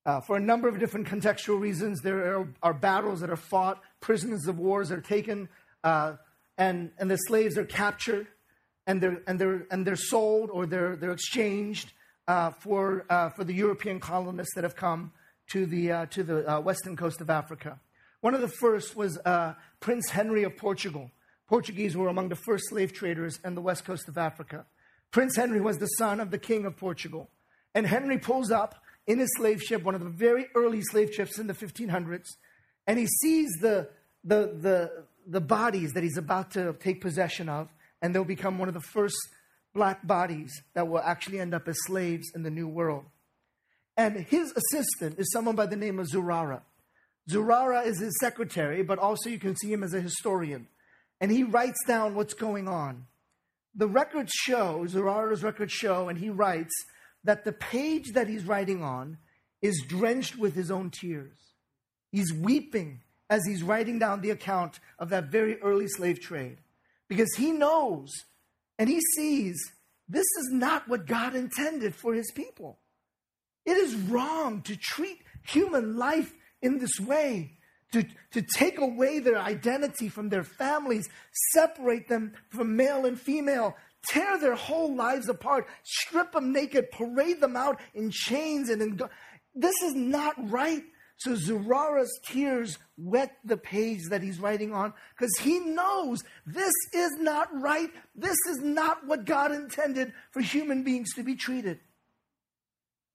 Uh, 0.05 0.21
for 0.21 0.37
a 0.37 0.39
number 0.39 0.67
of 0.67 0.77
different 0.77 1.07
contextual 1.07 1.59
reasons, 1.59 1.99
there 2.01 2.37
are, 2.37 2.47
are, 2.61 2.75
battles 2.75 3.21
that 3.21 3.31
are 3.31 3.35
fought, 3.35 3.81
prisoners 4.01 4.45
of 4.45 4.59
wars 4.59 4.91
are 4.91 5.01
taken, 5.01 5.49
uh, 5.83 6.13
and, 6.59 6.91
and 6.99 7.09
the 7.09 7.15
slaves 7.15 7.57
are 7.57 7.65
captured, 7.65 8.27
and 8.85 9.01
they're, 9.01 9.23
and 9.25 9.39
they're, 9.39 9.65
and 9.71 9.83
they're 9.83 9.95
sold 9.95 10.51
or 10.51 10.67
they're, 10.67 10.95
they're 10.95 11.11
exchanged 11.11 11.91
uh, 12.27 12.51
for, 12.51 13.03
uh, 13.09 13.29
for 13.29 13.43
the 13.43 13.55
European 13.55 13.99
colonists 13.99 14.53
that 14.53 14.63
have 14.63 14.75
come 14.75 15.11
to 15.49 15.65
the, 15.65 15.91
uh, 15.91 16.05
to 16.05 16.21
the 16.21 16.47
uh, 16.47 16.59
western 16.59 16.95
coast 16.95 17.19
of 17.19 17.31
Africa. 17.31 17.79
One 18.19 18.35
of 18.35 18.41
the 18.41 18.47
first 18.59 18.95
was 18.95 19.17
Prince 19.79 20.11
Henry 20.11 20.43
of 20.43 20.55
Portugal. 20.55 21.09
Portuguese 21.47 21.97
were 21.97 22.09
among 22.09 22.29
the 22.29 22.35
first 22.35 22.65
slave 22.69 22.93
traders 22.93 23.39
on 23.43 23.55
the 23.55 23.61
west 23.61 23.85
coast 23.85 24.07
of 24.07 24.19
Africa. 24.19 24.67
Prince 25.11 25.35
Henry 25.35 25.61
was 25.61 25.77
the 25.77 25.87
son 25.87 26.19
of 26.19 26.31
the 26.31 26.37
king 26.37 26.65
of 26.65 26.77
Portugal. 26.77 27.29
And 27.75 27.85
Henry 27.85 28.17
pulls 28.17 28.51
up 28.51 28.75
in 29.07 29.19
his 29.19 29.29
slave 29.35 29.61
ship, 29.61 29.83
one 29.83 29.95
of 29.95 30.01
the 30.01 30.09
very 30.09 30.47
early 30.55 30.81
slave 30.81 31.13
ships 31.13 31.37
in 31.37 31.47
the 31.47 31.53
1500s, 31.53 32.27
and 32.87 32.97
he 32.97 33.07
sees 33.07 33.49
the, 33.61 33.89
the, 34.23 34.57
the, 34.59 35.05
the 35.27 35.41
bodies 35.41 35.91
that 35.93 36.03
he's 36.03 36.17
about 36.17 36.51
to 36.51 36.73
take 36.79 37.01
possession 37.01 37.49
of, 37.49 37.69
and 38.01 38.13
they'll 38.13 38.23
become 38.23 38.57
one 38.57 38.67
of 38.67 38.73
the 38.73 38.81
first 38.81 39.17
black 39.73 40.05
bodies 40.05 40.51
that 40.73 40.87
will 40.87 40.99
actually 40.99 41.39
end 41.39 41.53
up 41.53 41.67
as 41.67 41.77
slaves 41.85 42.27
in 42.35 42.43
the 42.43 42.49
New 42.49 42.67
World. 42.67 43.05
And 43.97 44.25
his 44.25 44.51
assistant 44.51 45.19
is 45.19 45.31
someone 45.31 45.55
by 45.55 45.65
the 45.65 45.75
name 45.75 45.99
of 45.99 46.07
Zurara. 46.07 46.61
Zurara 47.29 47.85
is 47.85 47.99
his 47.99 48.17
secretary, 48.19 48.83
but 48.83 48.99
also 48.99 49.29
you 49.29 49.39
can 49.39 49.55
see 49.55 49.71
him 49.71 49.83
as 49.83 49.93
a 49.93 50.01
historian. 50.01 50.67
And 51.19 51.31
he 51.31 51.43
writes 51.43 51.79
down 51.87 52.15
what's 52.15 52.33
going 52.33 52.67
on. 52.67 53.05
The 53.73 53.87
records 53.87 54.31
show, 54.33 54.85
Zurara's 54.87 55.43
records 55.43 55.71
show, 55.71 56.09
and 56.09 56.19
he 56.19 56.29
writes 56.29 56.73
that 57.23 57.45
the 57.45 57.53
page 57.53 58.11
that 58.13 58.27
he's 58.27 58.45
writing 58.45 58.83
on 58.83 59.17
is 59.61 59.83
drenched 59.87 60.37
with 60.37 60.55
his 60.55 60.71
own 60.71 60.89
tears. 60.89 61.37
He's 62.11 62.33
weeping 62.33 63.01
as 63.29 63.45
he's 63.45 63.63
writing 63.63 63.99
down 63.99 64.21
the 64.21 64.31
account 64.31 64.79
of 64.99 65.09
that 65.09 65.31
very 65.31 65.59
early 65.61 65.87
slave 65.87 66.19
trade 66.19 66.57
because 67.07 67.33
he 67.37 67.51
knows 67.51 68.09
and 68.77 68.89
he 68.89 68.99
sees 69.15 69.57
this 70.09 70.25
is 70.39 70.49
not 70.51 70.89
what 70.89 71.05
God 71.05 71.35
intended 71.35 71.95
for 71.95 72.13
his 72.13 72.31
people. 72.31 72.79
It 73.65 73.77
is 73.77 73.95
wrong 73.95 74.61
to 74.63 74.75
treat 74.75 75.19
human 75.47 75.95
life 75.95 76.33
in 76.61 76.79
this 76.79 76.99
way, 76.99 77.57
to, 77.91 78.05
to 78.31 78.41
take 78.41 78.79
away 78.79 79.19
their 79.19 79.37
identity 79.37 80.09
from 80.09 80.29
their 80.29 80.43
families, 80.43 81.09
separate 81.53 82.07
them 82.07 82.33
from 82.49 82.75
male 82.75 83.05
and 83.05 83.19
female, 83.19 83.75
tear 84.07 84.39
their 84.39 84.55
whole 84.55 84.95
lives 84.95 85.29
apart, 85.29 85.67
strip 85.83 86.31
them 86.31 86.51
naked, 86.51 86.91
parade 86.91 87.41
them 87.41 87.55
out 87.55 87.79
in 87.93 88.09
chains 88.11 88.69
and 88.69 88.81
in. 88.81 88.99
This 89.53 89.75
is 89.83 89.93
not 89.93 90.33
right. 90.49 90.83
So 91.17 91.35
Zurara's 91.35 92.19
tears 92.25 92.79
wet 92.97 93.37
the 93.43 93.57
page 93.57 93.99
that 94.09 94.23
he's 94.23 94.39
writing 94.39 94.73
on 94.73 94.91
because 95.15 95.37
he 95.39 95.59
knows 95.59 96.23
this 96.47 96.73
is 96.93 97.11
not 97.19 97.47
right. 97.61 97.91
This 98.15 98.37
is 98.49 98.59
not 98.61 99.05
what 99.05 99.25
God 99.25 99.51
intended 99.51 100.13
for 100.31 100.41
human 100.41 100.83
beings 100.83 101.13
to 101.13 101.23
be 101.23 101.35
treated. 101.35 101.79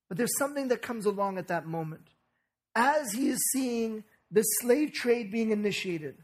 But 0.09 0.19
there's 0.19 0.39
something 0.39 0.69
that 0.69 0.83
comes 0.83 1.05
along 1.05 1.39
at 1.39 1.49
that 1.49 1.67
moment. 1.67 2.07
As 2.77 3.11
he 3.13 3.29
is 3.29 3.41
seeing 3.53 4.05
the 4.37 4.43
slave 4.61 4.93
trade 4.93 5.33
being 5.33 5.51
initiated, 5.51 6.19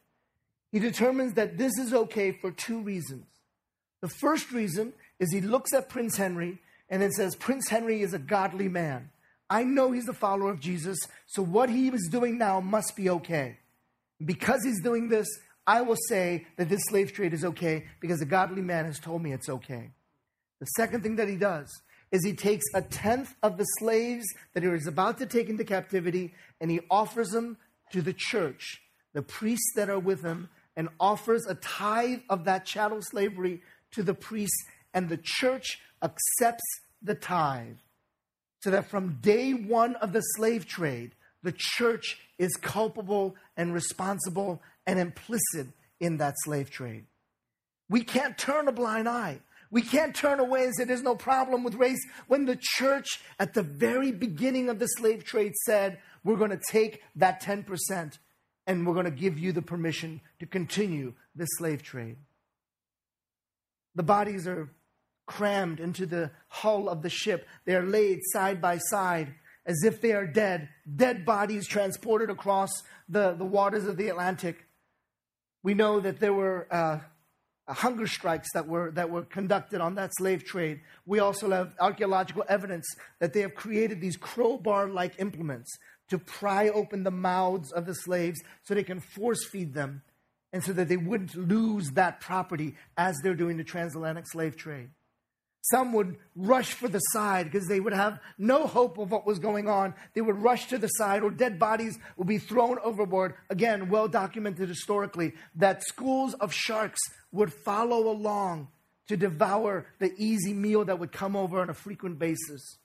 he 0.71 0.79
determines 0.79 1.33
that 1.33 1.57
this 1.57 1.73
is 1.79 1.95
okay 1.95 2.31
for 2.31 2.51
two 2.51 2.83
reasons. 2.83 3.25
The 4.03 4.09
first 4.09 4.53
reason 4.53 4.93
is 5.19 5.33
he 5.33 5.41
looks 5.41 5.73
at 5.73 5.89
Prince 5.89 6.19
Henry 6.19 6.59
and 6.91 7.01
then 7.01 7.11
says, 7.11 7.35
Prince 7.35 7.71
Henry 7.71 8.03
is 8.03 8.13
a 8.13 8.19
godly 8.19 8.69
man. 8.69 9.09
I 9.49 9.65
know 9.65 9.93
he's 9.93 10.11
a 10.11 10.13
follower 10.13 10.51
of 10.51 10.61
Jesus, 10.61 10.99
so 11.27 11.43
what 11.43 11.71
he 11.71 11.89
is 11.89 12.11
doing 12.13 12.37
now 12.37 12.61
must 12.61 12.97
be 12.97 13.09
okay. 13.09 13.57
Because 14.23 14.61
he's 14.63 14.83
doing 14.83 15.09
this, 15.09 15.27
I 15.67 15.81
will 15.81 15.97
say 16.11 16.47
that 16.59 16.69
this 16.69 16.83
slave 16.91 17.15
trade 17.15 17.33
is 17.33 17.47
okay 17.47 17.87
because 17.99 18.21
a 18.21 18.27
godly 18.27 18.61
man 18.61 18.85
has 18.85 18.99
told 18.99 19.23
me 19.23 19.33
it's 19.33 19.49
okay. 19.49 19.93
The 20.61 20.67
second 20.77 21.03
thing 21.03 21.17
that 21.17 21.29
he 21.31 21.37
does 21.37 21.71
is 22.11 22.23
he 22.23 22.35
takes 22.35 22.67
a 22.75 22.83
tenth 22.83 23.35
of 23.43 23.57
the 23.57 23.65
slaves 23.65 24.27
that 24.53 24.63
he 24.63 24.69
was 24.69 24.87
about 24.87 25.17
to 25.17 25.25
take 25.25 25.49
into 25.49 25.65
captivity 25.65 26.35
and 26.61 26.71
he 26.71 26.81
offers 26.91 27.31
them 27.31 27.57
to 27.93 28.03
the 28.03 28.15
church, 28.15 28.83
the 29.13 29.23
priests 29.23 29.73
that 29.77 29.91
are 29.91 29.99
with 29.99 30.23
him, 30.23 30.49
and 30.77 30.89
offers 30.99 31.47
a 31.47 31.55
tithe 31.55 32.21
of 32.29 32.45
that 32.45 32.65
chattel 32.65 33.01
slavery 33.03 33.63
to 33.93 34.03
the 34.03 34.15
priests, 34.15 34.65
and 34.95 35.09
the 35.09 35.21
church 35.23 35.79
accepts 36.03 36.65
the 37.03 37.15
tithe. 37.15 37.77
So 38.63 38.71
that 38.71 38.89
from 38.89 39.19
day 39.21 39.53
one 39.53 39.97
of 39.97 40.13
the 40.13 40.21
slave 40.21 40.67
trade, 40.67 41.13
the 41.43 41.55
church 41.57 42.19
is 42.39 42.57
culpable 42.57 43.35
and 43.57 43.75
responsible 43.75 44.63
and 44.87 44.99
implicit 44.99 45.69
in 46.01 46.19
that 46.19 46.35
slave 46.39 46.71
trade. 46.71 47.05
We 47.89 48.03
can't 48.05 48.39
turn 48.39 48.69
a 48.69 48.73
blind 48.73 49.09
eye. 49.09 49.41
We 49.73 49.81
can't 49.81 50.15
turn 50.15 50.39
away 50.39 50.65
and 50.65 50.75
say 50.77 50.85
there's 50.85 51.03
no 51.03 51.17
problem 51.17 51.65
with 51.65 51.77
race 51.77 52.07
when 52.29 52.45
the 52.45 52.59
church 52.61 53.21
at 53.39 53.55
the 53.55 53.63
very 53.63 54.13
beginning 54.13 54.69
of 54.69 54.79
the 54.79 54.87
slave 54.87 55.25
trade 55.25 55.55
said, 55.65 55.99
we're 56.23 56.37
going 56.37 56.51
to 56.51 56.61
take 56.71 57.03
that 57.17 57.43
10% 57.43 58.19
and 58.67 58.87
we're 58.87 58.93
going 58.93 59.07
to 59.07 59.11
give 59.11 59.39
you 59.39 59.51
the 59.51 59.63
permission 59.63 60.21
to 60.41 60.47
continue 60.47 61.15
the 61.35 61.47
slave 61.47 61.83
trade. 61.83 62.17
The 63.95 64.03
bodies 64.03 64.47
are 64.47 64.71
crammed 65.25 65.81
into 65.81 66.05
the 66.05 66.33
hull 66.49 66.91
of 66.91 67.01
the 67.01 67.09
ship. 67.09 67.49
They 67.65 67.75
are 67.75 67.87
laid 67.87 68.21
side 68.25 68.61
by 68.61 68.77
side 68.77 69.35
as 69.65 69.85
if 69.85 70.03
they 70.03 70.13
are 70.13 70.27
dead, 70.27 70.69
dead 70.97 71.25
bodies 71.25 71.67
transported 71.67 72.29
across 72.29 72.71
the, 73.09 73.33
the 73.33 73.45
waters 73.47 73.87
of 73.87 73.97
the 73.97 74.09
Atlantic. 74.09 74.67
We 75.63 75.73
know 75.73 75.99
that 76.01 76.21
there 76.21 76.35
were 76.35 76.67
uh, 76.71 76.99
Uh, 77.69 77.75
hunger 77.75 78.09
strikes 78.09 78.49
that 78.55 78.67
were, 78.67 78.91
that 78.91 79.09
were 79.09 79.23
conducted 79.23 79.81
on 79.81 79.95
that 79.95 80.11
slave 80.17 80.45
trade. 80.45 80.81
We 81.07 81.21
also 81.21 81.51
have 81.51 81.75
archaeological 81.79 82.45
evidence 82.49 82.87
that 83.21 83.33
they 83.33 83.41
have 83.43 83.55
created 83.55 84.01
these 84.01 84.17
crowbar 84.17 84.89
like 84.89 85.21
implements 85.21 85.71
to 86.09 86.19
pry 86.19 86.69
open 86.69 87.05
the 87.05 87.13
mouths 87.13 87.71
of 87.71 87.87
the 87.87 87.95
slaves 87.95 88.41
so 88.65 88.75
they 88.75 88.83
can 88.83 89.01
force 89.01 89.45
feed 89.45 89.75
them 89.75 90.03
and 90.53 90.63
so 90.63 90.73
that 90.73 90.89
they 90.89 90.97
wouldn't 90.97 91.35
lose 91.35 91.93
that 91.93 92.21
property 92.21 92.75
as 92.97 93.17
they're 93.23 93.35
doing 93.35 93.57
the 93.57 93.65
transatlantic 93.65 94.27
slave 94.27 94.57
trade. 94.57 94.91
Some 95.65 95.93
would 95.93 96.17
rush 96.35 96.73
for 96.73 96.89
the 96.89 96.99
side 96.99 97.47
because 97.47 97.69
they 97.69 97.79
would 97.79 97.93
have 97.93 98.19
no 98.37 98.67
hope 98.67 98.99
of 98.99 99.13
what 99.13 99.25
was 99.25 99.39
going 99.39 99.69
on. 99.69 99.95
They 100.13 100.21
would 100.21 100.43
rush 100.43 100.67
to 100.69 100.79
the 100.79 100.89
side, 100.89 101.23
or 101.23 101.31
dead 101.31 101.61
bodies 101.61 101.99
would 102.17 102.27
be 102.27 102.39
thrown 102.39 102.79
overboard. 102.83 103.35
Again, 103.49 103.89
well 103.89 104.09
documented 104.09 104.69
historically 104.69 105.35
that 105.55 105.85
schools 105.85 106.35
of 106.35 106.53
sharks 106.53 107.01
would 107.31 107.53
follow 107.53 108.11
along 108.11 108.69
to 109.07 109.17
devour 109.17 109.87
the 110.01 110.13
easy 110.17 110.53
meal 110.53 110.85
that 110.85 110.99
would 110.99 111.13
come 111.13 111.37
over 111.37 111.61
on 111.61 111.71
a 111.71 111.75
frequent 111.75 112.19
basis. 112.19 112.79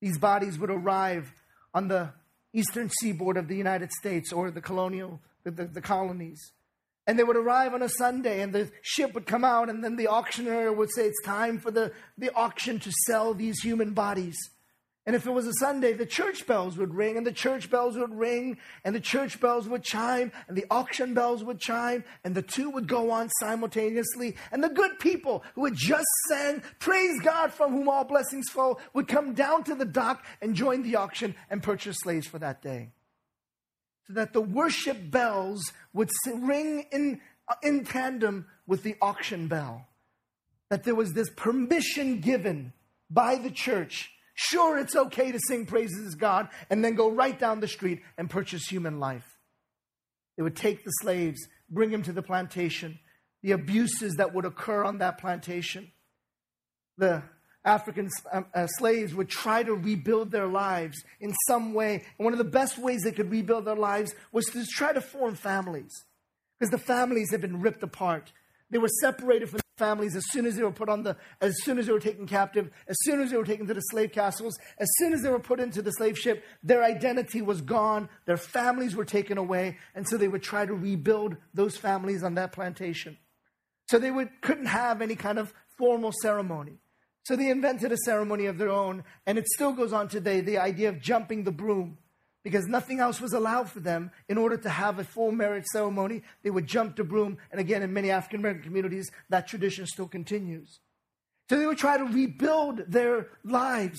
These 0.00 0.18
bodies 0.18 0.58
would 0.58 0.70
arrive 0.70 1.30
on 1.74 1.88
the 1.88 2.10
eastern 2.54 2.88
seaboard 2.88 3.36
of 3.36 3.48
the 3.48 3.56
United 3.56 3.92
States 3.92 4.32
or 4.32 4.50
the 4.50 4.62
colonial, 4.62 5.20
the, 5.44 5.50
the, 5.50 5.64
the 5.64 5.80
colonies. 5.82 6.52
And 7.06 7.18
they 7.18 7.24
would 7.24 7.36
arrive 7.36 7.74
on 7.74 7.82
a 7.82 7.88
Sunday, 7.88 8.42
and 8.42 8.52
the 8.52 8.70
ship 8.82 9.12
would 9.14 9.26
come 9.26 9.44
out, 9.44 9.68
and 9.68 9.82
then 9.82 9.96
the 9.96 10.06
auctioneer 10.06 10.72
would 10.72 10.92
say, 10.92 11.06
It's 11.06 11.22
time 11.22 11.58
for 11.58 11.70
the, 11.70 11.92
the 12.16 12.32
auction 12.34 12.78
to 12.80 12.92
sell 13.06 13.34
these 13.34 13.60
human 13.60 13.92
bodies. 13.92 14.36
And 15.04 15.16
if 15.16 15.26
it 15.26 15.32
was 15.32 15.48
a 15.48 15.52
Sunday, 15.54 15.94
the 15.94 16.06
church 16.06 16.46
bells 16.46 16.78
would 16.78 16.94
ring, 16.94 17.16
and 17.16 17.26
the 17.26 17.32
church 17.32 17.68
bells 17.68 17.98
would 17.98 18.14
ring, 18.14 18.58
and 18.84 18.94
the 18.94 19.00
church 19.00 19.40
bells 19.40 19.68
would 19.68 19.82
chime, 19.82 20.30
and 20.46 20.56
the 20.56 20.64
auction 20.70 21.12
bells 21.12 21.42
would 21.42 21.58
chime, 21.58 22.04
and 22.22 22.36
the 22.36 22.42
two 22.42 22.70
would 22.70 22.86
go 22.86 23.10
on 23.10 23.28
simultaneously. 23.40 24.36
And 24.52 24.62
the 24.62 24.68
good 24.68 25.00
people 25.00 25.42
who 25.56 25.64
had 25.64 25.74
just 25.74 26.06
sang, 26.28 26.62
Praise 26.78 27.20
God 27.20 27.52
from 27.52 27.72
whom 27.72 27.88
all 27.88 28.04
blessings 28.04 28.48
flow, 28.48 28.78
would 28.94 29.08
come 29.08 29.34
down 29.34 29.64
to 29.64 29.74
the 29.74 29.84
dock 29.84 30.24
and 30.40 30.54
join 30.54 30.82
the 30.82 30.94
auction 30.94 31.34
and 31.50 31.64
purchase 31.64 31.98
slaves 32.00 32.28
for 32.28 32.38
that 32.38 32.62
day. 32.62 32.90
So 34.06 34.14
that 34.14 34.32
the 34.32 34.40
worship 34.40 35.10
bells 35.10 35.72
would 35.92 36.10
ring 36.26 36.86
in, 36.90 37.20
uh, 37.48 37.54
in 37.62 37.84
tandem 37.84 38.46
with 38.66 38.82
the 38.82 38.96
auction 39.00 39.48
bell. 39.48 39.86
That 40.70 40.84
there 40.84 40.94
was 40.94 41.12
this 41.12 41.30
permission 41.36 42.20
given 42.20 42.72
by 43.10 43.36
the 43.36 43.50
church 43.50 44.10
Sure, 44.34 44.78
it's 44.78 44.96
okay 44.96 45.30
to 45.30 45.38
sing 45.46 45.66
praises 45.66 46.12
to 46.12 46.18
God 46.18 46.48
and 46.70 46.84
then 46.84 46.94
go 46.94 47.10
right 47.10 47.38
down 47.38 47.60
the 47.60 47.68
street 47.68 48.00
and 48.16 48.30
purchase 48.30 48.66
human 48.66 48.98
life. 48.98 49.38
They 50.36 50.42
would 50.42 50.56
take 50.56 50.84
the 50.84 50.90
slaves, 50.90 51.40
bring 51.68 51.90
them 51.90 52.02
to 52.04 52.12
the 52.12 52.22
plantation, 52.22 52.98
the 53.42 53.52
abuses 53.52 54.14
that 54.14 54.34
would 54.34 54.44
occur 54.44 54.84
on 54.84 54.98
that 54.98 55.18
plantation. 55.18 55.92
The 56.96 57.22
African 57.64 58.08
um, 58.32 58.46
uh, 58.54 58.66
slaves 58.66 59.14
would 59.14 59.28
try 59.28 59.62
to 59.62 59.74
rebuild 59.74 60.30
their 60.30 60.48
lives 60.48 61.02
in 61.20 61.32
some 61.46 61.74
way. 61.74 62.04
And 62.18 62.24
one 62.24 62.32
of 62.32 62.38
the 62.38 62.44
best 62.44 62.78
ways 62.78 63.02
they 63.02 63.12
could 63.12 63.30
rebuild 63.30 63.64
their 63.64 63.76
lives 63.76 64.14
was 64.32 64.46
to 64.46 64.64
try 64.66 64.92
to 64.92 65.00
form 65.00 65.34
families 65.36 65.92
because 66.58 66.70
the 66.70 66.78
families 66.78 67.30
had 67.30 67.40
been 67.40 67.60
ripped 67.60 67.82
apart. 67.82 68.32
They 68.70 68.78
were 68.78 68.88
separated 69.00 69.48
from 69.50 69.58
their 69.58 69.86
families 69.86 70.16
as 70.16 70.24
soon 70.30 70.46
as 70.46 70.56
they 70.56 70.62
were 70.62 70.72
put 70.72 70.88
on 70.88 71.02
the, 71.02 71.16
as 71.40 71.62
soon 71.62 71.78
as 71.78 71.86
they 71.86 71.92
were 71.92 72.00
taken 72.00 72.26
captive, 72.26 72.70
as 72.88 72.96
soon 73.02 73.20
as 73.20 73.30
they 73.30 73.36
were 73.36 73.44
taken 73.44 73.66
to 73.66 73.74
the 73.74 73.80
slave 73.80 74.12
castles, 74.12 74.58
as 74.78 74.88
soon 74.98 75.12
as 75.12 75.22
they 75.22 75.28
were 75.28 75.38
put 75.38 75.60
into 75.60 75.82
the 75.82 75.92
slave 75.92 76.18
ship, 76.18 76.42
their 76.62 76.82
identity 76.82 77.42
was 77.42 77.60
gone, 77.60 78.08
their 78.24 78.36
families 78.36 78.96
were 78.96 79.04
taken 79.04 79.38
away, 79.38 79.76
and 79.94 80.08
so 80.08 80.16
they 80.16 80.28
would 80.28 80.42
try 80.42 80.64
to 80.64 80.74
rebuild 80.74 81.36
those 81.52 81.76
families 81.76 82.22
on 82.22 82.34
that 82.34 82.52
plantation. 82.52 83.18
So 83.90 83.98
they 83.98 84.10
would, 84.10 84.30
couldn't 84.40 84.66
have 84.66 85.02
any 85.02 85.16
kind 85.16 85.38
of 85.38 85.52
formal 85.76 86.12
ceremony. 86.22 86.78
So 87.24 87.36
they 87.36 87.50
invented 87.50 87.92
a 87.92 87.96
ceremony 87.98 88.46
of 88.46 88.58
their 88.58 88.70
own, 88.70 89.04
and 89.26 89.38
it 89.38 89.46
still 89.48 89.72
goes 89.72 89.92
on 89.92 90.08
today 90.08 90.40
the 90.40 90.58
idea 90.58 90.88
of 90.88 91.00
jumping 91.00 91.44
the 91.44 91.52
broom 91.52 91.98
because 92.42 92.66
nothing 92.66 92.98
else 92.98 93.20
was 93.20 93.32
allowed 93.32 93.70
for 93.70 93.80
them 93.80 94.10
in 94.28 94.36
order 94.36 94.56
to 94.56 94.68
have 94.68 94.98
a 94.98 95.04
full 95.04 95.30
marriage 95.30 95.66
ceremony. 95.72 96.22
They 96.42 96.50
would 96.50 96.66
jump 96.66 96.96
the 96.96 97.04
broom. 97.04 97.38
And 97.52 97.60
again, 97.60 97.82
in 97.82 97.92
many 97.92 98.10
African 98.10 98.40
American 98.40 98.64
communities, 98.64 99.10
that 99.28 99.46
tradition 99.46 99.86
still 99.86 100.08
continues. 100.08 100.80
So 101.48 101.58
they 101.58 101.66
would 101.66 101.78
try 101.78 101.98
to 101.98 102.04
rebuild 102.04 102.80
their 102.88 103.28
lives. 103.44 103.98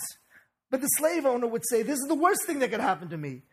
But 0.69 0.81
the 0.81 0.87
slave 0.87 1.25
owner 1.25 1.47
would 1.47 1.63
say, 1.69 1.83
This 1.83 1.99
is 1.99 2.07
the 2.07 2.15
worst 2.15 2.45
thing 2.45 2.59
that 2.59 2.71
could 2.71 2.81
happen 2.81 3.09
to 3.09 3.17
me. 3.17 3.43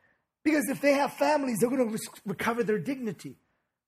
Because 0.42 0.68
if 0.68 0.80
they 0.80 0.94
have 0.94 1.12
families, 1.12 1.58
they're 1.60 1.68
going 1.68 1.86
to 1.86 1.92
re- 1.92 2.22
recover 2.24 2.64
their 2.64 2.78
dignity. 2.78 3.36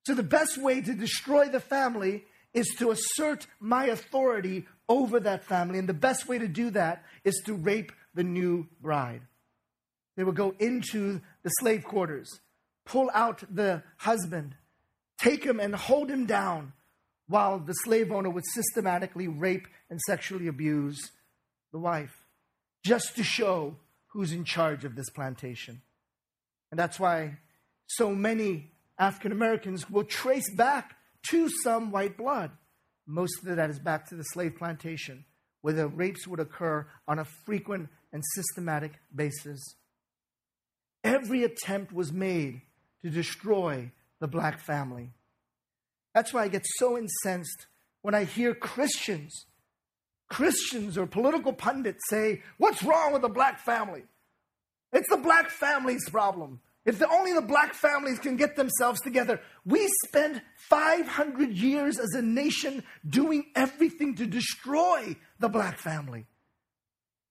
So 0.05 0.15
the 0.15 0.23
best 0.23 0.59
way 0.59 0.81
to 0.83 0.95
destroy 0.95 1.49
the 1.49 1.61
family 1.61 2.25
is 2.53 2.69
to 2.79 2.91
assert 2.91 3.47
my 3.59 3.87
authority 3.87 4.67
over 4.93 5.19
that 5.21 5.43
family. 5.45 5.79
And 5.79 5.89
the 5.89 5.95
best 5.95 6.29
way 6.29 6.39
to 6.39 6.47
do 6.47 6.69
that 6.71 7.03
is 7.25 7.43
to 7.47 7.55
rape 7.55 7.93
the 8.15 8.23
new 8.23 8.69
bride. 8.83 9.23
They 10.17 10.25
would 10.25 10.37
go 10.37 10.55
into 10.59 11.23
the 11.43 11.49
slave 11.49 11.85
quarters, 11.85 12.29
pull 12.85 13.11
out 13.15 13.43
the 13.51 13.83
husband, 13.97 14.55
take 15.19 15.43
him 15.45 15.59
and 15.59 15.75
hold 15.75 16.11
him 16.11 16.27
down 16.27 16.75
while 17.27 17.59
the 17.59 17.73
slave 17.73 18.13
owner 18.13 18.29
would 18.29 18.45
systematically 18.53 19.29
rape 19.29 19.67
and 19.89 19.99
sexually 20.07 20.47
abuse 20.47 21.01
the 21.73 21.79
wife, 21.79 22.27
just 22.85 23.17
to 23.17 23.25
show 23.25 23.77
who's 24.09 24.33
in 24.33 24.45
charge 24.45 24.85
of 24.85 24.95
this 24.95 25.09
plantation. 25.09 25.81
And 26.71 26.79
that's 26.79 27.01
why 27.01 27.39
so 27.87 28.11
many 28.11 28.73
African 28.99 29.33
Americans 29.33 29.89
will 29.89 30.05
trace 30.05 30.55
back 30.55 30.97
to 31.29 31.49
some 31.63 31.91
white 31.91 32.19
blood. 32.19 32.51
Most 33.07 33.39
of 33.39 33.57
that 33.57 33.71
is 33.71 33.79
back 33.79 34.09
to 34.09 34.15
the 34.15 34.25
slave 34.25 34.57
plantation, 34.57 35.25
where 35.61 35.75
the 35.75 35.89
rapes 35.89 36.27
would 36.27 36.41
occur 36.41 36.87
on 37.09 37.19
a 37.19 37.27
frequent 37.47 37.89
and 38.13 38.23
systematic 38.35 38.93
basis. 39.15 39.61
Every 41.05 41.43
attempt 41.45 41.93
was 41.93 42.13
made 42.13 42.63
to 43.03 43.11
destroy 43.11 43.91
the 44.21 44.29
black 44.29 44.61
family. 44.61 45.11
That's 46.15 46.33
why 46.33 46.45
I 46.45 46.49
get 46.49 46.65
so 46.77 46.97
incensed 46.97 47.67
when 48.03 48.15
I 48.15 48.25
hear 48.25 48.55
Christians, 48.55 49.47
Christians 50.29 50.97
or 50.97 51.07
political 51.07 51.53
pundits 51.53 52.03
say, 52.09 52.43
What's 52.59 52.83
wrong 52.83 53.13
with 53.13 53.23
the 53.23 53.29
black 53.29 53.59
family? 53.61 54.03
It's 54.93 55.09
the 55.09 55.17
black 55.17 55.49
family's 55.51 56.09
problem. 56.09 56.61
If 56.85 56.99
the, 56.99 57.09
only 57.09 57.33
the 57.33 57.43
black 57.43 57.75
families 57.75 58.19
can 58.19 58.37
get 58.37 58.57
themselves 58.57 59.01
together, 59.01 59.41
we 59.65 59.89
spend 60.07 60.43
500 60.69 61.51
years 61.51 61.99
as 61.99 62.13
a 62.15 62.23
nation 62.23 62.83
doing 63.09 63.47
everything 63.55 64.17
to 64.17 64.27
destroy 64.27 65.17
the 65.39 65.49
black 65.49 65.79
family. 65.79 66.27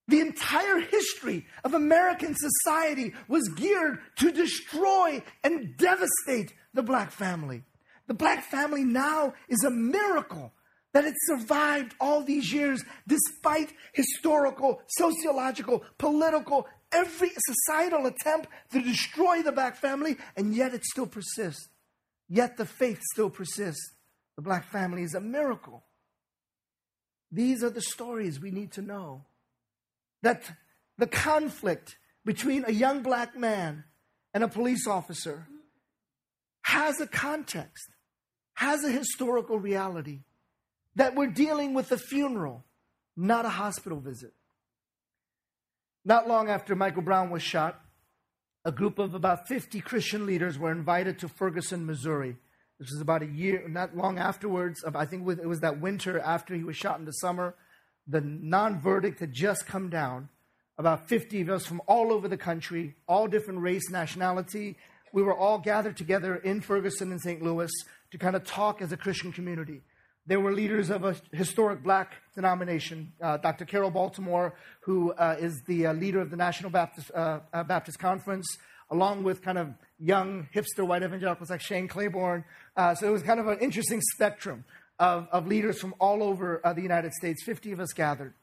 The 0.08 0.22
entire 0.22 0.80
history 0.80 1.45
of 1.64 1.74
American 1.74 2.36
society 2.36 3.14
was 3.28 3.47
geared 3.49 3.99
to 4.18 4.32
destroy 4.32 5.22
and 5.43 5.76
devastate 5.78 6.54
the 6.74 6.84
black 6.84 7.12
family. 7.12 7.64
The 8.08 8.14
black 8.14 8.43
family 8.43 8.84
now 8.84 9.34
is 9.47 9.64
a 9.64 9.70
miracle 9.70 10.54
that 10.93 11.06
it 11.06 11.14
survived 11.26 11.95
all 11.99 12.24
these 12.24 12.52
years 12.52 12.84
despite 13.08 13.74
historical, 13.93 14.82
sociological, 14.88 15.84
political, 15.97 16.68
every 16.92 17.32
societal 17.38 18.06
attempt 18.06 18.48
to 18.72 18.82
destroy 18.82 19.42
the 19.42 19.52
black 19.52 19.76
family, 19.76 20.18
and 20.36 20.56
yet 20.56 20.74
it 20.74 20.84
still 20.84 21.08
persists. 21.08 21.68
Yet 22.30 22.58
the 22.58 22.66
faith 22.66 23.02
still 23.12 23.30
persists. 23.30 23.94
The 24.36 24.42
black 24.42 24.72
family 24.72 25.04
is 25.04 25.14
a 25.14 25.22
miracle. 25.22 25.84
These 27.32 27.64
are 27.64 27.70
the 27.70 27.82
stories 27.82 28.39
we 28.39 28.52
need 28.52 28.72
to 28.74 28.82
know. 28.82 29.26
That 30.24 30.44
the 30.98 31.08
conflict 31.08 31.98
between 32.26 32.64
a 32.66 32.72
young 32.72 33.02
black 33.02 33.36
man 33.36 33.84
and 34.34 34.44
a 34.44 34.48
police 34.48 34.88
officer 34.88 35.48
has 36.64 37.02
a 37.02 37.08
context, 37.08 37.89
has 38.54 38.84
a 38.84 38.92
historical 38.92 39.60
reality 39.60 40.20
that 40.96 41.16
we're 41.16 41.28
dealing 41.28 41.74
with 41.74 41.92
a 41.92 41.98
funeral, 41.98 42.64
not 43.18 43.46
a 43.46 43.50
hospital 43.50 44.00
visit. 44.00 44.34
Not 46.04 46.28
long 46.28 46.49
after 46.49 46.76
Michael 46.76 47.04
Brown 47.04 47.30
was 47.30 47.43
shot, 47.43 47.80
a 48.66 48.72
group 48.72 48.99
of 48.99 49.14
about 49.14 49.47
50 49.47 49.82
Christian 49.82 50.26
leaders 50.26 50.58
were 50.58 50.72
invited 50.72 51.20
to 51.20 51.28
Ferguson, 51.28 51.86
Missouri. 51.86 52.38
This 52.80 52.91
was 52.91 53.02
about 53.02 53.22
a 53.22 53.28
year, 53.28 53.68
not 53.68 53.95
long 53.95 54.18
afterwards. 54.18 54.84
I 54.84 55.06
think 55.06 55.28
it 55.28 55.47
was 55.47 55.60
that 55.60 55.80
winter 55.80 56.20
after 56.20 56.56
he 56.56 56.64
was 56.64 56.76
shot 56.76 56.97
in 56.97 57.06
the 57.06 57.12
summer. 57.12 57.56
The 58.08 58.22
non 58.22 58.82
verdict 58.82 59.20
had 59.20 59.32
just 59.32 59.68
come 59.68 59.89
down. 59.89 60.30
About 60.78 61.08
50 61.08 61.41
of 61.41 61.49
us 61.49 61.66
from 61.66 61.82
all 61.86 62.12
over 62.12 62.28
the 62.28 62.38
country, 62.38 62.95
all 63.08 63.28
different 63.28 63.60
race, 63.60 63.91
nationality. 63.91 64.78
We 65.14 65.22
were 65.22 65.36
all 65.36 65.60
gathered 65.60 65.97
together 65.97 66.36
in 66.36 66.62
Ferguson 66.62 67.12
and 67.12 67.22
St. 67.22 67.43
Louis 67.43 67.70
to 68.12 68.18
kind 68.18 68.36
of 68.36 68.45
talk 68.45 68.82
as 68.82 68.91
a 68.91 68.97
Christian 68.97 69.32
community. 69.32 69.82
There 70.28 70.40
were 70.40 70.54
leaders 70.54 70.92
of 70.92 71.04
a 71.04 71.16
historic 71.32 71.82
black 71.82 72.14
denomination, 72.36 73.12
uh, 73.22 73.38
Dr. 73.38 73.66
Carroll 73.66 73.90
Baltimore, 73.90 74.54
who 74.82 75.14
uh, 75.14 75.36
is 75.40 75.64
the 75.68 75.88
uh, 75.88 75.94
leader 75.94 76.22
of 76.22 76.30
the 76.30 76.38
National 76.38 76.70
Baptist, 76.70 77.10
uh, 77.16 77.40
uh, 77.52 77.64
Baptist 77.64 77.98
Conference, 77.98 78.48
along 78.92 79.24
with 79.24 79.42
kind 79.42 79.58
of 79.58 79.70
young 79.98 80.48
hipster 80.54 80.86
white 80.86 81.02
evangelicals 81.02 81.50
like 81.50 81.62
Shane 81.62 81.88
Claiborne. 81.88 82.44
So 82.78 83.08
it 83.08 83.12
was 83.12 83.24
kind 83.24 83.40
of 83.40 83.48
an 83.48 83.60
interesting 83.60 84.00
spectrum 84.14 84.64
of, 85.00 85.28
of 85.32 85.48
leaders 85.48 85.80
from 85.80 85.96
all 86.00 86.22
over 86.22 86.62
the 86.76 86.82
United 86.82 87.14
States. 87.14 87.44
50 87.44 87.72
of 87.72 87.80
us 87.80 87.94
gathered. 87.94 88.34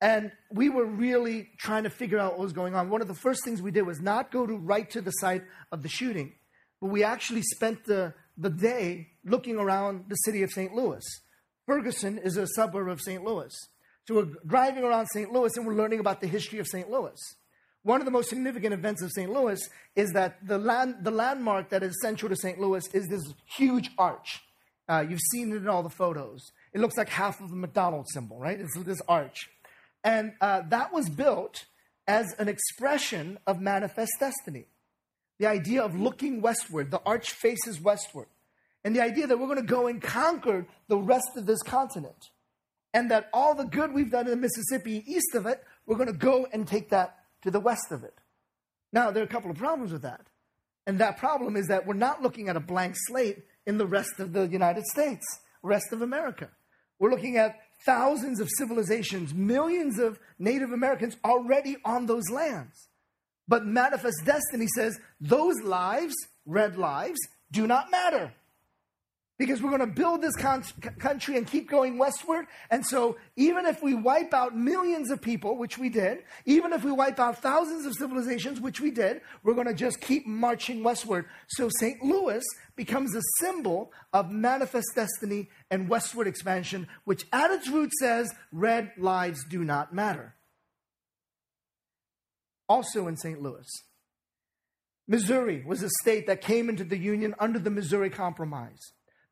And 0.00 0.32
we 0.50 0.70
were 0.70 0.86
really 0.86 1.50
trying 1.58 1.82
to 1.82 1.90
figure 1.90 2.18
out 2.18 2.32
what 2.32 2.40
was 2.40 2.52
going 2.54 2.74
on. 2.74 2.88
One 2.88 3.02
of 3.02 3.08
the 3.08 3.14
first 3.14 3.44
things 3.44 3.60
we 3.60 3.70
did 3.70 3.82
was 3.82 4.00
not 4.00 4.30
go 4.30 4.46
to 4.46 4.56
right 4.56 4.88
to 4.90 5.02
the 5.02 5.10
site 5.10 5.42
of 5.70 5.82
the 5.82 5.88
shooting, 5.88 6.32
but 6.80 6.86
we 6.86 7.04
actually 7.04 7.42
spent 7.42 7.84
the 7.84 8.14
the 8.40 8.50
day 8.50 9.08
looking 9.24 9.56
around 9.58 10.06
the 10.08 10.14
city 10.16 10.42
of 10.42 10.50
St. 10.50 10.74
Louis. 10.74 11.04
Ferguson 11.66 12.18
is 12.18 12.36
a 12.36 12.46
suburb 12.46 12.88
of 12.88 13.00
St. 13.00 13.22
Louis. 13.22 13.54
So 14.08 14.14
we're 14.14 14.28
driving 14.46 14.82
around 14.82 15.08
St. 15.08 15.30
Louis 15.30 15.56
and 15.56 15.66
we're 15.66 15.74
learning 15.74 16.00
about 16.00 16.20
the 16.20 16.26
history 16.26 16.58
of 16.58 16.66
St. 16.66 16.90
Louis. 16.90 17.18
One 17.82 18.00
of 18.00 18.06
the 18.06 18.10
most 18.10 18.30
significant 18.30 18.72
events 18.74 19.02
of 19.02 19.10
St. 19.12 19.30
Louis 19.30 19.60
is 19.94 20.10
that 20.12 20.44
the, 20.46 20.58
land, 20.58 20.96
the 21.02 21.10
landmark 21.10 21.68
that 21.68 21.82
is 21.82 21.98
central 22.02 22.30
to 22.30 22.36
St. 22.36 22.58
Louis 22.58 22.86
is 22.94 23.06
this 23.08 23.22
huge 23.44 23.90
arch. 23.98 24.40
Uh, 24.88 25.04
you've 25.08 25.20
seen 25.30 25.52
it 25.52 25.56
in 25.56 25.68
all 25.68 25.82
the 25.82 25.90
photos. 25.90 26.40
It 26.72 26.80
looks 26.80 26.96
like 26.96 27.08
half 27.08 27.40
of 27.40 27.50
the 27.50 27.56
McDonald's 27.56 28.12
symbol, 28.12 28.38
right? 28.38 28.58
It's 28.58 28.76
this 28.84 29.00
arch. 29.06 29.50
And 30.02 30.32
uh, 30.40 30.62
that 30.70 30.92
was 30.92 31.08
built 31.08 31.66
as 32.08 32.34
an 32.38 32.48
expression 32.48 33.38
of 33.46 33.60
manifest 33.60 34.12
destiny 34.18 34.66
the 35.40 35.46
idea 35.46 35.82
of 35.82 35.98
looking 35.98 36.42
westward. 36.42 36.90
The 36.90 37.00
arch 37.04 37.32
faces 37.32 37.80
westward. 37.80 38.28
And 38.84 38.94
the 38.94 39.00
idea 39.00 39.26
that 39.26 39.38
we're 39.38 39.46
going 39.46 39.56
to 39.56 39.62
go 39.64 39.86
and 39.86 40.00
conquer 40.00 40.66
the 40.86 40.98
rest 40.98 41.30
of 41.36 41.46
this 41.46 41.62
continent. 41.62 42.28
And 42.92 43.10
that 43.10 43.30
all 43.32 43.54
the 43.54 43.64
good 43.64 43.94
we've 43.94 44.10
done 44.10 44.26
in 44.26 44.32
the 44.32 44.36
Mississippi 44.36 45.02
east 45.06 45.34
of 45.34 45.46
it, 45.46 45.64
we're 45.86 45.96
going 45.96 46.12
to 46.12 46.18
go 46.18 46.46
and 46.52 46.68
take 46.68 46.90
that 46.90 47.16
to 47.42 47.50
the 47.50 47.58
west 47.58 47.90
of 47.90 48.04
it. 48.04 48.14
Now, 48.92 49.10
there 49.10 49.22
are 49.22 49.26
a 49.26 49.30
couple 49.30 49.50
of 49.50 49.56
problems 49.56 49.92
with 49.92 50.02
that. 50.02 50.26
And 50.86 50.98
that 50.98 51.16
problem 51.16 51.56
is 51.56 51.68
that 51.68 51.86
we're 51.86 51.94
not 51.94 52.22
looking 52.22 52.50
at 52.50 52.56
a 52.56 52.60
blank 52.60 52.94
slate 53.06 53.38
in 53.66 53.78
the 53.78 53.86
rest 53.86 54.20
of 54.20 54.34
the 54.34 54.46
United 54.46 54.84
States, 54.86 55.24
rest 55.62 55.86
of 55.92 56.02
America. 56.02 56.50
We're 56.98 57.10
looking 57.10 57.38
at 57.38 57.60
thousands 57.86 58.40
of 58.40 58.48
civilizations, 58.58 59.32
millions 59.32 59.98
of 59.98 60.18
Native 60.38 60.70
Americans 60.70 61.16
already 61.24 61.78
on 61.82 62.04
those 62.04 62.28
lands. 62.30 62.89
But 63.50 63.66
manifest 63.66 64.24
destiny 64.24 64.68
says 64.76 65.00
those 65.20 65.56
lives, 65.64 66.14
red 66.46 66.78
lives, 66.78 67.18
do 67.50 67.66
not 67.66 67.90
matter. 67.90 68.32
Because 69.38 69.60
we're 69.60 69.76
going 69.76 69.80
to 69.80 69.86
build 69.88 70.22
this 70.22 70.36
con- 70.36 70.62
country 71.00 71.36
and 71.36 71.46
keep 71.46 71.68
going 71.68 71.98
westward. 71.98 72.46
And 72.70 72.86
so, 72.86 73.16
even 73.34 73.66
if 73.66 73.82
we 73.82 73.94
wipe 73.94 74.32
out 74.32 74.56
millions 74.56 75.10
of 75.10 75.20
people, 75.20 75.56
which 75.56 75.78
we 75.78 75.88
did, 75.88 76.18
even 76.44 76.72
if 76.72 76.84
we 76.84 76.92
wipe 76.92 77.18
out 77.18 77.42
thousands 77.42 77.86
of 77.86 77.94
civilizations, 77.94 78.60
which 78.60 78.80
we 78.80 78.92
did, 78.92 79.20
we're 79.42 79.54
going 79.54 79.66
to 79.66 79.74
just 79.74 80.00
keep 80.00 80.28
marching 80.28 80.84
westward. 80.84 81.24
So, 81.48 81.70
St. 81.80 82.04
Louis 82.04 82.44
becomes 82.76 83.16
a 83.16 83.22
symbol 83.40 83.92
of 84.12 84.30
manifest 84.30 84.88
destiny 84.94 85.48
and 85.72 85.88
westward 85.88 86.28
expansion, 86.28 86.86
which 87.04 87.26
at 87.32 87.50
its 87.50 87.68
root 87.68 87.90
says 87.94 88.32
red 88.52 88.92
lives 88.96 89.42
do 89.42 89.64
not 89.64 89.92
matter 89.92 90.34
also 92.70 93.08
in 93.08 93.16
St. 93.16 93.42
Louis. 93.42 93.66
Missouri 95.08 95.64
was 95.66 95.82
a 95.82 95.90
state 96.00 96.28
that 96.28 96.40
came 96.40 96.68
into 96.68 96.84
the 96.84 96.96
Union 96.96 97.34
under 97.40 97.58
the 97.58 97.68
Missouri 97.68 98.08
Compromise. 98.08 98.78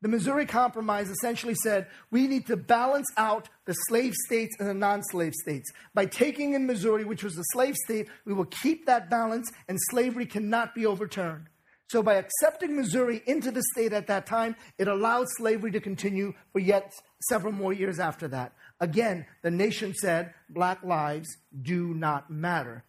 The 0.01 0.09
Missouri 0.09 0.45
Compromise 0.45 1.09
essentially 1.09 1.55
said 1.55 1.87
we 2.11 2.27
need 2.27 2.47
to 2.47 2.57
balance 2.57 3.07
out 3.15 3.47
the 3.65 3.73
slave 3.87 4.13
states 4.25 4.57
and 4.59 4.67
the 4.67 4.73
non 4.73 5.01
slave 5.03 5.33
states. 5.33 5.71
By 5.93 6.05
taking 6.05 6.53
in 6.53 6.67
Missouri, 6.67 7.05
which 7.05 7.23
was 7.23 7.37
a 7.37 7.43
slave 7.53 7.77
state, 7.77 8.09
we 8.25 8.33
will 8.33 8.45
keep 8.45 8.85
that 8.85 9.09
balance 9.09 9.49
and 9.69 9.77
slavery 9.89 10.25
cannot 10.25 10.75
be 10.75 10.85
overturned. 10.85 11.47
So, 11.89 12.03
by 12.03 12.15
accepting 12.15 12.75
Missouri 12.75 13.23
into 13.25 13.51
the 13.51 13.63
state 13.73 13.93
at 13.93 14.07
that 14.07 14.25
time, 14.25 14.55
it 14.77 14.87
allowed 14.87 15.27
slavery 15.37 15.71
to 15.71 15.79
continue 15.79 16.33
for 16.51 16.59
yet 16.59 16.93
several 17.29 17.53
more 17.53 17.73
years 17.73 17.99
after 17.99 18.27
that. 18.27 18.53
Again, 18.81 19.25
the 19.43 19.51
nation 19.51 19.93
said 19.93 20.33
black 20.49 20.83
lives 20.83 21.29
do 21.61 21.93
not 21.93 22.29
matter. 22.29 22.83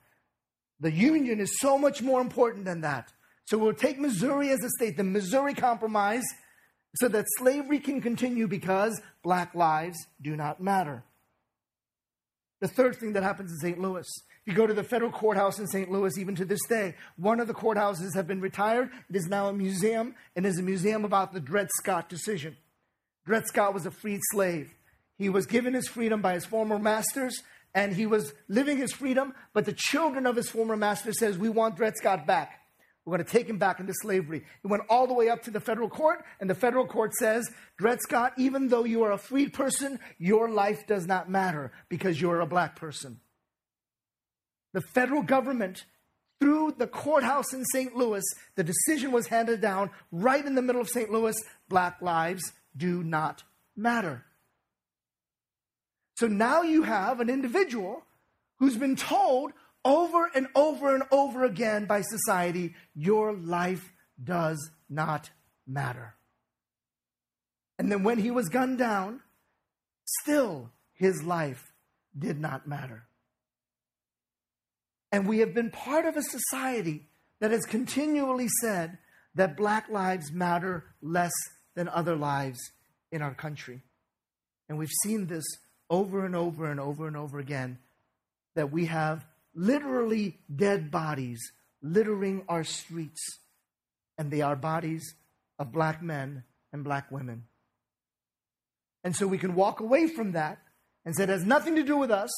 The 0.81 0.93
Union 0.93 1.41
is 1.41 1.59
so 1.61 1.79
much 1.79 2.03
more 2.03 2.21
important 2.21 2.65
than 2.65 2.81
that. 2.81 3.13
So 3.45 3.59
we'll 3.59 3.75
take 3.75 3.99
Missouri 3.99 4.51
as 4.51 4.63
a 4.65 4.71
state, 4.71 4.97
the 4.97 5.05
Missouri 5.05 5.55
Compromise, 5.55 6.25
so 6.97 7.09
that 7.09 7.27
slavery 7.39 7.79
can 7.79 8.01
continue 8.01 8.49
because 8.49 9.01
black 9.23 9.55
lives 9.55 9.99
do 10.21 10.37
not 10.37 10.61
matter. 10.61 11.05
The 12.61 12.69
third 12.69 12.97
thing 12.97 13.15
that 13.15 13.23
happens 13.23 13.51
in 13.51 13.59
St. 13.59 13.81
Louis, 13.81 14.07
you 14.45 14.55
go 14.55 14.67
to 14.67 14.75
the 14.75 14.85
federal 14.85 15.11
courthouse 15.11 15.59
in 15.59 15.67
St. 15.67 15.91
Louis, 15.91 16.19
even 16.19 16.35
to 16.37 16.45
this 16.45 16.61
day, 16.69 16.95
one 17.17 17.41
of 17.41 17.47
the 17.47 17.55
courthouses 17.55 18.15
have 18.15 18.27
been 18.27 18.41
retired. 18.41 18.91
It 19.09 19.17
is 19.17 19.29
now 19.29 19.49
a 19.49 19.53
museum, 19.53 20.15
and 20.37 20.45
is 20.45 20.59
a 20.59 20.63
museum 20.63 21.05
about 21.05 21.33
the 21.33 21.41
Dred 21.41 21.69
Scott 21.79 22.09
decision. 22.09 22.57
Dred 23.27 23.47
Scott 23.47 23.75
was 23.75 23.87
a 23.87 23.91
freed 23.91 24.21
slave. 24.31 24.75
He 25.17 25.29
was 25.29 25.47
given 25.47 25.75
his 25.75 25.89
freedom 25.89 26.21
by 26.21 26.35
his 26.35 26.45
former 26.45 26.79
masters, 26.79 27.43
and 27.75 27.95
he 27.95 28.07
was 28.07 28.33
living 28.49 28.79
his 28.79 28.93
freedom, 28.93 29.35
but 29.53 29.65
the 29.65 29.75
children 29.77 30.27
of 30.27 30.37
his 30.37 30.51
former 30.51 30.77
master 30.77 31.13
says, 31.13 31.39
we 31.39 31.49
want 31.49 31.77
Dred 31.77 31.97
Scott 31.97 32.27
back. 32.27 32.61
We're 33.05 33.17
going 33.17 33.27
to 33.27 33.33
take 33.33 33.49
him 33.49 33.59
back 33.59 33.81
into 33.81 33.95
slavery. 33.95 34.45
He 34.63 34.69
went 34.69 34.83
all 34.89 35.07
the 35.07 35.15
way 35.15 35.31
up 35.31 35.43
to 35.45 35.51
the 35.51 35.61
federal 35.61 35.89
court, 35.89 36.23
and 36.39 36.51
the 36.51 36.55
federal 36.55 36.87
court 36.87 37.15
says, 37.15 37.51
Dred 37.79 38.01
Scott, 38.03 38.35
even 38.37 38.69
though 38.69 38.85
you 38.85 39.03
are 39.05 39.13
a 39.13 39.19
freed 39.19 39.53
person, 39.53 39.99
your 40.19 40.51
life 40.51 40.87
does 40.87 41.07
not 41.07 41.31
matter 41.31 41.73
because 41.89 42.21
you're 42.21 42.41
a 42.41 42.47
black 42.47 42.77
person. 42.77 43.21
The 44.75 44.83
federal 44.83 45.23
government, 45.23 45.87
through 46.41 46.77
the 46.79 46.87
courthouse 46.87 47.53
in 47.53 47.65
St. 47.65 47.97
Louis, 47.97 48.25
the 48.55 48.65
decision 48.65 49.13
was 49.13 49.27
handed 49.27 49.61
down 49.61 49.91
right 50.13 50.45
in 50.45 50.55
the 50.55 50.63
middle 50.63 50.81
of 50.81 50.89
St. 50.89 51.11
Louis 51.11 51.37
black 51.69 52.01
lives 52.03 52.53
do 52.77 53.03
not 53.03 53.43
matter. 53.77 54.25
So 56.17 56.27
now 56.27 56.63
you 56.63 56.83
have 56.83 57.21
an 57.21 57.31
individual 57.31 58.03
who's 58.59 58.77
been 58.77 58.97
told 58.97 59.53
over 59.85 60.31
and 60.35 60.49
over 60.55 60.95
and 60.95 61.05
over 61.11 61.45
again 61.45 61.87
by 61.87 62.03
society 62.03 62.75
your 62.95 63.33
life 63.33 63.93
does 64.23 64.71
not 64.89 65.31
matter. 65.67 66.15
And 67.79 67.91
then 67.91 68.03
when 68.03 68.19
he 68.19 68.31
was 68.31 68.51
gunned 68.51 68.79
down, 68.79 69.21
still 70.05 70.71
his 70.93 71.23
life 71.23 71.73
did 72.19 72.39
not 72.39 72.69
matter. 72.69 73.07
And 75.11 75.27
we 75.27 75.39
have 75.39 75.55
been 75.55 75.71
part 75.71 76.05
of 76.05 76.17
a 76.17 76.23
society 76.23 77.09
that 77.41 77.51
has 77.51 77.65
continually 77.65 78.49
said 78.61 78.99
that 79.35 79.57
black 79.57 79.89
lives 79.89 80.31
matter 80.31 80.85
less 81.01 81.33
than 81.75 81.89
other 81.89 82.17
lives 82.17 82.59
in 83.11 83.23
our 83.23 83.35
country. 83.35 83.81
And 84.69 84.79
we've 84.79 84.91
seen 85.03 85.27
this 85.27 85.45
over 85.91 86.25
and 86.25 86.35
over 86.35 86.71
and 86.71 86.81
over 86.81 87.07
and 87.07 87.17
over 87.17 87.39
again 87.39 87.79
that 88.55 88.73
we 88.73 88.87
have 88.87 89.27
literally 89.55 90.39
dead 90.55 90.91
bodies 90.91 91.53
littering 91.83 92.45
our 92.49 92.63
streets, 92.63 93.21
and 94.17 94.31
they 94.31 94.41
are 94.41 94.57
bodies 94.57 95.15
of 95.59 95.73
black 95.73 96.03
men 96.03 96.45
and 96.73 96.85
black 96.85 97.11
women. 97.11 97.45
And 99.03 99.17
so 99.17 99.27
we 99.27 99.39
can 99.39 99.55
walk 99.55 99.81
away 99.81 100.07
from 100.09 100.33
that 100.33 100.59
and 101.05 101.17
say 101.17 101.25
it 101.25 101.29
has 101.31 101.45
nothing 101.45 101.77
to 101.77 101.83
do 101.83 101.97
with 101.97 102.11
us. 102.11 102.31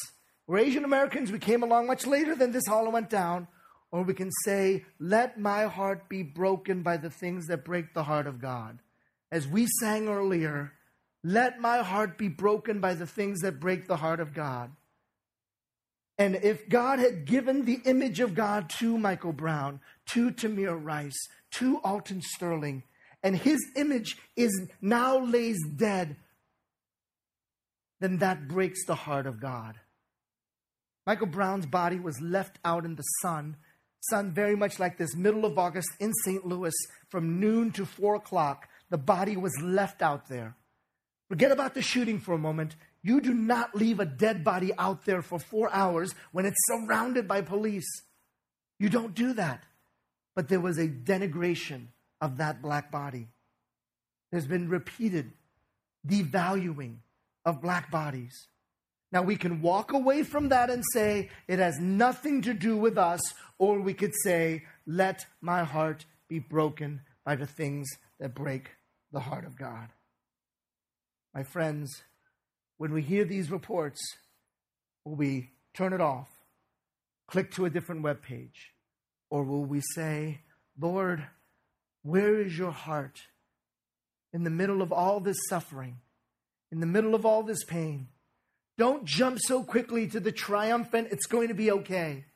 We're 0.47 0.59
Asian 0.59 0.85
Americans. 0.85 1.33
We 1.33 1.39
came 1.39 1.63
along 1.63 1.87
much 1.87 2.07
later 2.07 2.35
than 2.35 2.53
this 2.53 2.69
all 2.69 2.91
went 2.91 3.11
down. 3.11 3.49
Or 3.91 4.03
we 4.03 4.15
can 4.15 4.31
say, 4.45 4.85
let 4.99 5.39
my 5.39 5.65
heart 5.65 6.09
be 6.09 6.23
broken 6.23 6.83
by 6.83 6.97
the 6.97 7.11
things 7.11 7.47
that 7.49 7.65
break 7.65 7.93
the 7.93 8.05
heart 8.05 8.27
of 8.27 8.41
God. 8.41 8.79
As 9.31 9.47
we 9.47 9.67
sang 9.81 10.09
earlier, 10.09 10.73
let 11.25 11.61
my 11.61 11.79
heart 11.79 12.19
be 12.19 12.29
broken 12.29 12.81
by 12.81 12.95
the 12.95 13.07
things 13.07 13.41
that 13.41 13.61
break 13.61 13.87
the 13.87 13.97
heart 13.97 14.21
of 14.21 14.35
God. 14.35 14.73
And 16.19 16.37
if 16.37 16.69
God 16.69 16.99
had 16.99 17.25
given 17.25 17.65
the 17.65 17.81
image 17.85 18.21
of 18.21 18.35
God 18.35 18.71
to 18.79 18.99
Michael 18.99 19.33
Brown, 19.33 19.81
to 20.09 20.31
Tamir 20.31 20.79
Rice, 20.81 21.29
to 21.53 21.81
Alton 21.83 22.23
Sterling, 22.23 22.83
and 23.23 23.37
his 23.37 23.59
image 23.77 24.17
is 24.37 24.69
now 24.81 25.19
lays 25.19 25.59
dead, 25.77 26.17
then 28.01 28.19
that 28.19 28.49
breaks 28.49 28.85
the 28.87 28.95
heart 28.95 29.27
of 29.27 29.41
God. 29.41 29.77
Michael 31.07 31.27
Brown's 31.27 31.67
body 31.67 31.99
was 31.99 32.21
left 32.21 32.59
out 32.65 32.85
in 32.85 32.97
the 32.97 33.03
sun, 33.23 33.57
sun 34.11 34.33
very 34.33 34.57
much 34.57 34.79
like 34.79 34.99
this, 34.99 35.17
middle 35.17 35.45
of 35.45 35.59
August 35.59 35.89
in 36.01 36.13
St. 36.25 36.45
Louis, 36.45 36.75
from 37.09 37.41
noon 37.41 37.71
to 37.73 37.87
four 37.87 38.17
o'clock. 38.17 38.69
The 38.91 38.99
body 38.99 39.37
was 39.37 39.53
left 39.63 40.03
out 40.03 40.29
there. 40.29 40.57
Forget 41.33 41.51
about 41.51 41.73
the 41.73 41.81
shooting 41.81 42.21
for 42.21 42.35
a 42.35 42.39
moment. 42.39 42.77
You 43.03 43.19
do 43.23 43.33
not 43.33 43.75
leave 43.75 44.01
a 44.01 44.05
dead 44.05 44.45
body 44.45 44.71
out 44.77 45.07
there 45.07 45.23
for 45.23 45.39
four 45.39 45.73
hours 45.73 46.15
when 46.31 46.45
it's 46.45 46.67
surrounded 46.67 47.27
by 47.27 47.41
police. 47.41 47.89
You 48.79 48.91
don't 48.91 49.15
do 49.15 49.33
that. 49.33 49.65
But 50.37 50.51
there 50.51 50.61
was 50.61 50.77
a 50.77 50.89
denigration 50.89 51.87
of 52.21 52.37
that 52.37 52.61
black 52.61 52.91
body. 52.91 53.29
There's 54.31 54.47
been 54.47 54.69
repeated 54.69 55.33
devaluing 56.07 56.97
of 57.47 57.63
black 57.63 57.91
bodies. 57.91 58.49
Now, 59.11 59.23
we 59.23 59.37
can 59.37 59.63
walk 59.63 59.95
away 59.95 60.25
from 60.25 60.51
that 60.51 60.69
and 60.69 60.85
say 60.93 61.31
it 61.49 61.59
has 61.59 61.79
nothing 61.81 62.43
to 62.43 62.53
do 62.53 62.77
with 62.77 62.99
us, 62.99 63.23
or 63.57 63.81
we 63.81 63.95
could 63.95 64.13
say, 64.23 64.65
let 64.87 65.25
my 65.41 65.65
heart 65.65 66.05
be 66.29 66.41
broken 66.41 67.01
by 67.25 67.37
the 67.37 67.47
things 67.47 67.89
that 68.21 68.35
break 68.35 68.73
the 69.13 69.21
heart 69.21 69.47
of 69.47 69.57
God. 69.57 69.89
My 71.35 71.43
friends, 71.43 72.03
when 72.77 72.93
we 72.93 73.01
hear 73.01 73.25
these 73.25 73.51
reports, 73.51 74.01
will 75.05 75.17
we 75.17 75.51
turn 75.75 75.93
it 75.93 76.01
off, 76.01 76.29
click 77.27 77.53
to 77.53 77.65
a 77.65 77.71
different 77.71 78.03
web 78.03 78.23
page, 78.23 78.73
or 79.31 79.43
will 79.43 79.65
we 79.65 79.81
say, 79.95 80.41
Lord, 80.79 81.25
where 82.03 82.41
is 82.41 82.59
your 82.59 82.71
heart 82.71 83.21
in 84.33 84.45
the 84.45 84.51
middle 84.51 84.83
of 84.83 84.93
all 84.93 85.21
this 85.21 85.39
suffering, 85.49 86.01
in 86.71 86.81
the 86.81 86.87
middle 86.87 87.15
of 87.15 87.25
all 87.25 87.43
this 87.43 87.65
pain? 87.65 88.09
Don't 88.77 89.05
jump 89.05 89.39
so 89.41 89.63
quickly 89.63 90.07
to 90.09 90.21
the 90.21 90.33
triumphant, 90.33 91.09
it's 91.11 91.27
going 91.27 91.49
to 91.49 91.55
be 91.55 91.71
okay. 91.71 92.27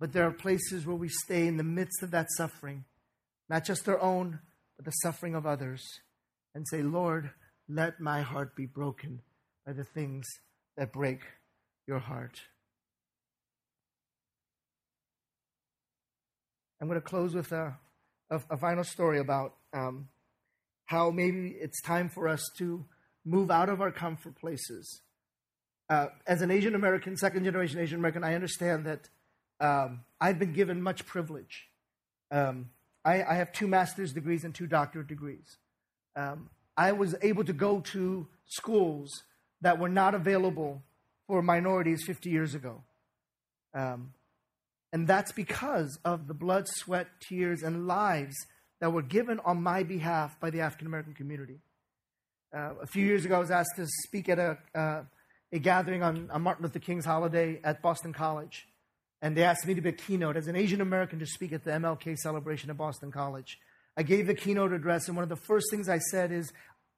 But 0.00 0.12
there 0.12 0.26
are 0.26 0.32
places 0.32 0.84
where 0.84 0.96
we 0.96 1.08
stay 1.08 1.46
in 1.46 1.56
the 1.56 1.62
midst 1.62 2.02
of 2.02 2.10
that 2.10 2.26
suffering, 2.36 2.84
not 3.48 3.64
just 3.64 3.88
our 3.88 4.00
own, 4.00 4.40
but 4.76 4.84
the 4.84 4.90
suffering 4.90 5.34
of 5.36 5.46
others, 5.46 5.82
and 6.54 6.66
say, 6.68 6.82
Lord, 6.82 7.30
let 7.68 8.00
my 8.00 8.22
heart 8.22 8.54
be 8.54 8.66
broken 8.66 9.20
by 9.64 9.72
the 9.72 9.84
things 9.84 10.26
that 10.76 10.92
break 10.92 11.20
your 11.86 11.98
heart. 11.98 12.40
I'm 16.80 16.88
going 16.88 17.00
to 17.00 17.06
close 17.06 17.34
with 17.34 17.52
a, 17.52 17.76
a, 18.30 18.40
a 18.50 18.56
final 18.56 18.84
story 18.84 19.18
about 19.18 19.54
um, 19.72 20.08
how 20.86 21.10
maybe 21.10 21.56
it's 21.58 21.80
time 21.82 22.08
for 22.08 22.28
us 22.28 22.42
to 22.58 22.84
move 23.24 23.50
out 23.50 23.68
of 23.68 23.80
our 23.80 23.90
comfort 23.90 24.36
places. 24.36 25.02
Uh, 25.88 26.06
as 26.26 26.42
an 26.42 26.50
Asian 26.50 26.74
American, 26.74 27.16
second 27.16 27.44
generation 27.44 27.80
Asian 27.80 27.98
American, 27.98 28.24
I 28.24 28.34
understand 28.34 28.86
that 28.86 29.08
um, 29.60 30.00
I've 30.20 30.38
been 30.38 30.52
given 30.52 30.82
much 30.82 31.06
privilege. 31.06 31.68
Um, 32.30 32.70
I, 33.04 33.22
I, 33.22 33.34
have 33.34 33.52
two 33.52 33.68
master's 33.68 34.12
degrees 34.12 34.44
and 34.44 34.54
two 34.54 34.66
doctorate 34.66 35.06
degrees. 35.06 35.58
Um, 36.16 36.50
I 36.76 36.92
was 36.92 37.14
able 37.22 37.44
to 37.44 37.52
go 37.52 37.80
to 37.92 38.26
schools 38.46 39.10
that 39.60 39.78
were 39.78 39.88
not 39.88 40.14
available 40.14 40.82
for 41.26 41.42
minorities 41.42 42.04
50 42.04 42.30
years 42.30 42.54
ago. 42.54 42.82
Um, 43.74 44.12
and 44.92 45.06
that's 45.06 45.32
because 45.32 45.98
of 46.04 46.28
the 46.28 46.34
blood, 46.34 46.66
sweat, 46.68 47.08
tears, 47.20 47.62
and 47.62 47.86
lives 47.86 48.36
that 48.80 48.92
were 48.92 49.02
given 49.02 49.40
on 49.40 49.62
my 49.62 49.82
behalf 49.82 50.38
by 50.40 50.50
the 50.50 50.60
African 50.60 50.86
American 50.86 51.14
community. 51.14 51.58
Uh, 52.54 52.74
a 52.80 52.86
few 52.86 53.04
years 53.04 53.24
ago, 53.24 53.36
I 53.36 53.38
was 53.38 53.50
asked 53.50 53.76
to 53.76 53.86
speak 54.04 54.28
at 54.28 54.38
a, 54.38 54.58
uh, 54.74 55.02
a 55.52 55.58
gathering 55.58 56.02
on, 56.02 56.30
on, 56.30 56.42
Martin 56.42 56.64
Luther 56.64 56.78
King's 56.78 57.04
holiday 57.04 57.60
at 57.64 57.82
Boston 57.82 58.12
College. 58.12 58.66
And 59.20 59.36
they 59.36 59.42
asked 59.42 59.66
me 59.66 59.74
to 59.74 59.80
be 59.80 59.88
a 59.88 59.92
keynote 59.92 60.36
as 60.36 60.46
an 60.46 60.56
Asian 60.56 60.80
American 60.80 61.18
to 61.18 61.26
speak 61.26 61.52
at 61.52 61.64
the 61.64 61.72
MLK 61.72 62.16
celebration 62.16 62.70
at 62.70 62.76
Boston 62.76 63.10
College. 63.10 63.58
I 63.96 64.02
gave 64.02 64.26
the 64.26 64.34
keynote 64.34 64.72
address, 64.72 65.08
and 65.08 65.16
one 65.16 65.22
of 65.22 65.28
the 65.28 65.36
first 65.36 65.66
things 65.70 65.88
I 65.88 65.98
said 65.98 66.30
is 66.30 66.52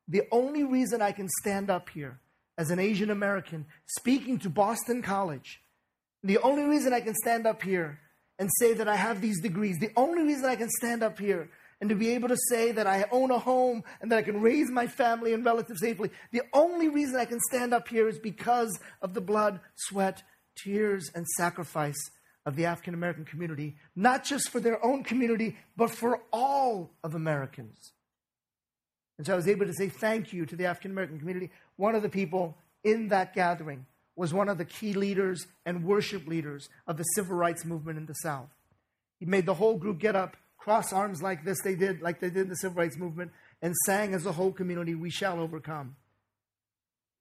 the 0.09 0.23
only 0.33 0.65
reason 0.65 1.01
I 1.01 1.13
can 1.13 1.29
stand 1.41 1.71
up 1.71 1.91
here 1.91 2.21
as 2.57 2.71
an 2.71 2.79
Asian 2.79 3.11
American 3.11 3.67
speaking 3.87 4.39
to 4.41 4.51
Boston 4.51 5.03
College. 5.03 5.61
The 6.25 6.39
only 6.39 6.65
reason 6.65 6.93
I 6.93 7.01
can 7.01 7.15
stand 7.15 7.47
up 7.47 7.63
here 7.63 8.01
and 8.39 8.51
say 8.59 8.75
that 8.75 8.89
I 8.89 8.97
have 8.97 9.21
these 9.21 9.41
degrees, 9.41 9.79
the 9.79 9.93
only 9.97 10.23
reason 10.25 10.45
I 10.45 10.57
can 10.57 10.69
stand 10.71 11.03
up 11.03 11.19
here 11.19 11.51
and 11.81 11.89
to 11.91 11.95
be 11.95 12.11
able 12.11 12.29
to 12.29 12.37
say 12.49 12.73
that 12.73 12.89
I 12.89 13.07
own 13.13 13.31
a 13.31 13.39
home 13.39 13.85
and 14.01 14.11
that 14.11 14.19
I 14.19 14.23
can 14.23 14.41
raise 14.41 14.69
my 14.71 14.89
family 14.89 15.33
and 15.33 15.45
relatives 15.45 15.81
safely, 15.81 16.11
the 16.33 16.43
only 16.53 16.89
reason 16.89 17.17
I 17.17 17.25
can 17.25 17.39
stand 17.49 17.73
up 17.73 17.87
here 17.87 18.09
is 18.09 18.19
because 18.19 18.77
of 19.01 19.15
the 19.15 19.21
blood, 19.21 19.61
sweat, 19.77 20.25
tears, 20.57 21.09
and 21.15 21.25
sacrifice 21.37 21.99
of 22.49 22.57
the 22.57 22.65
African 22.65 22.95
American 22.95 23.27
community, 23.27 23.77
not 23.95 24.25
just 24.25 24.49
for 24.49 24.59
their 24.59 24.83
own 24.83 25.05
community, 25.05 25.59
but 25.77 25.91
for 25.91 26.23
all 26.33 26.91
of 27.05 27.15
Americans. 27.15 27.93
And 29.19 29.27
so 29.27 29.35
I 29.35 29.37
was 29.37 29.47
able 29.47 29.67
to 29.67 29.75
say 29.75 29.91
thank 29.91 30.33
you 30.33 30.47
to 30.47 30.57
the 30.57 30.65
African 30.65 30.93
American 30.93 31.19
community 31.19 31.51
one 31.77 31.95
of 31.95 32.01
the 32.01 32.09
people 32.09 32.57
in 32.83 33.09
that 33.09 33.35
gathering 33.35 33.85
was 34.17 34.33
one 34.33 34.49
of 34.49 34.57
the 34.57 34.65
key 34.65 34.95
leaders 34.95 35.47
and 35.67 35.85
worship 35.85 36.27
leaders 36.27 36.71
of 36.87 36.97
the 36.97 37.03
civil 37.15 37.37
rights 37.37 37.67
movement 37.67 37.99
in 37.99 38.07
the 38.07 38.15
South. 38.15 38.49
He 39.19 39.27
made 39.27 39.45
the 39.45 39.53
whole 39.53 39.77
group 39.77 39.99
get 39.99 40.17
up, 40.17 40.35
cross 40.57 40.91
arms 40.91 41.21
like 41.21 41.45
this, 41.45 41.61
they 41.63 41.75
did, 41.75 42.01
like 42.01 42.19
they 42.19 42.31
did 42.31 42.45
in 42.45 42.49
the 42.49 42.57
civil 42.57 42.79
rights 42.79 42.97
movement, 42.97 43.31
and 43.61 43.75
sang 43.85 44.15
as 44.15 44.25
a 44.25 44.33
whole 44.33 44.53
community, 44.53 44.95
We 44.95 45.11
shall 45.11 45.39
overcome. 45.39 45.97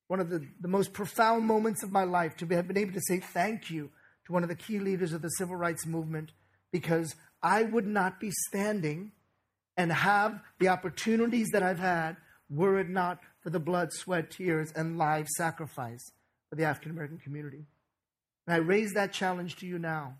One 0.08 0.22
of 0.22 0.30
the, 0.30 0.48
the 0.62 0.70
most 0.70 0.94
profound 0.94 1.44
moments 1.44 1.84
of 1.84 1.92
my 1.92 2.06
life 2.06 2.38
to 2.38 2.48
have 2.48 2.70
been 2.70 2.78
able 2.78 2.94
to 2.94 3.02
say 3.02 3.20
thank 3.20 3.70
you 3.70 3.90
to 4.28 4.34
one 4.34 4.44
of 4.44 4.50
the 4.50 4.56
key 4.56 4.80
leaders 4.80 5.14
of 5.14 5.22
the 5.22 5.30
civil 5.30 5.56
rights 5.56 5.86
movement 5.86 6.32
because 6.72 7.16
I 7.42 7.64
would 7.64 7.88
not 7.88 8.20
be 8.20 8.30
standing 8.50 9.14
and 9.78 9.92
have 9.92 10.42
the 10.60 10.68
opportunities 10.68 11.48
that 11.54 11.64
I've 11.64 11.80
had 11.80 12.18
were 12.50 12.80
it 12.80 12.90
not 12.90 13.20
for 13.42 13.50
the 13.50 13.60
blood, 13.60 13.94
sweat, 13.94 14.32
tears, 14.32 14.72
and 14.76 14.98
live 14.98 15.28
sacrifice 15.30 16.12
for 16.50 16.56
the 16.56 16.66
African 16.66 16.92
American 16.92 17.18
community. 17.18 17.66
And 18.46 18.54
I 18.54 18.58
raise 18.58 18.94
that 18.94 19.14
challenge 19.14 19.56
to 19.58 19.66
you 19.66 19.80
now. 19.80 20.16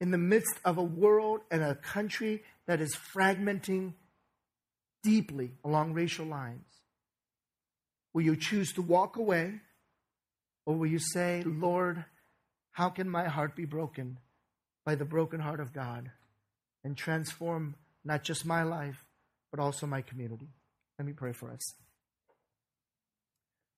In 0.00 0.10
the 0.10 0.18
midst 0.18 0.60
of 0.64 0.76
a 0.76 0.82
world 0.82 1.40
and 1.50 1.62
a 1.62 1.74
country 1.74 2.42
that 2.66 2.82
is 2.82 2.94
fragmenting 2.94 3.94
deeply 5.02 5.52
along 5.64 5.94
racial 5.94 6.26
lines, 6.26 6.66
will 8.12 8.22
you 8.22 8.36
choose 8.36 8.72
to 8.74 8.82
walk 8.82 9.16
away 9.16 9.60
or 10.66 10.74
will 10.74 10.86
you 10.86 10.98
say, 10.98 11.42
Lord, 11.46 12.04
how 12.72 12.90
can 12.90 13.08
my 13.08 13.28
heart 13.28 13.56
be 13.56 13.64
broken 13.64 14.18
by 14.84 14.96
the 14.96 15.04
broken 15.04 15.40
heart 15.40 15.60
of 15.60 15.72
God 15.72 16.10
and 16.84 16.96
transform 16.96 17.76
not 18.04 18.22
just 18.24 18.44
my 18.44 18.64
life, 18.64 19.04
but 19.50 19.60
also 19.60 19.86
my 19.86 20.02
community? 20.02 20.48
Let 20.98 21.06
me 21.06 21.12
pray 21.12 21.32
for 21.32 21.50
us. 21.50 21.62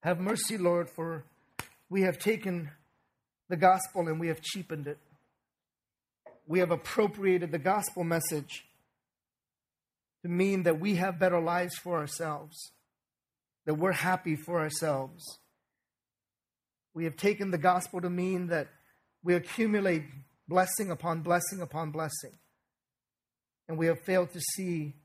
Have 0.02 0.18
mercy, 0.18 0.56
Lord, 0.56 0.88
for 0.88 1.24
we 1.90 2.02
have 2.02 2.18
taken 2.18 2.70
the 3.48 3.56
gospel 3.56 4.08
and 4.08 4.18
we 4.18 4.28
have 4.28 4.40
cheapened 4.40 4.86
it. 4.86 4.98
We 6.46 6.60
have 6.60 6.70
appropriated 6.70 7.52
the 7.52 7.58
gospel 7.58 8.04
message 8.04 8.64
to 10.22 10.28
mean 10.28 10.62
that 10.62 10.80
we 10.80 10.96
have 10.96 11.18
better 11.18 11.40
lives 11.40 11.76
for 11.76 11.98
ourselves, 11.98 12.72
that 13.66 13.74
we're 13.74 13.92
happy 13.92 14.34
for 14.34 14.60
ourselves. 14.60 15.38
We 16.98 17.04
have 17.04 17.16
taken 17.16 17.52
the 17.52 17.58
gospel 17.58 18.00
to 18.00 18.10
mean 18.10 18.48
that 18.48 18.66
we 19.22 19.36
accumulate 19.36 20.02
blessing 20.48 20.90
upon 20.90 21.20
blessing 21.20 21.60
upon 21.60 21.92
blessing. 21.92 22.32
And 23.68 23.78
we 23.78 23.86
have 23.86 24.00
failed 24.00 24.32
to 24.32 24.40
see 24.56 24.96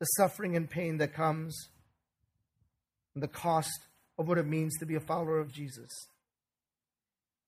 the 0.00 0.04
suffering 0.04 0.56
and 0.56 0.68
pain 0.68 0.98
that 0.98 1.14
comes 1.14 1.56
and 3.14 3.22
the 3.22 3.28
cost 3.28 3.86
of 4.18 4.28
what 4.28 4.36
it 4.36 4.46
means 4.46 4.76
to 4.80 4.84
be 4.84 4.96
a 4.96 5.00
follower 5.00 5.38
of 5.38 5.50
Jesus. 5.50 5.88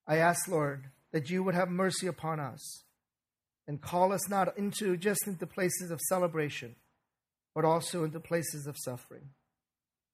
I 0.07 0.17
ask, 0.17 0.49
Lord, 0.49 0.85
that 1.13 1.29
you 1.29 1.43
would 1.43 1.55
have 1.55 1.69
mercy 1.69 2.07
upon 2.07 2.41
us 2.41 2.83
and 3.69 3.83
call 3.83 4.15
us 4.15 4.27
not 4.31 4.57
into 4.57 4.97
just 4.97 5.27
into 5.27 5.47
places 5.47 5.91
of 5.91 6.01
celebration, 6.09 6.77
but 7.55 7.67
also 7.67 8.05
into 8.05 8.21
places 8.21 8.67
of 8.67 8.79
suffering. 8.83 9.29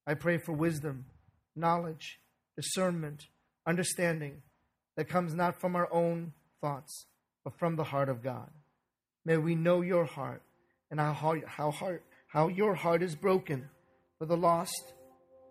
I 0.05 0.15
pray 0.15 0.39
for 0.39 0.53
wisdom, 0.53 1.05
knowledge, 1.55 2.19
discernment, 2.59 3.29
understanding 3.69 4.43
that 4.97 5.09
comes 5.09 5.33
not 5.33 5.61
from 5.61 5.77
our 5.77 5.89
own 5.93 6.33
thoughts, 6.61 7.07
but 7.45 7.57
from 7.57 7.77
the 7.77 7.85
heart 7.85 8.09
of 8.09 8.21
God. 8.21 8.51
May 9.25 9.37
we 9.37 9.55
know 9.55 9.81
your 9.81 10.05
heart 10.05 10.43
and 10.91 10.99
how, 10.99 11.37
how, 11.47 11.71
heart, 11.71 12.03
how 12.27 12.49
your 12.49 12.75
heart 12.75 13.01
is 13.01 13.15
broken 13.15 13.71
for 14.19 14.27
the 14.27 14.37
lost, 14.37 14.93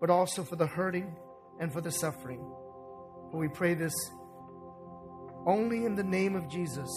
but 0.01 0.10
also 0.10 0.43
for 0.43 0.58
the 0.58 0.68
hurting 0.68 1.16
and 1.62 1.72
for 1.72 1.80
the 1.80 1.91
suffering. 1.91 2.39
For 3.32 3.38
we 3.38 3.47
pray 3.47 3.74
this 3.74 3.95
only 5.45 5.86
in 5.86 5.95
the 5.95 6.03
name 6.03 6.36
of 6.36 6.49
Jesus, 6.49 6.89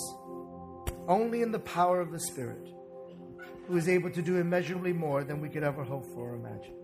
only 1.07 1.43
in 1.43 1.53
the 1.53 1.61
power 1.61 2.01
of 2.01 2.11
the 2.11 2.19
Spirit, 2.19 2.67
who 3.69 3.77
is 3.77 3.89
able 3.89 4.11
to 4.11 4.23
do 4.23 4.39
immeasurably 4.39 4.93
more 4.93 5.23
than 5.23 5.41
we 5.41 5.49
could 5.49 5.63
ever 5.63 5.85
hope 5.85 6.05
for 6.07 6.33
or 6.33 6.35
imagine. 6.35 6.80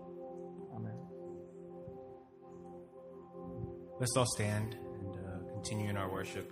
Let's 3.99 4.15
all 4.15 4.27
stand 4.27 4.77
and 4.99 5.15
uh, 5.15 5.53
continue 5.53 5.89
in 5.89 5.97
our 5.97 6.11
worship 6.11 6.51